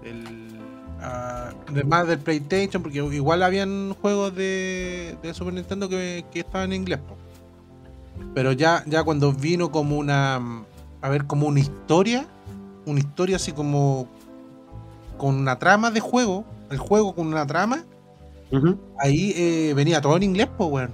[0.04, 0.43] el,
[1.05, 6.40] ah, de más del PlayStation, porque igual habían juegos de, de Super Nintendo que, que
[6.40, 7.16] estaban en inglés, po.
[8.35, 10.40] pero ya, ya cuando vino como una,
[11.02, 12.26] a ver, como una historia,
[12.86, 14.09] una historia así como
[15.18, 17.85] con una trama de juego, el juego con una trama,
[18.98, 20.90] ahí eh, venía todo en inglés, pues, weón.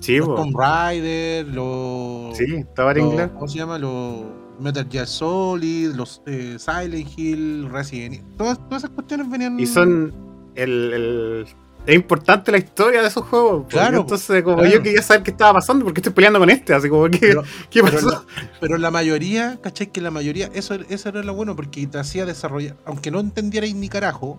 [0.00, 0.18] Sí.
[0.18, 3.30] Tomb Raider, los sí, estaba en los- inglés.
[3.34, 3.78] ¿Cómo se llama?
[3.78, 4.22] Los
[4.60, 8.26] Metal Gear Solid, los eh, Silent Hill, Resident Evil.
[8.36, 9.58] Todas, todas esas cuestiones venían.
[9.58, 10.12] Y son.
[10.54, 11.46] El, el-
[11.86, 13.64] es importante la historia de esos juegos.
[13.68, 14.70] Claro, Entonces, como claro.
[14.70, 16.74] yo quería saber qué estaba pasando, porque estoy peleando con este.
[16.74, 18.10] Así como, ¿qué, Pero, qué pero pasó?
[18.10, 18.24] la,
[18.60, 19.86] pero la mayoría, ¿cachai?
[19.90, 23.74] Que la mayoría, eso, eso era lo bueno porque te hacía desarrollar, aunque no entendierais
[23.74, 24.38] ni carajo,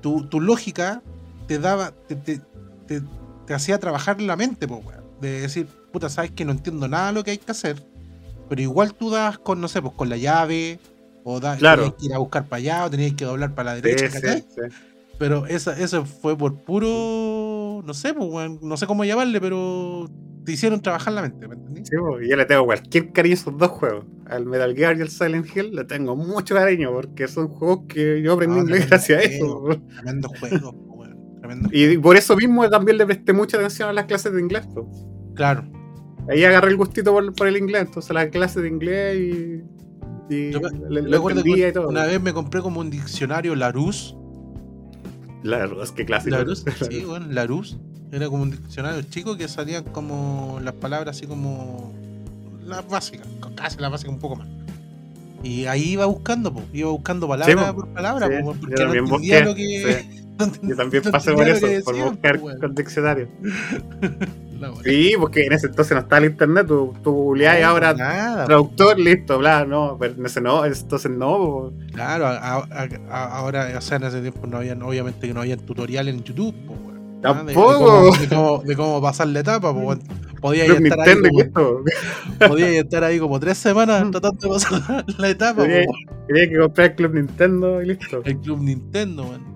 [0.00, 1.02] tu, tu lógica
[1.48, 2.40] te daba, te, te,
[2.86, 3.02] te-
[3.46, 4.80] te hacía trabajar la mente, pues.
[5.20, 7.84] De decir, puta, sabes que no entiendo nada de lo que hay que hacer,
[8.48, 10.78] pero igual tú das con, no sé, pues con la llave,
[11.24, 11.82] o da, Claro.
[11.82, 14.10] tenías que ir a buscar para allá, o tenías que doblar para la Sí, derecha,
[14.10, 14.40] sí, ¿cachai?
[14.42, 14.60] sí.
[15.18, 20.08] Pero esa, eso fue por puro, no sé, pues, no sé cómo llamarle, pero
[20.44, 21.84] te hicieron trabajar la mente, ¿me entendí?
[21.84, 24.04] Sí, y yo le tengo cualquier cariño a esos dos juegos.
[24.26, 28.22] Al Metal Gear y al Silent Hill le tengo mucho cariño porque son juegos que
[28.22, 29.70] yo aprendí inglés tremendo gracias a juego.
[29.72, 29.82] eso.
[29.96, 31.34] Tremendo juego, weón.
[31.40, 31.68] Tremendo.
[31.72, 34.66] Y por eso mismo también le presté mucha atención a las clases de inglés.
[34.72, 34.88] po.
[35.34, 35.64] Claro.
[36.30, 40.50] Ahí agarré el gustito por, por el inglés, entonces las clases de inglés y, y
[40.52, 40.60] Yo
[40.90, 41.88] le- lo que y todo.
[41.88, 44.14] una vez me compré como un diccionario Larousse.
[45.42, 46.36] La es que clásico.
[46.36, 47.76] Larousse, sí, bueno, Larousse.
[48.10, 51.92] Era como un diccionario chico que salían como las palabras así como
[52.66, 54.48] las básicas, casi las básicas un poco más.
[55.42, 57.80] Y ahí iba buscando, po, iba buscando palabra po.
[57.82, 60.02] por palabra, Sí, po, yo porque no entendía busqué, lo que.
[60.10, 60.27] sí.
[60.62, 62.60] Yo también pasé por eso, por buscar po, weón.
[62.60, 63.28] con diccionario.
[64.82, 68.44] Sí, porque en ese entonces no estaba el internet, tú, tú googleás y ahora nada,
[68.44, 71.72] traductor, listo, bla, no, pero en ese no, entonces no.
[71.94, 72.36] Claro, a-
[72.68, 76.12] a- a- ahora, o sea, en ese tiempo no habían, obviamente que no habían tutoriales
[76.12, 77.62] en YouTube, de- de Tampoco.
[77.78, 80.00] cómo- De, cómo, de cómo pasar la etapa, weón.
[80.40, 81.80] Podía Club estar, ahí Nintendo y como,
[82.48, 85.86] podía estar ahí como tres semanas tratando de pasar la, etapa, Tenía,
[86.48, 88.22] que comprar el Club Nintendo y listo.
[88.24, 89.47] El Club Nintendo, weón.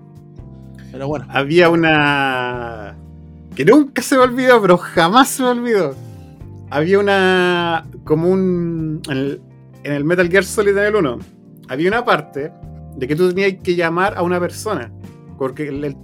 [0.93, 2.95] Pero bueno, Había una.
[3.55, 5.95] que nunca se me olvidó, pero jamás se me olvidó.
[6.69, 7.85] Había una.
[8.05, 9.01] como un.
[9.09, 11.19] en el, Metal Gear Solid en el 1.
[11.67, 12.51] Había una parte
[12.95, 14.91] de que tú tenías que llamar a una persona.
[15.37, 15.97] Porque el, el-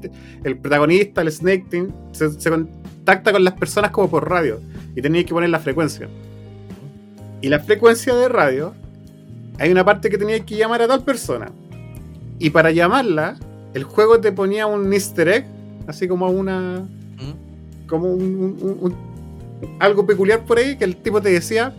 [0.43, 4.59] el protagonista, el Snake Team, se, se contacta con las personas como por radio.
[4.95, 6.09] Y tenías que poner la frecuencia.
[7.41, 8.73] Y la frecuencia de radio,
[9.59, 11.51] hay una parte que tenías que llamar a tal persona.
[12.39, 13.37] Y para llamarla,
[13.73, 15.45] el juego te ponía un easter egg,
[15.87, 16.79] así como una.
[17.17, 17.87] ¿Mm?
[17.87, 21.73] como un, un- un- un- algo peculiar por ahí, que el tipo te decía.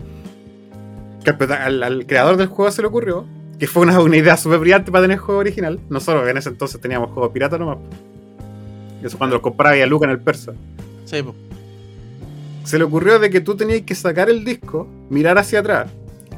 [1.24, 3.26] que al, al- al creador del juego se le ocurrió,
[3.58, 5.78] que fue una, una idea súper brillante para tener el juego original.
[5.88, 7.78] Nosotros en ese entonces teníamos juegos pirata nomás.
[9.02, 10.52] Eso cuando lo compraba a Luca en el persa.
[11.04, 11.34] sí, po.
[12.64, 15.90] Se le ocurrió de que tú tenías que sacar el disco, mirar hacia atrás.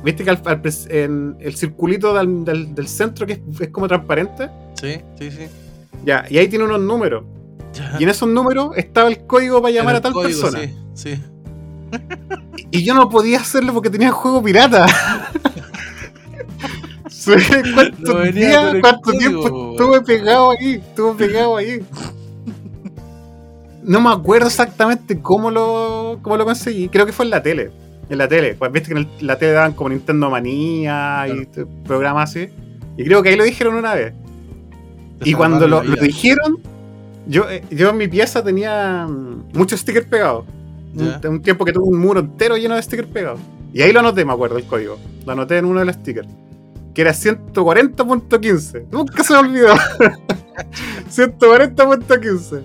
[0.04, 0.42] Viste que al-
[0.88, 4.48] en el circulito del, del- del centro que es, es como transparente.
[4.82, 5.46] Sí, sí, sí.
[6.04, 7.24] Ya, y ahí tiene unos números.
[7.72, 7.96] Ya.
[7.98, 10.60] Y en esos números estaba el código para llamar a tal código, persona.
[10.94, 11.22] Sí, sí.
[12.70, 14.86] Y yo no podía hacerlo porque tenía juego pirata.
[17.08, 17.36] Sé
[17.74, 20.72] ¿Cuántos No venía días, con el cuánto tiempo estuve pegado ahí?
[20.74, 21.80] Estuve pegado ahí.
[23.84, 26.88] No me acuerdo exactamente cómo lo, cómo lo conseguí.
[26.88, 27.70] Creo que fue en la tele.
[28.08, 28.54] En la tele.
[28.54, 32.48] Pues viste que en el- la tele daban como Nintendo Manía y t- programas así.
[32.96, 34.14] Y creo que ahí lo dijeron una vez.
[35.24, 36.58] Y cuando lo, dijeron,
[37.26, 40.44] yo, eh, yo en mi pieza tenía mm, muchos stickers pegados.
[40.94, 43.40] Un, un tiempo que tuve un muro entero lleno de stickers pegados.
[43.72, 44.98] Y ahí lo anoté, me acuerdo, el código.
[45.24, 46.28] Lo anoté en uno de los stickers.
[46.94, 48.86] Que era 140.15.
[48.90, 49.74] Nunca se me olvidó.
[51.10, 52.62] 140.15.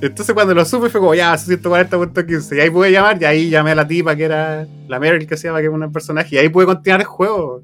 [0.00, 2.56] Entonces cuando lo supe fue como, ya, 140.15.
[2.56, 5.36] Y ahí pude llamar, y ahí llamé a la tipa que era la Meryl que
[5.36, 6.36] se llama, que es un personaje.
[6.36, 7.62] Y ahí pude continuar el juego.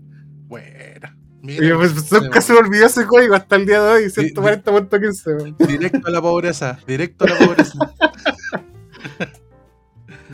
[1.43, 5.57] Mira, yo, pues, nunca se me olvidó ese código hasta el día de hoy, 140.15.
[5.67, 6.79] directo a la pobreza.
[6.87, 7.79] Directo a la pobreza.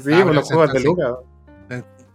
[0.03, 1.15] Sí, Ah, por pero los juegos de Lucas.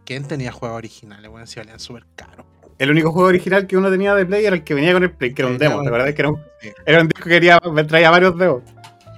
[0.05, 1.29] ¿Quién tenía juegos originales?
[1.29, 2.45] Bueno, si valían súper caros.
[2.77, 5.11] El único juego original que uno tenía de Play era el que venía con el
[5.11, 6.15] Play, que era un demo, con ¿te el acuerdas?
[6.15, 6.41] Que era un,
[6.85, 8.63] era un disco que quería, me traía varios demos.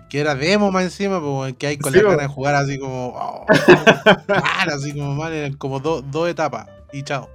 [0.09, 2.79] que era demo más encima, pues, que hay con Sí, la cara de jugar así
[2.79, 3.09] como.
[3.15, 3.45] oh,
[4.27, 6.67] mal, así como mal, eran como dos dos etapas.
[6.91, 7.29] Y chao.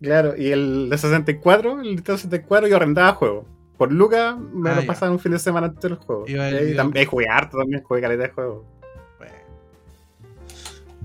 [0.00, 3.46] Claro, y el de 64, el Nintendo 64, yo arrendaba juegos.
[3.76, 6.24] Por Lucas me Ah, lo pasaba un fin de semana entero el juego.
[6.26, 8.64] Y también jugué harto, también jugué calidad de juego.
[9.18, 9.34] Bueno.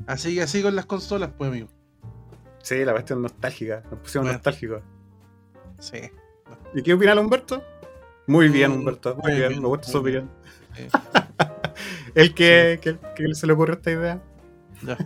[0.07, 1.67] Así que así con las consolas, pues, amigo.
[2.61, 4.33] Sí, la cuestión nostálgica, nos pusimos Bueno.
[4.33, 4.81] nostálgicos.
[5.79, 5.97] Sí.
[6.73, 7.61] ¿Y qué opina Humberto?
[8.27, 10.29] Muy bien, Mm, Humberto, muy muy bien, bien, me gusta su opinión.
[12.15, 14.21] El que, que, que se le ocurrió esta idea.
[14.83, 14.97] Ya.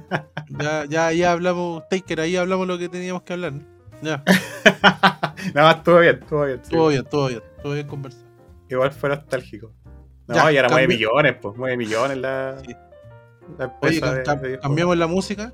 [0.60, 3.54] Ya, ya, ya hablamos, Taker, ahí hablamos lo que teníamos que hablar.
[3.54, 3.62] ¿no?
[4.02, 4.24] Ya,
[5.54, 6.62] Nada más, todo bien, todo bien.
[6.70, 8.26] todo bien, todo bien, todo bien conversado.
[8.70, 9.74] Igual fue nostálgico.
[10.28, 12.76] No, Ya, y ahora mueve millones, pues, mueve millones la, Sí.
[13.58, 15.54] la Oye, de- de cambiamos la música.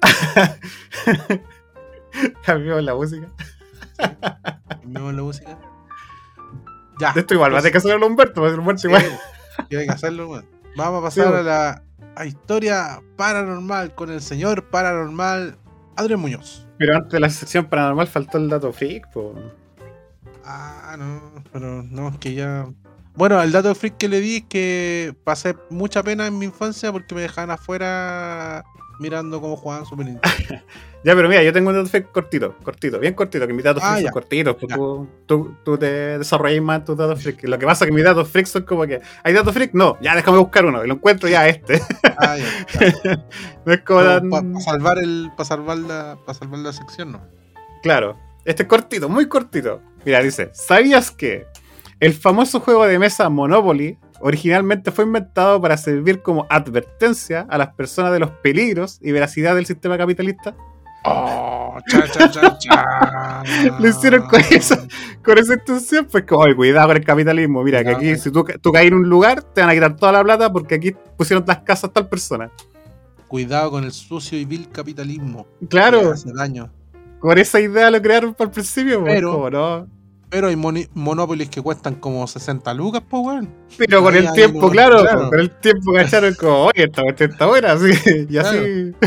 [2.44, 3.28] Cambiamos la música.
[4.68, 5.58] Cambiamos la música.
[7.00, 7.12] Ya.
[7.12, 9.04] De esto igual, va a tener que hacerlo Humberto, va a ser Humberto Sí, igual.
[9.68, 10.42] tiene que hacerlo.
[10.76, 11.82] Vamos a pasar a la
[12.16, 15.56] a historia paranormal con el señor paranormal
[15.96, 16.66] Adrián Muñoz.
[16.78, 19.36] Pero antes de la sección paranormal faltó el dato freak, pues.
[20.44, 22.68] Ah, no, pero no, es que ya.
[23.14, 26.92] Bueno, el dato freak que le di es que pasé mucha pena en mi infancia
[26.92, 28.64] porque me dejaban afuera
[28.98, 30.62] mirando cómo jugaban Super Nintendo.
[31.04, 34.00] Ya, pero mira, yo tengo un dato cortito, cortito, bien cortito, que mis datos Ah,
[34.00, 37.44] son cortitos, pues tú, tú, tú te desarrollas más tus datos freak.
[37.44, 39.74] Lo que pasa es que mis datos freak son como que, ¿hay datos freak?
[39.74, 41.80] No, ya déjame buscar uno, y lo encuentro ya este.
[42.18, 43.24] Ah, ya.
[43.64, 44.28] no es como tan...
[44.28, 47.20] Para salvar el, para salvar la, para salvar la sección, no.
[47.80, 49.80] Claro, este es cortito, muy cortito.
[50.04, 51.46] Mira, dice, ¿sabías que
[52.00, 57.68] el famoso juego de mesa Monopoly originalmente fue inventado para servir como advertencia a las
[57.74, 60.54] personas de los peligros y veracidad del sistema capitalista?
[61.04, 63.42] Oh, cha, cha, cha, cha.
[63.78, 64.86] Lo hicieron con esa-
[65.24, 68.44] Con esa intención, pues como, "Oye, cuidado con el capitalismo, mira, que aquí si tú,
[68.60, 71.44] tú caes en un lugar, te van a quitar toda la plata porque aquí pusieron
[71.46, 72.50] las casas tal persona.
[73.28, 75.46] Cuidado con el sucio y vil capitalismo.
[75.68, 76.70] Claro, hace daño.
[77.20, 79.86] con esa idea lo crearon para el principio, pues, Pero- como, no.
[80.30, 83.48] Pero hay Monopolies que cuestan como 60 lucas, pues, weón.
[83.78, 85.30] Pero con el tiempo, claro, claro.
[85.30, 87.92] con el tiempo cacharon como, oye, esta cuestión está buena, así,
[88.28, 88.56] y así.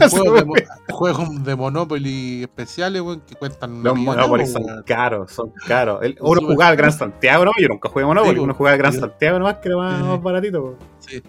[0.00, 0.54] De, mo-
[0.92, 4.82] juegos de Monopoly especiales, weón, que cuestan Los Monopoly son weón.
[4.84, 5.98] caros, son caros.
[6.02, 6.92] El- uno súper jugaba al Gran.
[6.92, 7.52] Santiago, ¿no?
[7.58, 9.00] Yo nunca jugué Monopoly, Sí, uno jugaba al Gran Sí.
[9.00, 10.04] Santiago nomás, que era más, Sí.
[10.04, 10.62] más baratito.
[10.62, 10.76] pues.
[11.00, 11.22] Sí.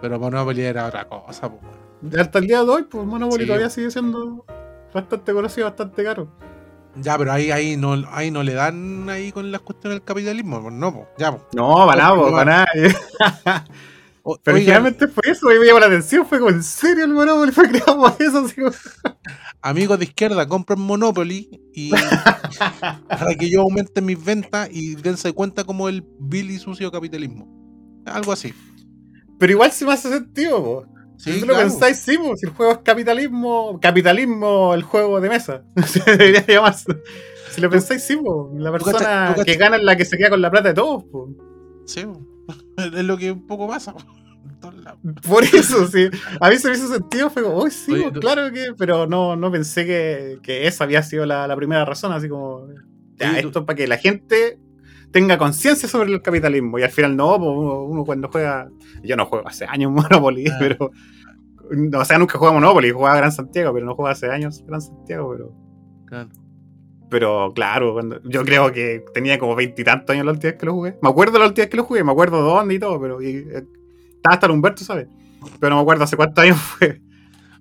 [0.00, 1.62] Pero Monopoly era otra cosa, pues,
[2.02, 2.20] weón.
[2.20, 3.46] Hasta el día de hoy, pues Monopoly Sí.
[3.48, 4.44] todavía sigue siendo
[4.94, 6.28] bastante conocido, bastante caro.
[7.02, 10.62] Ya, pero ahí, ahí, no, ahí no le dan ahí con las cuestiones del capitalismo,
[10.62, 11.42] pues, no, pues, ya, pues.
[11.54, 13.64] No, para nada, para nada.
[14.42, 17.52] Pero originalmente fue eso, y me llamó la atención, fue como, ¿en serio el Monopoly
[17.52, 18.38] fue creado por eso?
[18.44, 18.72] Así como-
[19.62, 21.90] amigos de izquierda, compren Monopoly y
[23.08, 27.46] para que yo aumente mis ventas y dense cuenta como el vil y sucio capitalismo.
[28.06, 28.52] Algo así.
[29.38, 30.86] Pero igual sí me hace sentido, po.
[31.18, 31.54] Sí, si claro.
[31.54, 35.62] lo pensáis, sí, po, si el juego es capitalismo, capitalismo, el juego de mesa.
[36.06, 36.94] Debería llamarse.
[37.50, 38.50] Si lo pensáis, sí, po.
[38.56, 40.74] La tú persona tú que gana es la que se queda con la plata de
[40.74, 41.30] todos, po.
[41.86, 42.04] Sí,
[42.76, 43.94] es lo que un poco pasa.
[44.82, 45.00] lados.
[45.26, 46.08] Por eso, sí.
[46.40, 49.06] A mí se me hizo sentido, fue como, uy, sí, Oye, tú- claro que, pero
[49.06, 52.66] no, no pensé que, que esa había sido la, la primera razón, así como,
[53.16, 54.58] ya, Oye, tú- esto es para que la gente
[55.16, 56.78] tenga conciencia sobre el capitalismo.
[56.78, 58.68] Y al final no, uno, uno cuando juega,
[59.02, 60.56] yo no juego hace años Monopoly, Ah.
[60.58, 60.90] pero,
[61.98, 64.62] o sea, nunca jugué a Monopoly, jugaba a Gran Santiago, pero no juego hace años
[64.66, 65.52] Gran Santiago, pero...
[66.04, 66.28] Claro.
[67.08, 70.74] Pero claro, cuando, yo creo que tenía como veintitantos años la última vez que lo
[70.74, 70.98] jugué.
[71.00, 73.36] Me acuerdo la última vez que lo jugué, me acuerdo dónde y todo, pero y,
[73.36, 73.64] eh,
[74.16, 75.08] estaba hasta el Humberto, ¿sabes?
[75.58, 77.00] Pero no me acuerdo hace cuántos años fue.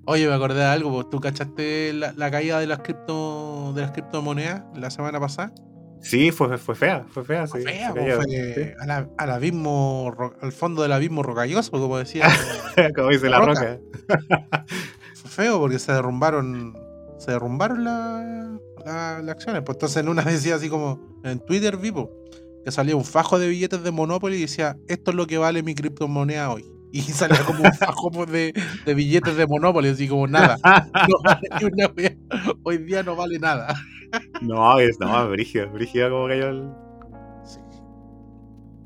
[0.03, 3.91] Oye, me acordé de algo, ¿tú cachaste la, la caída de las cripto de las
[3.91, 5.53] criptomonedas la semana pasada?
[6.07, 7.61] Sí, fue, fue fea, fue fea, sí.
[7.64, 12.27] Fea, fue al, al abismo, al fondo del abismo rocalloso, como decía.
[12.95, 13.80] Como dice la La roca.
[14.07, 14.65] Roca.
[15.15, 16.77] fue feo porque se derrumbaron
[17.18, 19.64] se derrumbaron la- la- las acciones.
[19.65, 22.11] Pues entonces en una decía así como en Twitter vivo
[22.64, 25.64] que salía un fajo de billetes de Monopoly y decía esto es lo que vale
[25.64, 26.65] mi criptomoneda hoy.
[26.95, 28.53] Y salía como un fajo de,
[28.85, 30.55] de billetes de Monopoly, así como nada.
[31.09, 32.15] No vale ni una wea.
[32.63, 33.76] Hoy día no vale nada.
[34.41, 36.69] no, es, no, brígido, brígido como cayó el.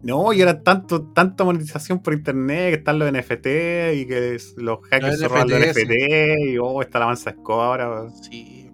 [0.02, 3.46] No, y era tanto, tanta monetización por internet, que están los NFT
[3.94, 5.86] y que los hackers Los roban los NFT, sí.
[5.86, 8.10] NFT y oh, está la mansa escoba ahora.
[8.24, 8.72] Sí.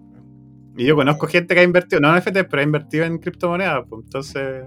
[0.78, 3.84] Y yo conozco gente que ha invertido, no en NFT, pero ha invertido en criptomonedas,
[3.86, 4.64] pues entonces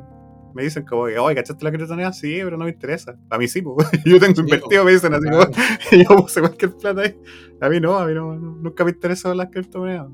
[0.60, 2.12] me dicen como, oye, ¿cachaste la criptomoneda?
[2.14, 3.16] Sí, pero no me interesa.
[3.30, 3.88] A mí sí, pues.
[4.06, 5.52] yo tengo invertido, pues, me dicen así claro.
[5.52, 7.18] como, y yo puse cualquier plata ahí.
[7.62, 10.08] A mí no, a mí no, nunca me interesan las criptomonedas.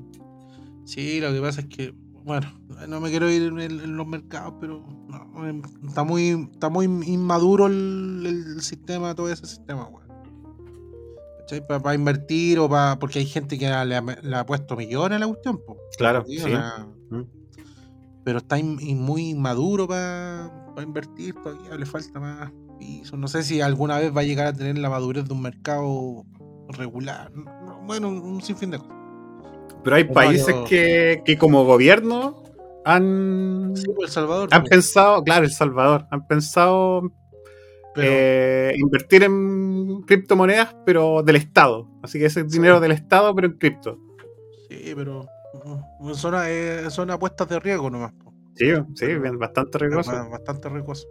[0.84, 1.94] Sí, lo que pasa es que,
[2.24, 2.46] bueno,
[2.88, 6.68] no me quiero ir en, el- en los mercados, pero no, em, está muy está
[6.68, 10.06] muy inmaduro el, el sistema, todo ese sistema, weón.
[11.68, 12.98] Para invertir o para.
[12.98, 15.76] Porque hay gente que le ha, le ha puesto millones a la cuestión, po.
[15.96, 16.50] Claro, Sí, sí.
[17.10, 17.22] Mm.
[18.26, 20.50] Pero está in- in- muy inmaduro para
[20.82, 23.16] invertir, todavía le falta más piso.
[23.16, 26.24] No sé si alguna vez va a llegar a tener la madurez de un mercado
[26.70, 27.30] regular.
[27.32, 28.96] No, no, Bueno, un sinfín de cosas.
[29.84, 32.42] Pero hay países varios- que, que como gobierno
[32.84, 34.48] han, Sí, pues, El Salvador.
[34.50, 37.02] han pues, pensado, claro, El Salvador, han pensado
[37.94, 41.88] pero- eh, invertir en criptomonedas, pero del Estado.
[42.02, 42.58] Así que ese es Sí.
[42.58, 43.98] dinero del Estado, pero en cripto.
[44.68, 45.26] Sí, pero
[46.14, 48.12] son, eh, son apuestas de riesgo nomás.
[48.12, 48.32] po.
[48.56, 49.06] Sí, sí,
[49.38, 50.12] bastante riesgoso.
[50.12, 51.06] Ba- Bastante riesgoso.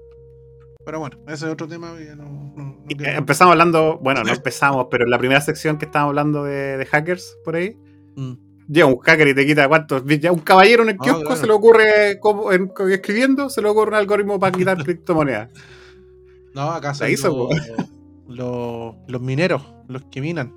[0.86, 1.94] Pero bueno, ese es otro tema.
[2.00, 5.18] ya no- no- no Y, quiero- eh, empezamos hablando, bueno, no empezamos, pero en la
[5.20, 7.76] primera sección que estábamos hablando de, de hackers por ahí,
[8.16, 8.34] Mm.
[8.68, 10.04] llega un hacker y te quita cuántos.
[10.20, 11.36] Ya un caballero en el Ah, kiosco claro.
[11.36, 15.50] se le ocurre, como, en- escribiendo, se le ocurre un algoritmo para quitar criptomonedas.
[16.54, 20.54] No, acá son hizo, los, los, los mineros, los que minan.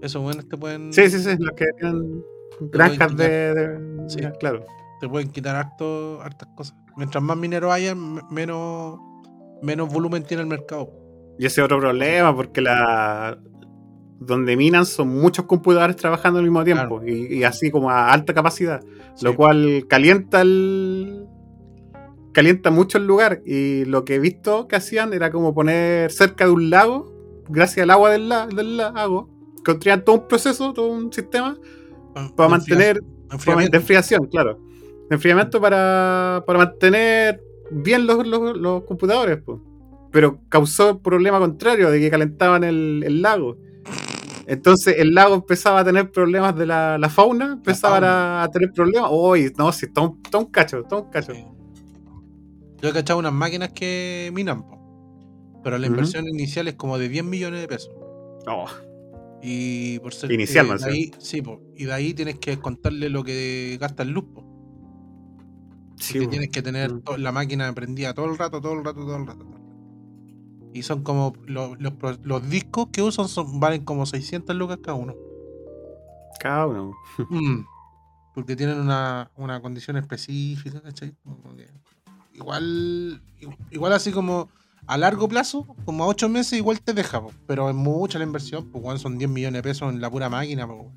[0.00, 0.92] Esos buenos te pueden.
[0.92, 2.22] Sí, sí, sí, los que tienen
[2.60, 4.20] granjas de, de- Sí.
[4.40, 4.64] claro.
[5.00, 6.76] te pueden quitar harto, hartas cosas.
[6.96, 8.98] Mientras más mineros haya, menos,
[9.62, 10.90] menos volumen tiene el mercado.
[11.38, 13.38] Y ese es otro problema, porque la
[14.20, 18.34] donde minan son muchos computadores trabajando al mismo tiempo y, y así como a alta
[18.34, 18.82] capacidad,
[19.22, 21.24] lo cual calienta el
[22.32, 26.46] calienta mucho el lugar y lo que he visto que hacían era como poner cerca
[26.46, 27.12] de un lago,
[27.48, 29.28] gracias al agua del, la- del lago,
[29.64, 31.56] construían todo un proceso, todo un sistema
[32.14, 34.58] Pa- para mantener enfriamiento- de enfriación, claro.
[35.08, 39.58] De enfriamiento para, para mantener bien los, los- los computadores, pues.
[40.10, 43.56] Pero causó el problema contrario, de que calentaban el, el lago.
[44.46, 47.98] Entonces el lago empezaba a tener problemas de la, la fauna, empezaba
[48.40, 49.10] a, a tener problemas.
[49.12, 51.34] Uy, no, sí, está un, cacho, está un cacho.
[51.34, 51.44] Sí.
[52.80, 54.64] Yo he cachado unas máquinas que minan,
[55.62, 57.90] pero la inversión inicial es como de 10 millones de pesos.
[58.46, 58.64] Oh,
[59.42, 60.32] Y por ser.
[60.32, 61.60] Inicial, eh, más de ahí, sí, po.
[61.76, 64.44] Y de ahí tienes que contarle lo que gasta el luz, po.
[65.96, 66.30] sí, que po.
[66.30, 67.02] tienes que tener Mm.
[67.18, 69.46] la máquina prendida todo el rato, todo el rato, todo el rato.
[70.74, 71.92] Y son como lo- los,
[72.22, 75.14] los discos que usan son, valen como 600 lucas cada uno.
[76.40, 76.92] Cada uno.
[77.30, 77.64] Mm.
[78.34, 81.12] Porque tienen una, una condición específica, ¿cachai?
[81.24, 81.66] Como que
[82.34, 83.20] igual,
[83.72, 84.48] igual así como
[84.88, 87.30] a largo plazo, como a 8 meses, igual te deja, po.
[87.46, 90.30] pero es mucha la inversión, pues igual son 10 millones de pesos en la pura
[90.30, 90.66] máquina.
[90.66, 90.90] po.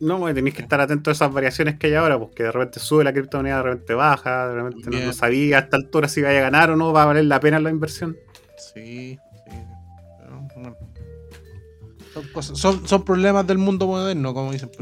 [0.00, 2.80] No, pues, tenéis que estar atento a esas variaciones que hay ahora, porque de repente
[2.80, 6.40] sube la criptomoneda, de repente baja, de repente no, sabía a esta altura si vaya
[6.40, 8.16] a ganar o no, va a valer la pena la inversión.
[8.58, 9.16] Sí,
[9.46, 9.56] sí.
[10.18, 10.76] pero, bueno.
[12.12, 14.70] Son, cosas- son, son problemas del mundo moderno, como dicen.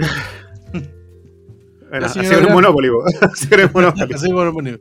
[1.90, 2.52] Bueno, así era.
[2.52, 2.90] Monopoly,
[3.22, 4.12] así era un Monopoly.
[4.14, 4.80] Así por poner.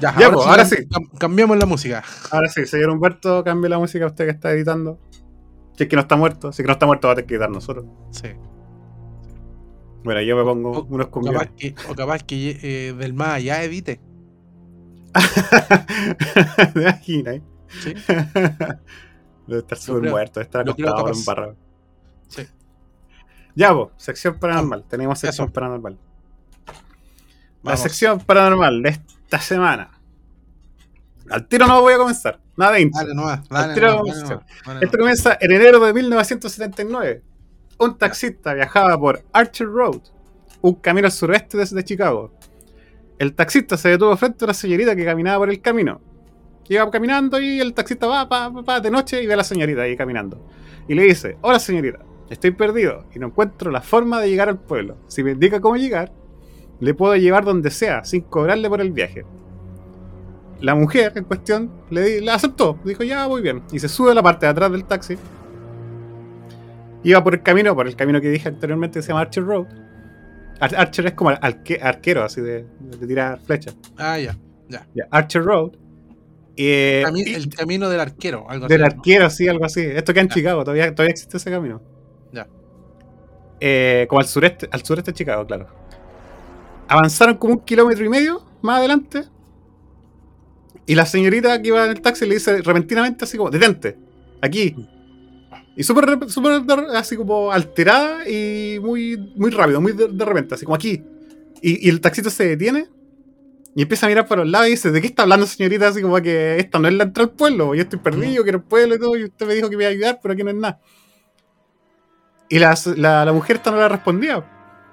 [0.00, 0.76] Ya, Ya, pues, ahora sí.
[0.88, 2.02] cam- cambiamos la música.
[2.30, 4.98] Ahora sí, señor Humberto, cambie la música usted que está editando.
[5.76, 7.26] Si es que no está muerto, si es que no está muerto va a tener
[7.28, 7.86] que editar nosotros.
[8.10, 8.28] Sí.
[10.04, 11.48] Bueno, yo me pongo O- unos cumbiones.
[11.90, 14.00] o capaz que eh, del más allá edite.
[16.74, 17.34] ¿Te imaginas?
[17.36, 17.42] eh?
[17.68, 17.94] Sí.
[19.46, 21.56] Debe estar súper muerto, debe estar acostado por un barro.
[22.28, 22.42] Sí.
[23.54, 24.84] Ya, pues, sección paranormal.
[24.88, 25.52] Tenemos sección Eso.
[25.54, 25.98] paranormal.
[27.62, 27.80] La Vamos.
[27.80, 28.88] sección paranormal de
[29.26, 29.90] esta semana.
[31.28, 32.38] Al tiro no voy a comenzar.
[32.56, 33.00] Nada de intro.
[33.00, 37.22] Dale Al dale tiro nomás, vamos dale nomás, dale Esto comienza en enero de 1979.
[37.78, 40.00] Un taxista viajaba por Archer Road,
[40.62, 42.32] un camino al suroeste desde Chicago.
[43.18, 46.00] El taxista se detuvo frente a una señorita que caminaba por el camino.
[46.68, 49.44] Iba caminando y el taxista va, va, va, va de noche y ve a la
[49.44, 50.48] señorita ahí caminando.
[50.88, 51.98] Y le dice, hola señorita,
[52.30, 54.98] estoy perdido y no encuentro la forma de llegar al pueblo.
[55.08, 56.12] Si me indica cómo llegar,
[56.80, 59.24] le puedo llevar donde sea, sin cobrarle por el viaje.
[60.60, 63.62] La mujer en cuestión le, di- la aceptó, dijo ya voy bien.
[63.72, 65.16] Y se sube a la parte de atrás del taxi.
[67.02, 69.66] Iba por el camino, por el camino que dije anteriormente que se llama Archer Road.
[70.60, 73.76] Ar- Archer es como arque- arquero, así de, de tirar flechas.
[73.98, 74.36] Ah, ya.
[74.68, 74.86] Ya.
[74.94, 75.72] Ya, Archer Road.
[76.56, 78.94] Eh, Cami- y- el camino del arquero, algo del así.
[78.94, 78.98] ¿no?
[79.00, 79.82] arquero, sí, algo así.
[79.82, 80.34] Esto queda en Ya.
[80.34, 81.82] Chicago, todavía, todavía existe ese camino.
[82.32, 82.46] Ya.
[83.60, 85.66] Eh, como al sureste, al sureste de Chicago, claro.
[86.88, 89.24] Avanzaron como un kilómetro y medio más adelante.
[90.86, 93.98] Y la señorita que iba en el taxi le dice repentinamente así como, detente,
[94.40, 94.74] aquí.
[95.76, 100.64] Y súper, de- así como alterada y muy, muy rápido, muy de, de repente, así
[100.64, 101.02] como aquí.
[101.60, 102.86] Y, y el taxista se detiene
[103.74, 105.88] y empieza a mirar para los lados y dice, ¿de qué está hablando señorita?
[105.88, 108.64] Así como que esta no es la entrada al pueblo, yo estoy perdido, quiero el
[108.64, 110.50] pueblo y todo, y usted me dijo que me iba a ayudar, pero aquí no
[110.50, 110.80] es nada.
[112.48, 114.44] Y la, la, la mujer esta no le respondía.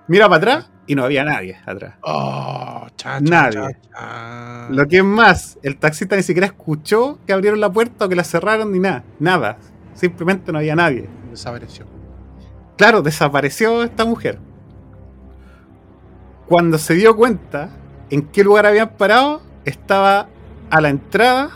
[0.07, 1.95] Mira para atrás y no había nadie atrás.
[2.01, 3.77] Oh, cha, cha, Nadie.
[3.91, 4.67] cha.
[4.69, 8.15] Lo que es más, el taxista ni siquiera escuchó que abrieron la puerta o que
[8.15, 9.03] la cerraron ni nada.
[9.19, 9.57] Nada.
[9.93, 11.07] Simplemente no había nadie.
[11.29, 11.85] Desapareció.
[12.77, 14.39] Claro, desapareció esta mujer.
[16.47, 17.69] Cuando se dio cuenta
[18.09, 20.27] en qué lugar habían parado, estaba
[20.69, 21.51] a la entrada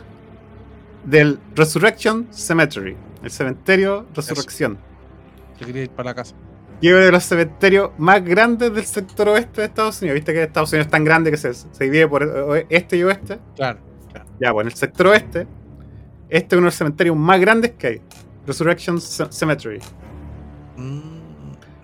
[1.05, 4.77] del Resurrection Cemetery, el cementerio Resurrección,
[5.57, 6.35] Se quería ir para la casa.
[6.81, 10.15] Uno de los cementerios más grandes del sector oeste de Estados Unidos.
[10.15, 13.39] Viste que Estados Unidos es tan grande que se, se divide por este y oeste.
[13.55, 13.79] Claro.
[14.39, 15.47] Ya, pues en el sector oeste,
[16.29, 18.01] este es uno de los cementerios más grandes que hay.
[18.45, 19.79] Resurrection Ce- Cemetery.
[20.77, 21.17] Mm,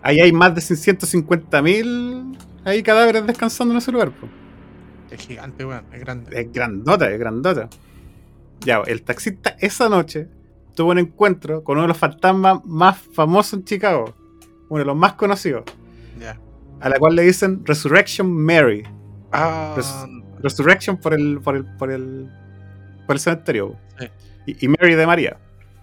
[0.03, 4.11] Ahí hay más de 150.000 ahí cadáveres descansando en ese lugar.
[4.11, 4.27] po.
[5.09, 5.85] es gigante, weón.
[5.93, 6.39] Es grande.
[6.41, 7.69] Es grandota, es grandota.
[8.61, 10.27] Ya, el taxista esa noche
[10.75, 14.13] tuvo un encuentro con uno de los fantasmas más famosos en Chicago.
[14.69, 15.63] Uno de los más conocidos.
[16.19, 16.39] Ya.
[16.81, 18.83] A la cual le dicen Resurrection Mary.
[19.31, 20.05] Ah, Res-
[20.41, 22.29] Resurrection por el, por el, por el,
[23.07, 23.75] por el cementerio.
[23.99, 24.07] Sí.
[24.47, 25.37] Y, y Mary de María.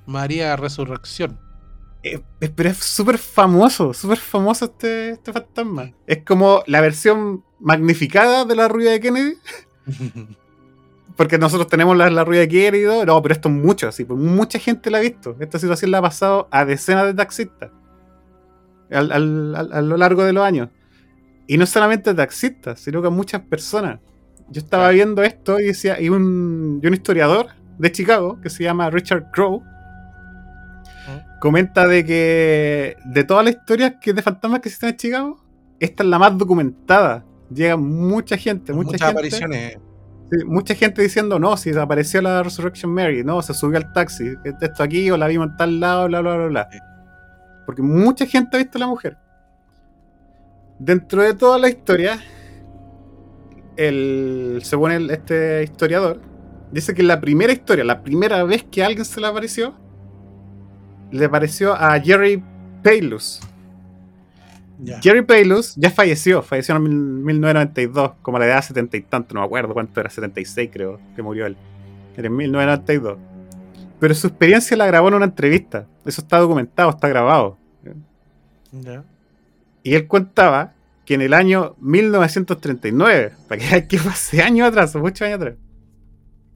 [0.06, 1.38] María Resurrección.
[2.02, 5.92] Eh, eh, pero es súper famoso, súper famoso este, este fantasma.
[6.06, 9.34] Es como la versión magnificada de la rubia de Kennedy.
[11.16, 12.84] Porque nosotros tenemos la, la rubia de Kennedy.
[13.06, 14.04] No, pero esto es mucho, así.
[14.04, 15.36] pues mucha gente la ha visto.
[15.40, 17.70] Esta situación la ha pasado a decenas de taxistas.
[18.92, 20.68] Al- al- al- a lo largo de los años.
[21.46, 23.98] Y no solamente taxistas, sino que a muchas personas.
[24.50, 24.94] Yo estaba Claro.
[24.94, 27.46] viendo esto y decía, y un, y un historiador
[27.78, 29.62] de Chicago que se llama Richard Crowe
[31.40, 35.44] comenta de que de todas las historias que de fantasmas que existen en Chicago,
[35.78, 37.24] esta es la más documentada.
[37.52, 39.10] Llega mucha gente, mucha Muchas gente.
[39.12, 39.78] apariciones.
[40.30, 44.34] sí, mucha gente diciendo, no, si apareció la Resurrection Mary, no, se subió al taxi,
[44.44, 46.68] esto aquí, o la vimos en tal lado, bla, bla, bla, bla.
[46.70, 46.78] Sí.
[47.70, 49.16] Porque mucha gente ha visto a la mujer.
[50.80, 52.18] Dentro de toda la historia,
[53.76, 56.20] el, según el- este historiador,
[56.72, 59.74] dice que la primera historia, la primera vez que alguien se le apareció,
[61.12, 62.42] le apareció a Jerry
[62.82, 63.40] Paylus.
[65.00, 69.02] Jerry Paylus ya falleció, falleció en mil- 1992, como a la edad de 70 y
[69.02, 71.56] tanto, no me acuerdo cuánto era, 76 creo que murió él.
[72.16, 73.16] Era en 1992.
[74.00, 75.86] Pero su experiencia la grabó en una entrevista.
[76.06, 77.58] Eso está documentado, está grabado.
[79.82, 80.74] Y él contaba
[81.04, 85.54] que en el año 1939, para que fue hace años atrás, muchos años atrás,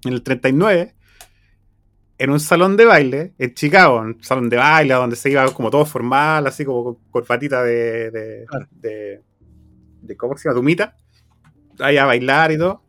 [0.05, 0.95] en el 39,
[2.19, 5.71] en un salón de baile en Chicago, un salón de baile donde se iba como
[5.71, 9.23] todo formal, así como con corbatita de, de, de,
[10.03, 10.55] de- ¿cómo se llama?
[10.57, 10.97] Dumita,
[11.81, 12.84] ahí a bailar y todo.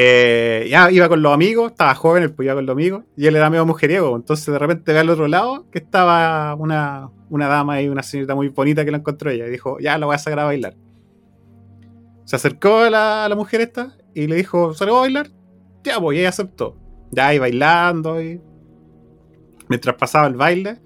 [0.00, 3.34] Eh, ya iba con los amigos, estaba joven, pues iba con los amigos, y él
[3.34, 7.82] era medio mujeriego, entonces de repente ve al otro lado que estaba una, una dama
[7.82, 10.18] y una señorita muy bonita que la encontró ella, y dijo, ya la voy a
[10.18, 10.76] sacar a bailar.
[12.26, 15.30] Se acercó a la, a la mujer esta y le dijo, ¿salgo a bailar?
[15.82, 16.76] Ya, pues, y ella aceptó.
[17.10, 18.40] Ya, y bailando, y
[19.68, 20.78] mientras pasaba el baile,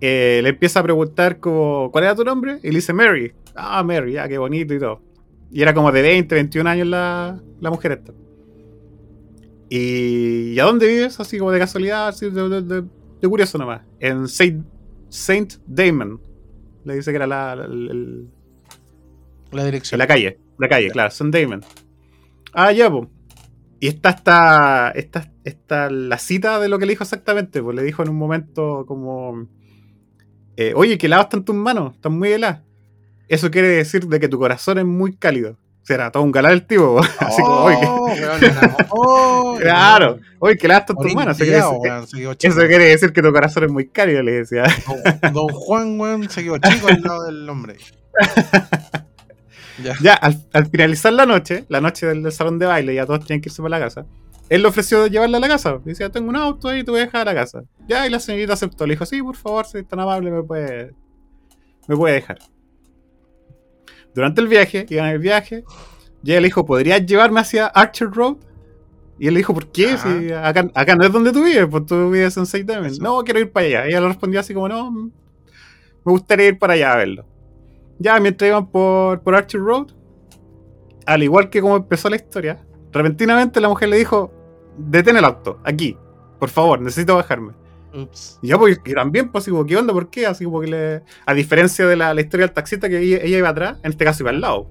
[0.00, 2.60] eh, le empieza a preguntar como, ¿cuál era tu nombre?
[2.62, 3.32] Y le dice Mary.
[3.56, 5.02] Ah, Mary, ya, qué bonito y todo.
[5.50, 8.12] Y era como de 20, 21 años la, la mujer esta.
[9.68, 11.18] ¿Y, ¿y a dónde vives?
[11.20, 12.82] Así como de casualidad, así de, de- de-
[13.20, 13.82] de curioso nomás.
[14.00, 14.64] En Saint,
[15.08, 16.20] Saint Damon.
[16.84, 18.28] Le dice que era la, la- el- el-
[19.52, 19.98] La dirección.
[19.98, 20.38] la calle.
[20.58, 20.92] La calle, Ya.
[20.92, 21.60] claro, Saint Damon.
[22.52, 23.08] Ah, ya, pues.
[23.80, 27.62] Y está esta, esta, esta la cita de lo que le dijo exactamente.
[27.62, 29.46] Pues le dijo en un momento como...
[30.56, 31.94] eh, Oye, ¿qué helado están tus manos?
[31.94, 32.62] Están muy heladas.
[33.30, 35.52] Eso quiere decir de que tu corazón es muy cálido.
[35.52, 36.96] O sea, era todo un galán el tipo.
[36.96, 37.00] po.
[37.20, 37.78] Así como, oye,
[38.90, 40.18] Oh, oh, claro.
[40.40, 41.40] Oye, ¿qué heladas están tus manos?
[41.40, 42.52] Eso quiere, decir, weón, se quedó chico.
[42.52, 44.64] eso quiere decir que tu corazón es muy cálido, le decía.
[45.22, 47.76] Don, don Juan, weón, se quedó chico al lado del hombre.
[49.80, 49.94] Ya.
[50.02, 53.24] Ya, al, al finalizar la noche, la noche del, del salón de baile, ya todos
[53.24, 54.06] tenían que irse para la casa.
[54.48, 55.78] Él le ofreció llevarla a la casa.
[55.84, 57.62] Decía, tengo un auto ahí, te voy a dejar a la casa.
[57.86, 58.86] Ya, y la señorita aceptó.
[58.88, 60.92] Le dijo, sí, por favor, si es tan amable, me puede,
[61.86, 62.40] me puede dejar.
[64.14, 65.64] Durante el viaje, iban en el viaje,
[66.22, 68.36] y ella le dijo, ¿podrías llevarme hacia Archer Road?
[69.18, 69.96] Y él le dijo, ¿por qué?
[69.98, 72.86] Si acá, acá no es donde tú vives, pues tú vives en Saint Damon.
[72.86, 73.02] Eso.
[73.02, 73.86] No, quiero ir para allá.
[73.86, 75.10] Y ella le respondió así como, no, me
[76.04, 77.26] gustaría ir para allá a verlo.
[77.98, 79.88] Ya, mientras iban por, por Archer Road,
[81.04, 84.32] al igual que como empezó la historia, repentinamente la mujer le dijo,
[84.78, 85.96] detén el auto, aquí,
[86.38, 87.52] por favor, necesito bajarme.
[87.94, 88.38] Ups.
[88.42, 89.92] Y yo, pues, también, pues, así como, ¿qué onda?
[89.92, 90.26] ¿Por qué?
[90.26, 91.02] Así como que le...
[91.26, 94.04] A diferencia de la, la historia del taxista, que ella, ella iba atrás, en este
[94.04, 94.68] caso iba al lado.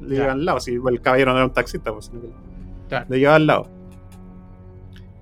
[0.00, 0.22] Le Ya.
[0.24, 2.28] iba al lado, si el caballero no era un taxista, pues, sino que
[2.88, 3.06] Claro.
[3.08, 3.68] le llevaba al lado.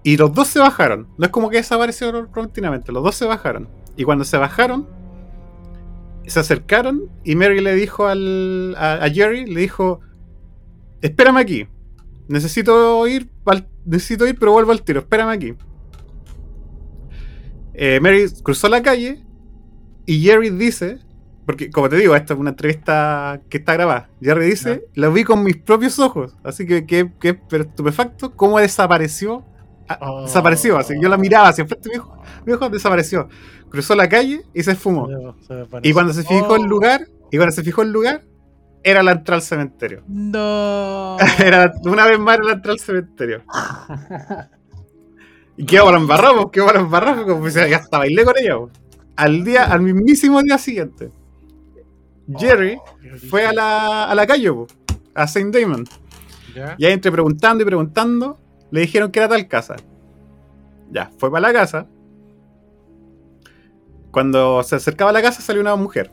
[0.03, 1.09] Y los dos se bajaron.
[1.19, 3.69] No es como que desaparecieron repentinamente, los dos se bajaron.
[3.97, 4.87] Y cuando se bajaron,
[6.27, 10.01] se acercaron y Mary le dijo al, a, a Jerry, le dijo,
[11.03, 11.67] espérame aquí.
[12.29, 15.01] Necesito ir, al- necesito ir, pero vuelvo al tiro.
[15.01, 15.55] Espérame aquí.
[17.83, 19.25] Eh, Mary cruzó la calle
[20.05, 20.99] y Jerry dice,
[21.47, 24.11] porque como te digo, esta es una entrevista que está grabada.
[24.21, 26.37] Jerry dice, lo vi con mis propios ojos.
[26.45, 29.45] Así que, que, que estupefacto, cómo desapareció.
[29.89, 30.23] Ah, Oh.
[30.23, 33.29] Desapareció, así yo la miraba hacia enfrente, mi hijo, mi hijo desapareció.
[33.71, 35.09] Cruzó la calle y se esfumó.
[35.83, 36.67] Y cuando se fijó el Oh.
[36.69, 38.23] lugar, y cuando se fijó el lugar,
[38.85, 40.03] era la entrada al cementerio.
[40.07, 41.17] No.
[41.39, 43.43] Era una vez más era la entrada al cementerio.
[45.61, 48.57] Y quedó para embarramos, quedó para embarramos, como si ya hasta bailé con ella.
[49.15, 51.11] Al día, al mismísimo día siguiente,
[52.35, 52.79] Jerry
[53.29, 54.51] fue a la, a la calle,
[55.15, 55.85] a Saint Damon.
[56.57, 56.77] ¿Ya?
[56.79, 58.39] Y ahí entre preguntando y preguntando,
[58.71, 59.77] le dijeron que era tal casa.
[60.91, 61.87] Ya, fue para la casa.
[64.13, 66.11] Cuando se acercaba a la casa salió una mujer.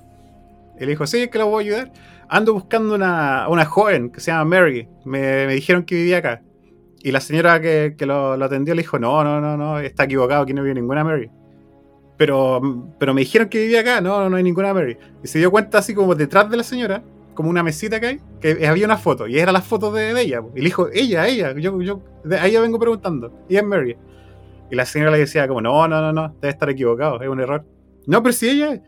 [0.76, 1.94] Y le dijo, sí, es que la voy a ayudar.
[2.28, 4.90] Ando buscando una, una joven que se llama Mary.
[5.06, 6.41] Me, me dijeron que vivía acá.
[7.03, 10.06] Y la señora que, que lo, lo atendió le dijo, no, no, no, no, está
[10.06, 11.30] equivocado, aquí no vive ninguna Mary.
[12.18, 14.98] Pero, pero me dijeron que vivía acá, no, no, no hay ninguna Mary.
[15.24, 17.03] Y se dio cuenta así como detrás de la señora,
[17.36, 20.22] como una mesita que hay, que había una foto, y era la foto de, de
[20.22, 20.41] ella.
[20.56, 22.02] Y le dijo, ella, ella, yo, yo,
[22.32, 23.95] a ella vengo preguntando, y es Mary.
[24.72, 27.40] Y la señora le decía como, no, no, no, no, debe estar equivocado, es un
[27.40, 27.64] error.
[28.07, 28.82] No, pero si ella,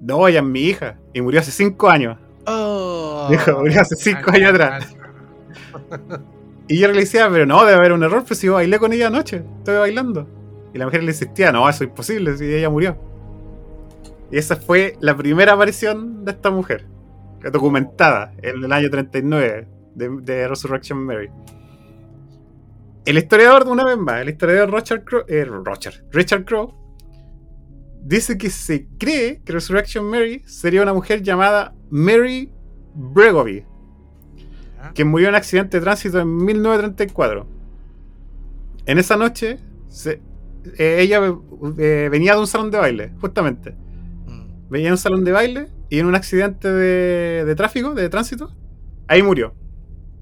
[0.00, 2.16] no, ella es mi hija, y murió hace cinco años.
[2.46, 3.26] Oh.
[3.28, 4.96] Dijo, murió hace cinco años atrás.
[6.68, 8.92] Y yo le decía, pero no, debe haber un error, pues si yo bailé con
[8.92, 10.28] ella anoche, estoy bailando.
[10.74, 12.96] Y la mujer le insistía, no, eso es imposible, si ella murió.
[14.30, 16.84] Y esa fue la primera aparición de esta mujer,
[17.52, 21.30] documentada en el año 39 de, de Resurrection Mary.
[23.04, 26.74] El historiador, de una vez más, el historiador Richard Crow, eh, Roger- Richard Crow,
[28.02, 32.50] dice que se cree que Resurrection Mary sería una mujer llamada Mary
[32.94, 33.64] Bregovy,
[34.94, 37.46] Que murió en un accidente de tránsito en 1934.
[38.86, 39.58] En esa noche,
[39.88, 40.20] se-
[40.78, 41.20] eh, ella
[41.78, 43.72] eh, venía de un salón de baile, justamente.
[44.26, 44.68] Mm.
[44.70, 48.52] Venía de un salón de baile y en un accidente de, de tráfico, de tránsito,
[49.08, 49.54] ahí murió.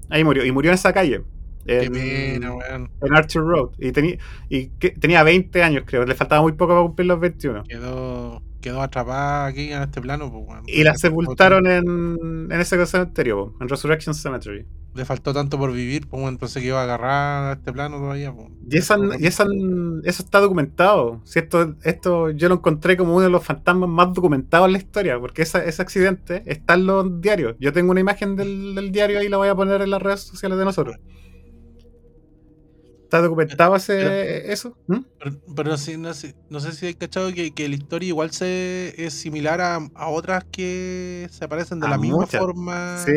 [0.09, 0.45] Ahí murió.
[0.45, 1.23] Y murió en esa calle.
[1.65, 2.53] Qué En, pena,
[3.01, 3.71] en Archer Road.
[3.79, 4.17] Y, tenía
[4.49, 6.05] y que- tenía 20 años, creo.
[6.05, 7.63] Le faltaba muy poco para cumplir los 21.
[7.63, 10.59] Quedó, quedó atrapada aquí en este plano, pues.
[10.67, 14.65] Y la sepultaron en, en ese cementerio, en Resurrection Cemetery.
[14.95, 17.97] Le faltó tanto por vivir, pues, weón, pensé que iba a agarrar a este plano
[17.97, 18.47] todavía, pues.
[18.69, 19.45] Y, esa, y esa-
[20.05, 21.21] eso está documentado.
[21.25, 24.77] Si esto, esto yo lo encontré como uno de los fantasmas más documentados en la
[24.77, 27.55] historia, porque esa- ese accidente está en los diarios.
[27.59, 30.21] Yo tengo una imagen del, del diario y la voy a poner en las redes
[30.21, 30.95] sociales de nosotros.
[33.05, 34.77] ¿Está documentado ese, eso?
[34.87, 35.01] ¿Mm?
[35.17, 38.09] Pero, pero no, sé, no, sé, no sé si hay cachado que, que la historia
[38.09, 42.27] igual se es similar a, a otras que se aparecen de A la misma muchas,
[42.27, 43.11] forma, Sí,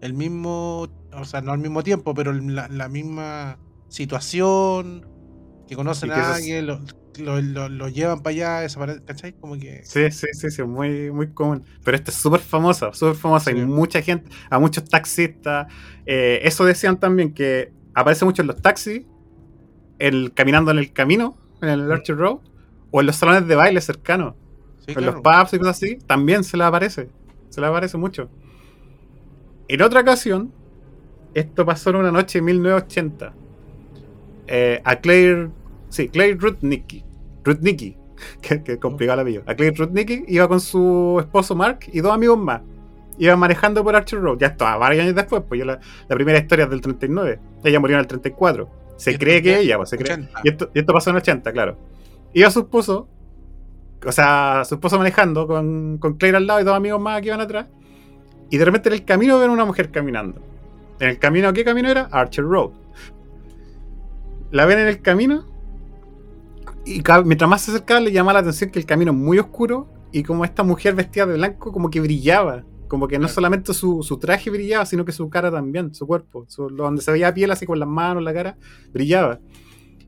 [0.00, 5.06] el mismo, o sea, no al mismo tiempo, pero la, la misma situación,
[5.66, 6.80] que conocen que a alguien, lo,
[7.18, 9.34] lo, lo- lo llevan para allá, desaparecen, ¿cachai?
[9.34, 9.82] Como que...
[9.82, 11.64] sí, sí, sí, sí, muy, muy común.
[11.84, 13.50] Pero esta es súper famosa, súper famosa.
[13.50, 15.66] Hay mucha gente, a muchos taxistas.
[16.06, 19.06] eh, eso decían también que aparece mucho en los taxis,
[19.98, 22.38] el, caminando en el camino, en el Archer Road,
[22.90, 24.34] o en los salones de baile cercanos.
[24.80, 25.12] Sí, en claro.
[25.12, 27.08] los pubs y cosas así, también se le aparece.
[27.50, 28.28] Se le aparece mucho.
[29.68, 30.52] En otra ocasión,
[31.34, 33.32] esto pasó en una noche de 1980.
[34.46, 35.50] eh, a Claire.
[35.88, 37.04] Sí, Claire Rudnicki.
[37.44, 37.96] Rudnicki.
[38.40, 39.42] Que, que complicado apellido.
[39.46, 42.62] A Claire Rudnicki iba con su esposo Mark y dos amigos más.
[43.18, 44.38] Iban manejando por Archer Road.
[44.38, 47.38] Ya estaba varios años después, pues ya la, la primera historia es del 39.
[47.64, 48.68] Ella murió en el 34.
[48.96, 50.14] Se cree ya que ella, pues se cree.
[50.14, 50.40] 80.
[50.44, 51.76] Y esto, y esto pasó en el 80, claro.
[52.32, 53.08] Iba su esposo,
[54.04, 57.28] o sea, su esposo manejando con, con Claire al lado y dos amigos más que
[57.28, 57.66] iban atrás.
[58.50, 60.40] Y de repente en el camino ven una mujer caminando.
[61.00, 62.08] En el camino, ¿qué camino era?
[62.12, 62.70] Archer Road.
[64.50, 65.44] La ven en el camino
[66.84, 69.88] y mientras más se acercaba le llamaba la atención que el camino es muy oscuro
[70.12, 72.64] y como esta mujer vestida de blanco como que brillaba.
[72.88, 73.34] Como que no Claro.
[73.34, 76.44] solamente su, su traje brillaba, sino que su cara también, su cuerpo.
[76.48, 78.56] su- donde se veía piel así con las manos, la cara,
[78.92, 79.40] brillaba.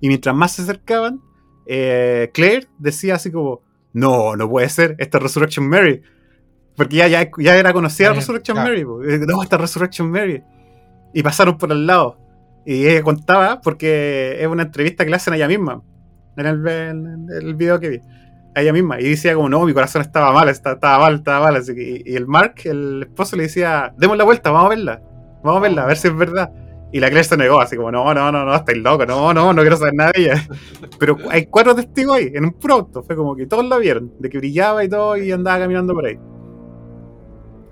[0.01, 1.21] Y mientras más se acercaban,
[1.67, 3.63] eh, Claire decía así como,
[3.93, 6.03] no, no puede ser, esta es Resurrection Mary.
[6.77, 8.71] Porque ya, ya, ya era conocida Ya, Resurrection claro.
[8.71, 8.85] Mary.
[8.85, 9.01] po.
[9.27, 10.43] No, esta es Resurrection Mary.
[11.15, 12.19] Y pasaron por al lado.
[12.67, 15.83] Y ella contaba, porque es una entrevista que le hacen a ella misma,
[16.37, 18.01] en el, en el video que vi,
[18.57, 18.99] a ella misma.
[18.99, 21.57] Y decía como, no, mi corazón estaba mal, estaba, estaba mal, estaba mal.
[21.57, 25.03] Así que, y el Mark, el esposo, le decía, demos la vuelta, vamos a verla.
[25.45, 26.51] Vamos a verla, a ver si es verdad.
[26.91, 29.53] Y la Claire se negó, así como, no, no, no, no, estáis loco, no, no,
[29.53, 30.49] no quiero saber nada de ella.
[30.99, 33.03] Pero hay cuatro testigos ahí, en un puro auto.
[33.03, 36.07] Fue como que todos la vieron, de que brillaba y todo y andaba caminando por
[36.07, 36.19] ahí.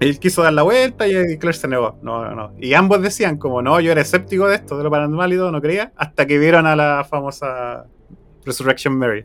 [0.01, 1.99] Él quiso dar la vuelta y Claire se negó.
[2.03, 2.53] No, no, no.
[2.59, 5.51] Y ambos decían, como no, yo era escéptico de esto, de lo paranormal y todo,
[5.51, 7.87] no creía, hasta que vieron a la famosa
[8.45, 9.25] Resurrection Mary.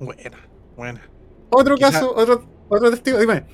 [0.00, 0.38] Buena,
[0.76, 1.00] buena.
[1.50, 3.44] Otro Quizá- caso, otro, otro testigo, dime.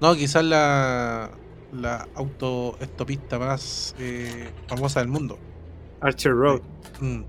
[0.00, 1.30] No, quizás la,
[1.72, 5.38] la autoestopista más eh, famosa del mundo.
[6.00, 6.60] Archer Road.
[7.00, 7.22] Mm.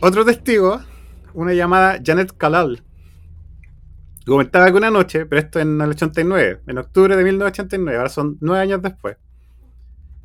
[0.00, 0.80] Otro testigo,
[1.34, 2.82] una llamada Janet Kalal.
[4.26, 8.36] Comentaba que una noche, pero esto en el 89, en octubre de 1989, ahora son
[8.40, 9.16] nueve años después.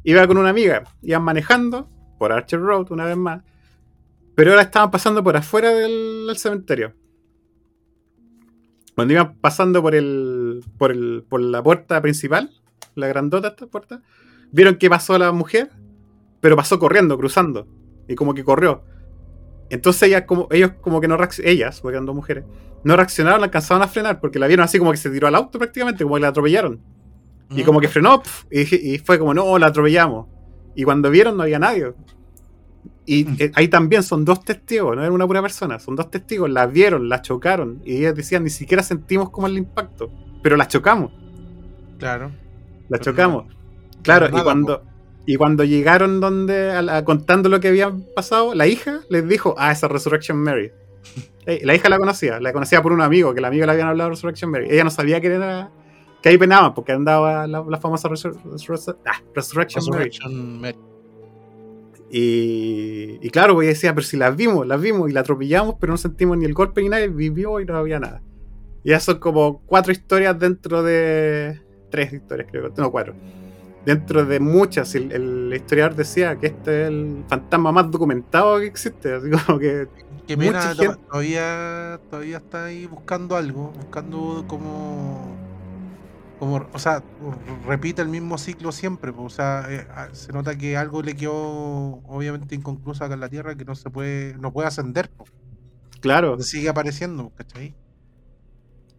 [0.03, 3.41] Iba con una amiga, iban manejando por Archer Road una vez más,
[4.35, 6.93] pero ahora estaban pasando por afuera del, del cementerio.
[8.95, 12.49] Cuando iban pasando por el, por el por la puerta principal,
[12.95, 14.01] la grandota esta puerta,
[14.51, 15.69] vieron que pasó la mujer,
[16.39, 17.67] pero pasó corriendo, cruzando,
[18.07, 18.83] y como que corrió.
[19.69, 22.45] Entonces ellas como, ellos como que no reacc- ellas, porque eran dos mujeres,
[22.83, 25.35] no reaccionaron, no alcanzaban a frenar, porque la vieron así como que se tiró al
[25.35, 26.79] auto prácticamente, como que la atropellaron.
[27.49, 27.65] Y Mm.
[27.65, 30.27] como que frenó, pf, y, y fue como, no, la atropellamos.
[30.75, 31.93] Y cuando vieron no había nadie.
[33.05, 33.35] Y Mm.
[33.39, 36.65] eh, ahí también son dos testigos, no era una pura persona, son dos testigos, la
[36.65, 40.09] vieron, la chocaron, y ellas decían, ni siquiera sentimos como el impacto,
[40.41, 41.11] pero la chocamos,
[41.99, 42.31] Claro.
[42.89, 43.45] la chocamos.
[44.01, 44.83] Claro, y cuando,
[45.25, 49.55] y cuando llegaron donde, a la- contando lo que había pasado, la hija les dijo,
[49.57, 50.71] ah, esa Resurrection Mary.
[51.47, 53.87] Eh, La hija la conocía, la conocía por un amigo, que el amigo le habían
[53.87, 54.65] hablado de Resurrection Mary.
[54.67, 55.69] Ella no sabía que era
[56.23, 60.05] que ahí penaban, porque andaba la, la famosa Resur- Resur- ah, Resurrection Mary.
[60.05, 60.75] Resurrection Mary.
[62.11, 65.93] Y, y claro, pues decía, pero si las vimos, las vimos y la atropellamos, pero
[65.93, 68.21] no sentimos ni el golpe ni nada, vivió y no había nada.
[68.83, 71.59] Y ya son como cuatro historias dentro de.
[71.89, 73.15] Tres historias, creo, no, cuatro.
[73.85, 74.93] Dentro de muchas.
[74.95, 79.13] El, el historiador decía que este es el fantasma más documentado que existe.
[79.13, 79.87] Así como que.
[80.37, 85.35] Mucha to- gente- todavía, todavía está ahí buscando algo, buscando como,
[86.39, 87.01] como, o sea,
[87.67, 91.15] repite el mismo ciclo siempre, pues, o sea, eh, ah, se nota que algo le
[91.15, 95.31] quedó obviamente inconcluso acá en la Tierra que no se puede, no puede ascender, pues,
[96.01, 96.39] Claro.
[96.39, 97.73] sigue apareciendo, ¿cachai?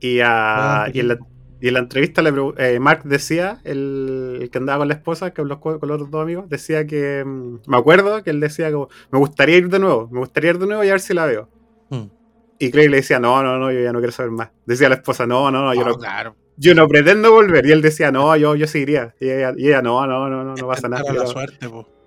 [0.01, 1.19] Y, a- y, en la,
[1.61, 5.31] y en la entrevista le eh, Mark decía, el, el que andaba con la esposa,
[5.33, 7.25] que habló con los otros dos amigos, decía que.
[7.25, 10.59] mm, Me acuerdo que él decía como, me gustaría ir de nuevo, me gustaría ir
[10.59, 11.49] de nuevo y a ver si la veo.
[11.91, 12.07] Mm.
[12.59, 14.51] Y Clay le decía, no, no, no, yo ya no quiero saber más.
[14.65, 16.37] Decía la esposa, no, no, no, yo, Ah, no, claro.
[16.57, 17.67] Yo no pretendo volver.
[17.67, 19.15] Y él decía, no, yo, yo seguiría.
[19.21, 21.03] Y ella, y ella, no, no, no, no, no pasa nada.
[21.07, 21.59] Yo, la no- suerte,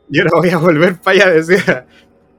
[0.10, 1.88] yo no voy a volver para allá, decía.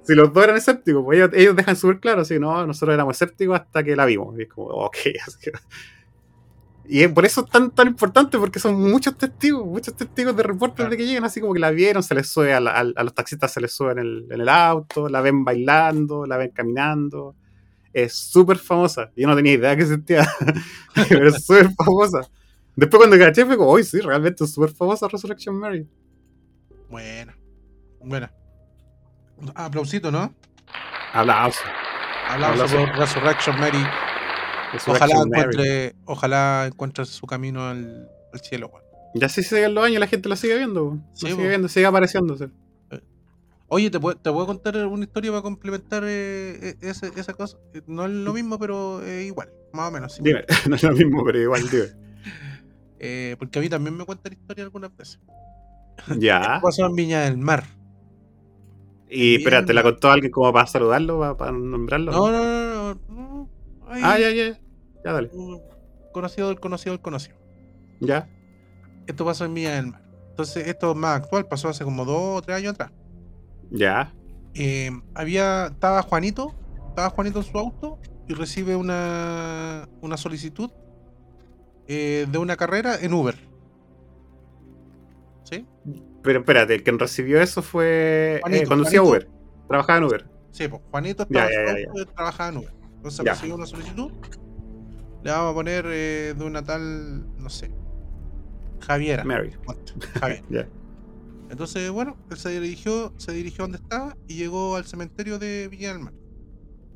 [0.03, 3.15] Si los dos eran escépticos, pues ellos, ellos dejan súper claro, así, no, nosotros éramos
[3.15, 4.37] escépticos hasta que la vimos.
[4.39, 4.97] Y es como, ok.
[5.27, 5.53] así que-
[6.87, 10.77] Y por eso es tan, tan importante, porque son muchos testigos, muchos testigos de reportes
[10.77, 10.91] Claro.
[10.91, 13.05] de que llegan, así como que la vieron, se les sube a, la- a- a
[13.05, 16.51] los taxistas, se les sube en el, en el auto, la ven bailando, la ven
[16.51, 17.37] caminando.
[17.93, 19.11] Es súper famosa.
[19.17, 20.29] Yo no tenía idea que existía,
[21.09, 22.21] pero es súper famosa.
[22.77, 25.89] Después cuando caché fue como, uy, sí, realmente es súper famosa Resurrection Mary.
[26.89, 27.37] Buena,
[28.01, 28.33] buena.
[29.55, 30.35] Aplausito, ¿no?
[31.13, 31.63] Aplausos.
[32.29, 32.77] Aplauso Aplauso.
[32.77, 33.85] por Resurrection Mary.
[34.73, 35.41] Resurrection Ojalá Mary.
[35.41, 38.85] encuentre, ojalá encuentre su camino al, al cielo, weón.
[39.15, 40.97] Y así siguen los años, la gente lo sigue viendo.
[41.15, 42.51] Sí, sigue viendo, sigue apareciéndose.
[43.73, 47.57] Oye, ¿te puedo, ¿te puedo contar una historia para complementar eh, e- ese- esa cosa?
[47.73, 50.19] Eh, No es lo mismo, pero igual, más o menos.
[50.23, 51.85] Dime, no es lo mismo, pero igual, dime.
[53.03, 55.19] Eh, porque a mí también me cuentan historia algunas veces.
[56.19, 56.57] Ya.
[56.57, 57.65] ¿Qué pasó en Viña del Mar?
[59.09, 59.91] Y espérate, ¿la ya.
[59.91, 62.13] contó alguien como para saludarlo, para, para nombrarlo?
[62.13, 63.01] No, no, no, no.
[63.09, 63.49] no,
[63.89, 64.61] ahí, Ah, ya, ya.
[65.05, 65.31] Ya, dale.
[66.13, 67.37] Conocido del conocido del conocido.
[68.01, 68.29] Ya.
[69.07, 70.03] Esto pasó en Viña del Mar.
[70.31, 72.93] Entonces, esto es más actual, pasó hace como dos o tres años atrás.
[73.71, 74.13] Ya.
[74.55, 76.55] Eh, había, estaba Juanito,
[76.89, 77.99] estaba Juanito en su auto
[78.29, 80.71] y recibe una, una solicitud
[81.89, 83.37] eh, de una carrera en Uber.
[85.45, 85.67] ¿Sí?
[86.23, 88.39] Pero espérate, el que recibió eso fue.
[88.43, 89.27] Juanito, eh, conducía Juanito.
[89.27, 89.41] Uber.
[89.69, 90.27] Trabajaba en Uber.
[90.51, 92.75] Sí, pues Juanito Ya, estaba en ya, su ya, auto y trabajaba en Uber.
[92.97, 94.13] Entonces recibió una solicitud.
[95.23, 97.71] Le vamos a poner eh, de una tal, no sé,
[98.81, 99.25] Javiera.
[99.25, 99.53] Mary.
[100.21, 100.43] Javier.
[100.51, 100.67] Ya.
[101.51, 105.93] Entonces, bueno, él se dirigió, se dirigió donde estaba y llegó al cementerio de Viña
[105.93, 106.15] del Mar.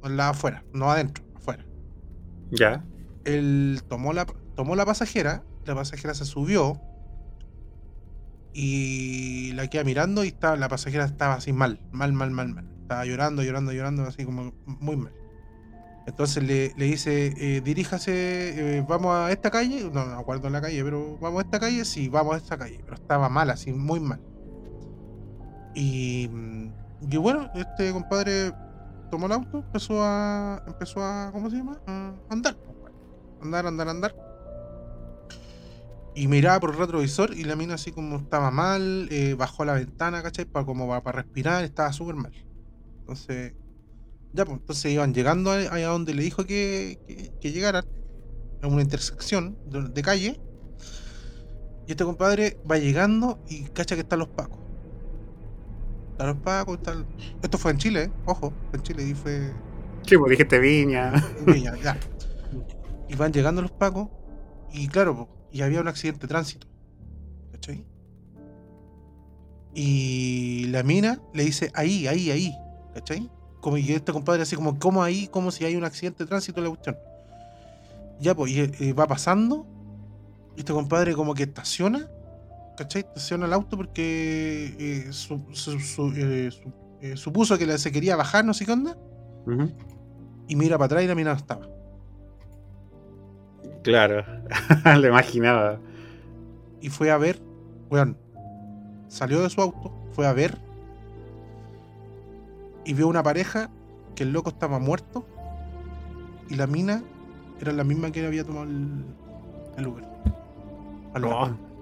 [0.05, 1.66] En la afuera, no adentro, afuera.
[2.52, 2.85] Ya.
[3.24, 6.81] Él tomó la, tomó la pasajera, la pasajera se subió
[8.52, 12.70] y la queda mirando y estaba, la pasajera estaba así mal, mal, mal, mal, mal.
[12.82, 15.12] Estaba llorando, llorando, llorando, así como muy mal.
[16.06, 20.48] Entonces le, le dice, eh, diríjase, eh, vamos a esta calle, no, no me acuerdo
[20.51, 23.51] la calle, pero vamos a esta calle, sí, vamos a esta calle, pero estaba mal,
[23.51, 24.20] así, muy mal.
[25.74, 26.72] Y, mm,
[27.10, 28.52] y bueno, este compadre
[29.10, 31.80] tomó el auto, empezó a, empezó a, ¿cómo se llama?
[31.86, 32.92] A andar, pues,
[33.42, 34.14] andar, andar, andar.
[36.16, 39.66] Y miraba por el retrovisor y la mina así como estaba mal, eh, bajó a
[39.66, 40.44] la ventana, ¿cachai?
[40.44, 42.32] Para, como para, respirar, estaba súper mal.
[43.01, 43.52] Entonces,
[44.32, 47.84] ya, pues entonces iban llegando allá donde le dijo que, que, llegaran,
[48.62, 50.40] en una intersección de, calle.
[51.86, 54.64] Y este compadre va llegando y cacha que están los pacos.
[56.19, 57.07] Los pacos, están...
[57.43, 59.53] Esto fue en Chile, ojo, fue en Chile y fue...
[60.07, 61.12] Sí, pues dijiste Viña.
[61.47, 61.99] Viña, ya.
[63.09, 64.09] Y van llegando los pacos
[64.73, 66.66] y claro, y había un accidente de tránsito.
[67.53, 67.85] ¿Cachai?
[69.74, 72.55] Y la mina le dice, ahí, ahí, ahí.
[72.93, 73.31] ¿Cachai?
[73.61, 75.27] Como, y este compadre así como, ¿cómo ahí?
[75.28, 76.97] Como si hay un accidente de tránsito en la cuestión.
[78.20, 79.66] Ya, pues, y, eh, va pasando.
[80.57, 82.09] Y este compadre como que estaciona.
[82.76, 83.02] ¿Cachai?
[83.02, 85.12] Estaciona el auto porque eh, eh,
[87.16, 88.96] supuso que se quería bajar, no sé qué onda.
[90.48, 91.68] Y mira para atrás y la mina no estaba.
[93.82, 94.24] Claro,
[94.84, 95.78] lo imaginaba.
[96.80, 97.40] Y fue a ver,
[97.88, 98.16] bueno,
[99.09, 100.59] salió de su auto, fue a ver
[102.84, 103.70] y vio una pareja
[104.14, 105.26] que el loco estaba muerto
[106.48, 107.02] y la mina
[107.60, 109.05] era la misma que había tomado el,
[109.76, 110.05] el Uber.
[111.22, 111.73] Oh.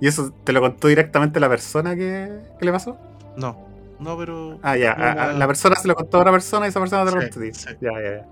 [0.00, 2.96] ¿Y eso te lo contó directamente la persona que, le pasó?
[3.36, 3.56] No,
[3.98, 4.58] no, pero.
[4.62, 7.20] Ah, ya, la persona se lo contó a otra persona y esa persona te lo
[7.20, 7.50] contó a ti.
[7.80, 8.26] Ya, ya, ya.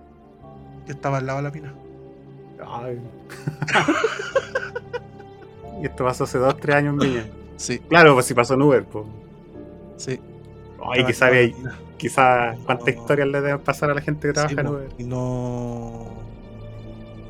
[0.87, 1.75] Que estaba al lado de la mina.
[5.81, 7.25] y esto pasó hace 2, 3 años en Viña.
[7.57, 7.79] Sí.
[7.81, 9.05] Claro, pues si pasó en Uber, pues.
[9.97, 10.21] Sí.
[10.91, 11.31] Ay, quizás
[11.97, 14.89] quizá cuántas historias le deben pasar a la gente que trabaja en Uber.
[14.99, 16.07] Y no.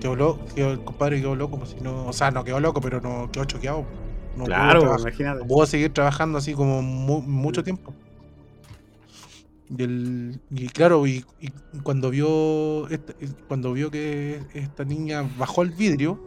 [0.01, 2.07] Quedó loco, el compadre quedó loco, como si no.
[2.07, 3.85] O sea, no quedó loco, pero no quedó choqueado.
[4.39, 5.45] No claro, imagínate.
[5.45, 7.93] Pudo seguir trabajando así como mucho tiempo.
[9.71, 11.25] Y, claro, y,
[11.83, 12.89] cuando vio
[13.49, 16.19] cuando vio que esta niña bajó el vidrio,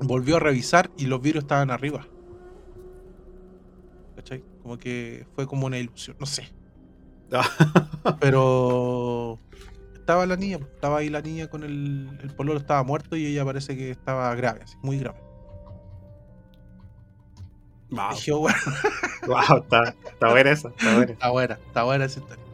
[0.00, 2.06] volvió a revisar y los vidrios estaban arriba.
[4.16, 4.44] ¿Cachai?
[4.62, 6.52] Como que fue como una ilusión, no sé.
[8.20, 9.38] Pero
[9.94, 13.44] estaba la niña, estaba ahí la niña con el, el pololo, estaba muerto y ella
[13.44, 15.18] parece que estaba grave, así, muy grave.
[17.94, 18.48] Wow.
[19.26, 20.68] wow, está, está buena esa.
[20.68, 21.12] Está buena.
[21.12, 22.44] Está buena, está buena esa historia.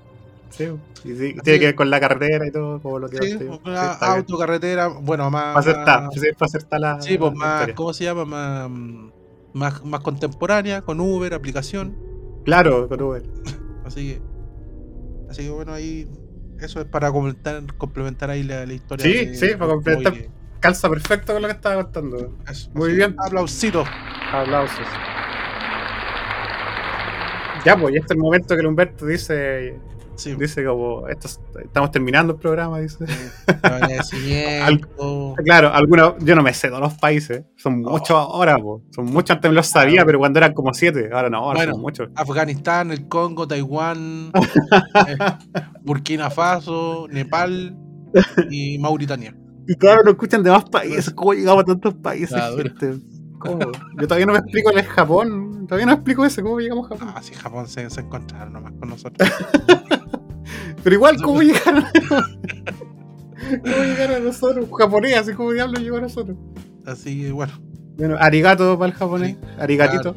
[0.50, 0.68] Sí,
[1.02, 5.30] tiene que ver con la carretera y todo, como lo que sí, la autocarretera, bueno,
[5.30, 5.54] más.
[5.54, 7.00] Para acertar, sí, para acertar la.
[7.00, 8.24] Sí, pues más, ¿cómo se llama?
[8.24, 8.70] Más,
[9.52, 11.96] más, más contemporánea, con Uber, aplicación.
[12.44, 13.22] Claro, con Uber.
[13.84, 14.22] así que.
[15.30, 16.08] Así que bueno, ahí.
[16.58, 19.06] Eso es para complementar, complementar ahí la, historia.
[19.06, 20.14] Sí, sí, para complementar.
[20.60, 22.36] Calza perfecto con lo que estaba contando.
[22.74, 23.16] Muy bien.
[23.18, 23.88] Aplausitos.
[24.32, 24.86] Aplausos.
[27.64, 29.74] Ya, pues, y este es el momento que el Humberto dice
[30.38, 33.06] Dice como, estamos terminando el programa, dice.
[35.44, 37.92] claro, algunos, yo no me sé todos los países, son oh.
[37.92, 38.58] muchos ahora,
[38.90, 41.80] son muchos, antes me los sabía, pero cuando eran como siete, ahora no, ahora son
[41.80, 42.10] muchos.
[42.14, 44.30] Afganistán, el Congo, Taiwán,
[45.08, 45.16] eh,
[45.82, 47.74] Burkina Faso, Nepal
[48.50, 49.34] y Mauritania.
[49.70, 52.36] Y claro, no escuchan de más países, ¿cómo llegamos a tantos países?
[53.38, 53.60] ¿Cómo?
[54.00, 55.64] Yo todavía no me explico el Japón.
[55.68, 56.42] Todavía no explico eso.
[56.42, 57.14] ¿Cómo llegamos a Japón?
[57.14, 59.30] Ah, sí, Japón se, se encontraron nomás con nosotros.
[60.82, 61.84] Pero igual, ¿cómo llegaron?
[63.62, 64.66] ¿Cómo llegaron a nosotros?
[64.76, 66.36] Japonés, así como diablo llegó a nosotros.
[66.84, 67.52] Así que bueno.
[67.96, 69.36] Bueno, arigato para el japonés.
[69.56, 70.16] Arigatito.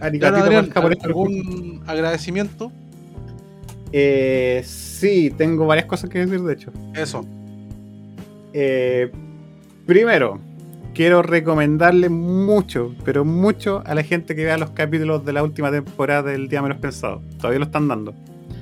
[0.00, 0.98] Arigatito para el japonés.
[1.02, 2.70] ¿Algún agradecimiento?
[3.92, 6.72] Eh, sí, tengo varias cosas que decir, de hecho.
[6.94, 7.26] Eso.
[8.52, 9.10] Eh,
[9.86, 10.40] primero,
[10.94, 15.70] quiero recomendarle mucho, pero mucho a la gente que vea los capítulos de la última
[15.70, 17.22] temporada del Día Menos Pensado.
[17.38, 18.14] Todavía lo están dando.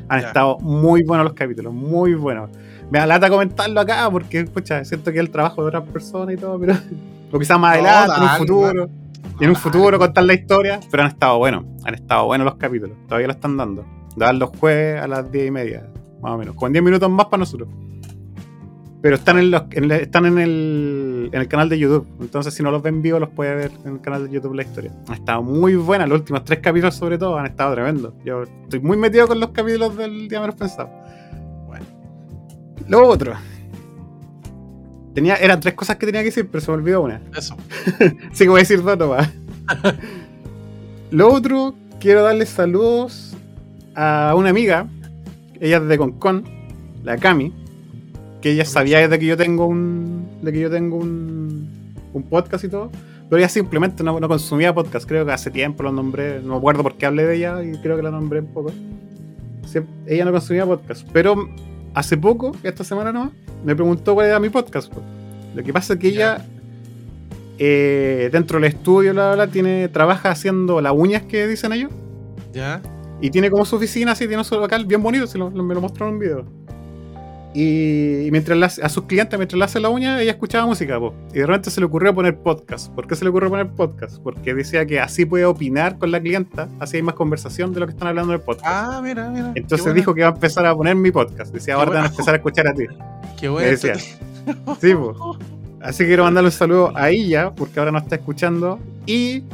[0.08, 2.50] Han estado muy buenos los capítulos, muy buenos.
[2.90, 6.34] Me da lata comentarlo acá porque, escucha, siento que es el trabajo de otras personas
[6.34, 6.74] y todo, pero.
[7.30, 8.88] O quizás más adelante, en un futuro.
[9.38, 11.66] y en un futuro contar la historia, pero han estado buenos.
[11.84, 12.96] Han estado buenos los capítulos.
[13.06, 13.84] Todavía lo están dando.
[14.16, 15.86] Dan los jueves a las 10 y media,
[16.22, 16.54] más o menos.
[16.54, 17.68] Con 10 minutos más para nosotros.
[19.00, 22.06] Pero están en, los, están en el, en el canal de YouTube.
[22.20, 24.62] Entonces, si no los ven vivo, los puede ver en el canal de YouTube la
[24.62, 24.92] historia.
[25.08, 26.04] Ha estado muy buena.
[26.06, 28.14] Los últimos tres capítulos, sobre todo, han estado tremendos.
[28.24, 30.90] Yo estoy muy metido con los capítulos del Día Menos Pensado.
[31.68, 31.86] Bueno.
[32.88, 33.34] Luego otro.
[35.14, 37.20] Tenía, eran tres cosas que tenía que decir, pero se me olvidó una.
[37.36, 37.56] Eso.
[38.32, 39.30] sí que voy a decir dos nomás.
[41.12, 43.36] Lo otro, quiero darle saludos
[43.94, 44.88] a una amiga.
[45.60, 46.44] Ella es de Concon,
[47.04, 47.67] la Cami
[48.40, 51.68] que ella sabía de que yo tengo un de que yo tengo un,
[52.12, 52.90] un podcast y todo
[53.28, 56.82] pero ella simplemente no, consumía podcast creo que hace tiempo lo nombré no me acuerdo
[56.82, 58.72] por qué hablé de ella y creo que la nombré un poco
[60.06, 61.48] ella no consumía podcast pero
[61.94, 63.32] hace poco esta semana no
[63.64, 64.92] me preguntó cuál era mi podcast
[65.54, 66.44] lo que pasa es que ella
[67.58, 71.90] eh, dentro del estudio, bla, bla, tiene, trabaja haciendo las uñas que dicen ellos.
[72.52, 72.80] ¿Ya?
[73.20, 75.74] Y tiene como su oficina, así, tiene su local bien bonito, si lo- lo- me
[75.74, 76.44] lo mostraron en un video.
[77.54, 81.14] Y, mientras hace- a sus clientes, mientras le hace la uña, ella escuchaba música, po.
[81.32, 82.92] Y de repente se le ocurrió poner podcast.
[82.92, 84.18] ¿Por qué se le ocurrió poner podcast?
[84.22, 87.86] Porque decía que así puede opinar con la clienta, así hay más conversación de lo
[87.86, 88.66] que están hablando en el podcast.
[88.68, 89.52] Ah, mira, mira.
[89.54, 91.52] Entonces dijo que iba a empezar a poner mi podcast.
[91.52, 92.84] Decía, ahora te van a empezar a escuchar a ti.
[93.40, 93.68] Qué bueno.
[93.68, 93.94] decía.
[93.96, 95.38] Sí, po.
[95.80, 98.78] Así que quiero mandarle un saludo a ella, porque ahora no está escuchando.
[99.06, 99.44] Y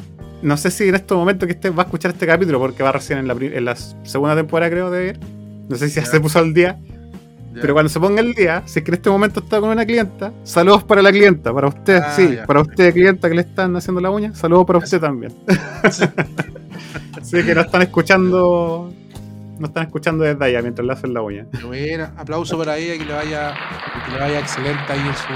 [0.42, 2.92] no sé si en este momento que este va a escuchar este capítulo, porque va
[2.92, 5.20] recién en la, en la segunda temporada, creo, de ver.
[5.68, 6.06] No sé si Ya.
[6.06, 6.78] se puso al día.
[7.54, 7.60] Ya.
[7.60, 9.86] Pero cuando se ponga el día, si es que en este momento está con una
[9.86, 12.46] clienta, saludos para la clienta, para usted, Ah, sí, ya.
[12.46, 15.32] para usted, clienta que le están haciendo la uña, saludos para usted también.
[17.22, 18.92] sí, que no están escuchando,
[19.58, 21.46] no están escuchando desde allá mientras le hacen la uña.
[21.58, 22.12] Qué buena.
[22.16, 23.54] Aplauso para ella que le vaya,
[24.04, 25.28] que le vaya excelente ahí en su.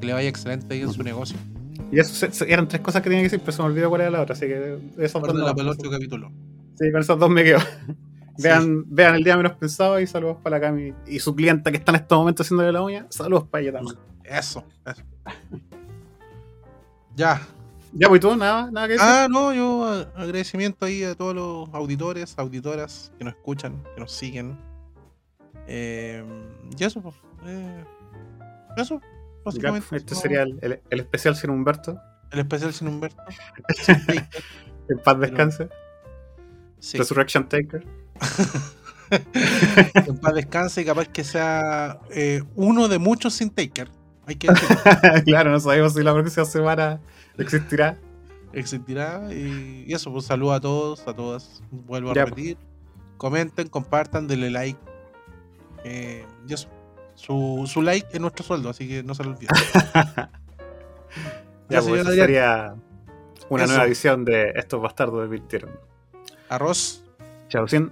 [0.00, 1.36] Que le vaya excelente ahí en su negocio.
[1.90, 4.10] Y eso eran tres cosas que tenía que decir, pero se me olvidó cuál era
[4.10, 6.30] la otra, así que esas dos Guárdala no- para el otro capítulo.
[6.78, 7.58] Sí, con esos dos me quedo.
[8.36, 8.42] Sí.
[8.44, 11.76] Vean, vean el día menos pensado y saludos para la Cami y su clienta que
[11.76, 13.06] está en estos momentos haciéndole la uña.
[13.10, 13.96] Saludos para ella también.
[14.24, 15.02] Eso, eso.
[17.14, 17.40] Ya.
[17.94, 19.06] Ya, pues ¿y tú, nada, nada que decir.
[19.08, 24.00] Ah, no, yo a- agradecimiento ahí a todos los auditores, auditoras que nos escuchan, que
[24.00, 24.56] nos siguen.
[25.66, 26.24] Eh,
[26.78, 27.14] y eso, pues.
[27.44, 27.84] eh,
[28.78, 29.06] eso, Ya,
[29.44, 29.94] básicamente.
[29.96, 32.00] este no, sería el, el- el especial sin Humberto.
[32.30, 33.22] el especial sin Humberto.
[34.88, 35.68] En paz descanse.
[36.80, 36.98] sí.
[36.98, 37.86] Resurrection Taker.
[40.06, 43.90] en paz descanse y capaz que sea eh, uno de muchos sin Taker.
[44.26, 44.48] Hay que
[45.26, 47.00] claro, no sabemos si la próxima semana
[47.38, 47.98] existirá.
[48.52, 49.28] existirá.
[49.32, 51.62] Y, y eso, pues saludo a todos, a todas.
[51.70, 52.56] Vuelvo a Ya, repetir.
[53.16, 54.78] Comenten, compartan, denle like.
[55.84, 56.68] Eh, y eso.
[57.14, 59.48] Su, su like es nuestro sueldo, así que no se lo olviden.
[61.68, 62.74] Ya, pues sería
[63.48, 63.72] una Eso.
[63.72, 65.66] nueva edición de Estos Bastardos de.
[66.48, 67.02] Arroz.
[67.48, 67.90] Chao, sin.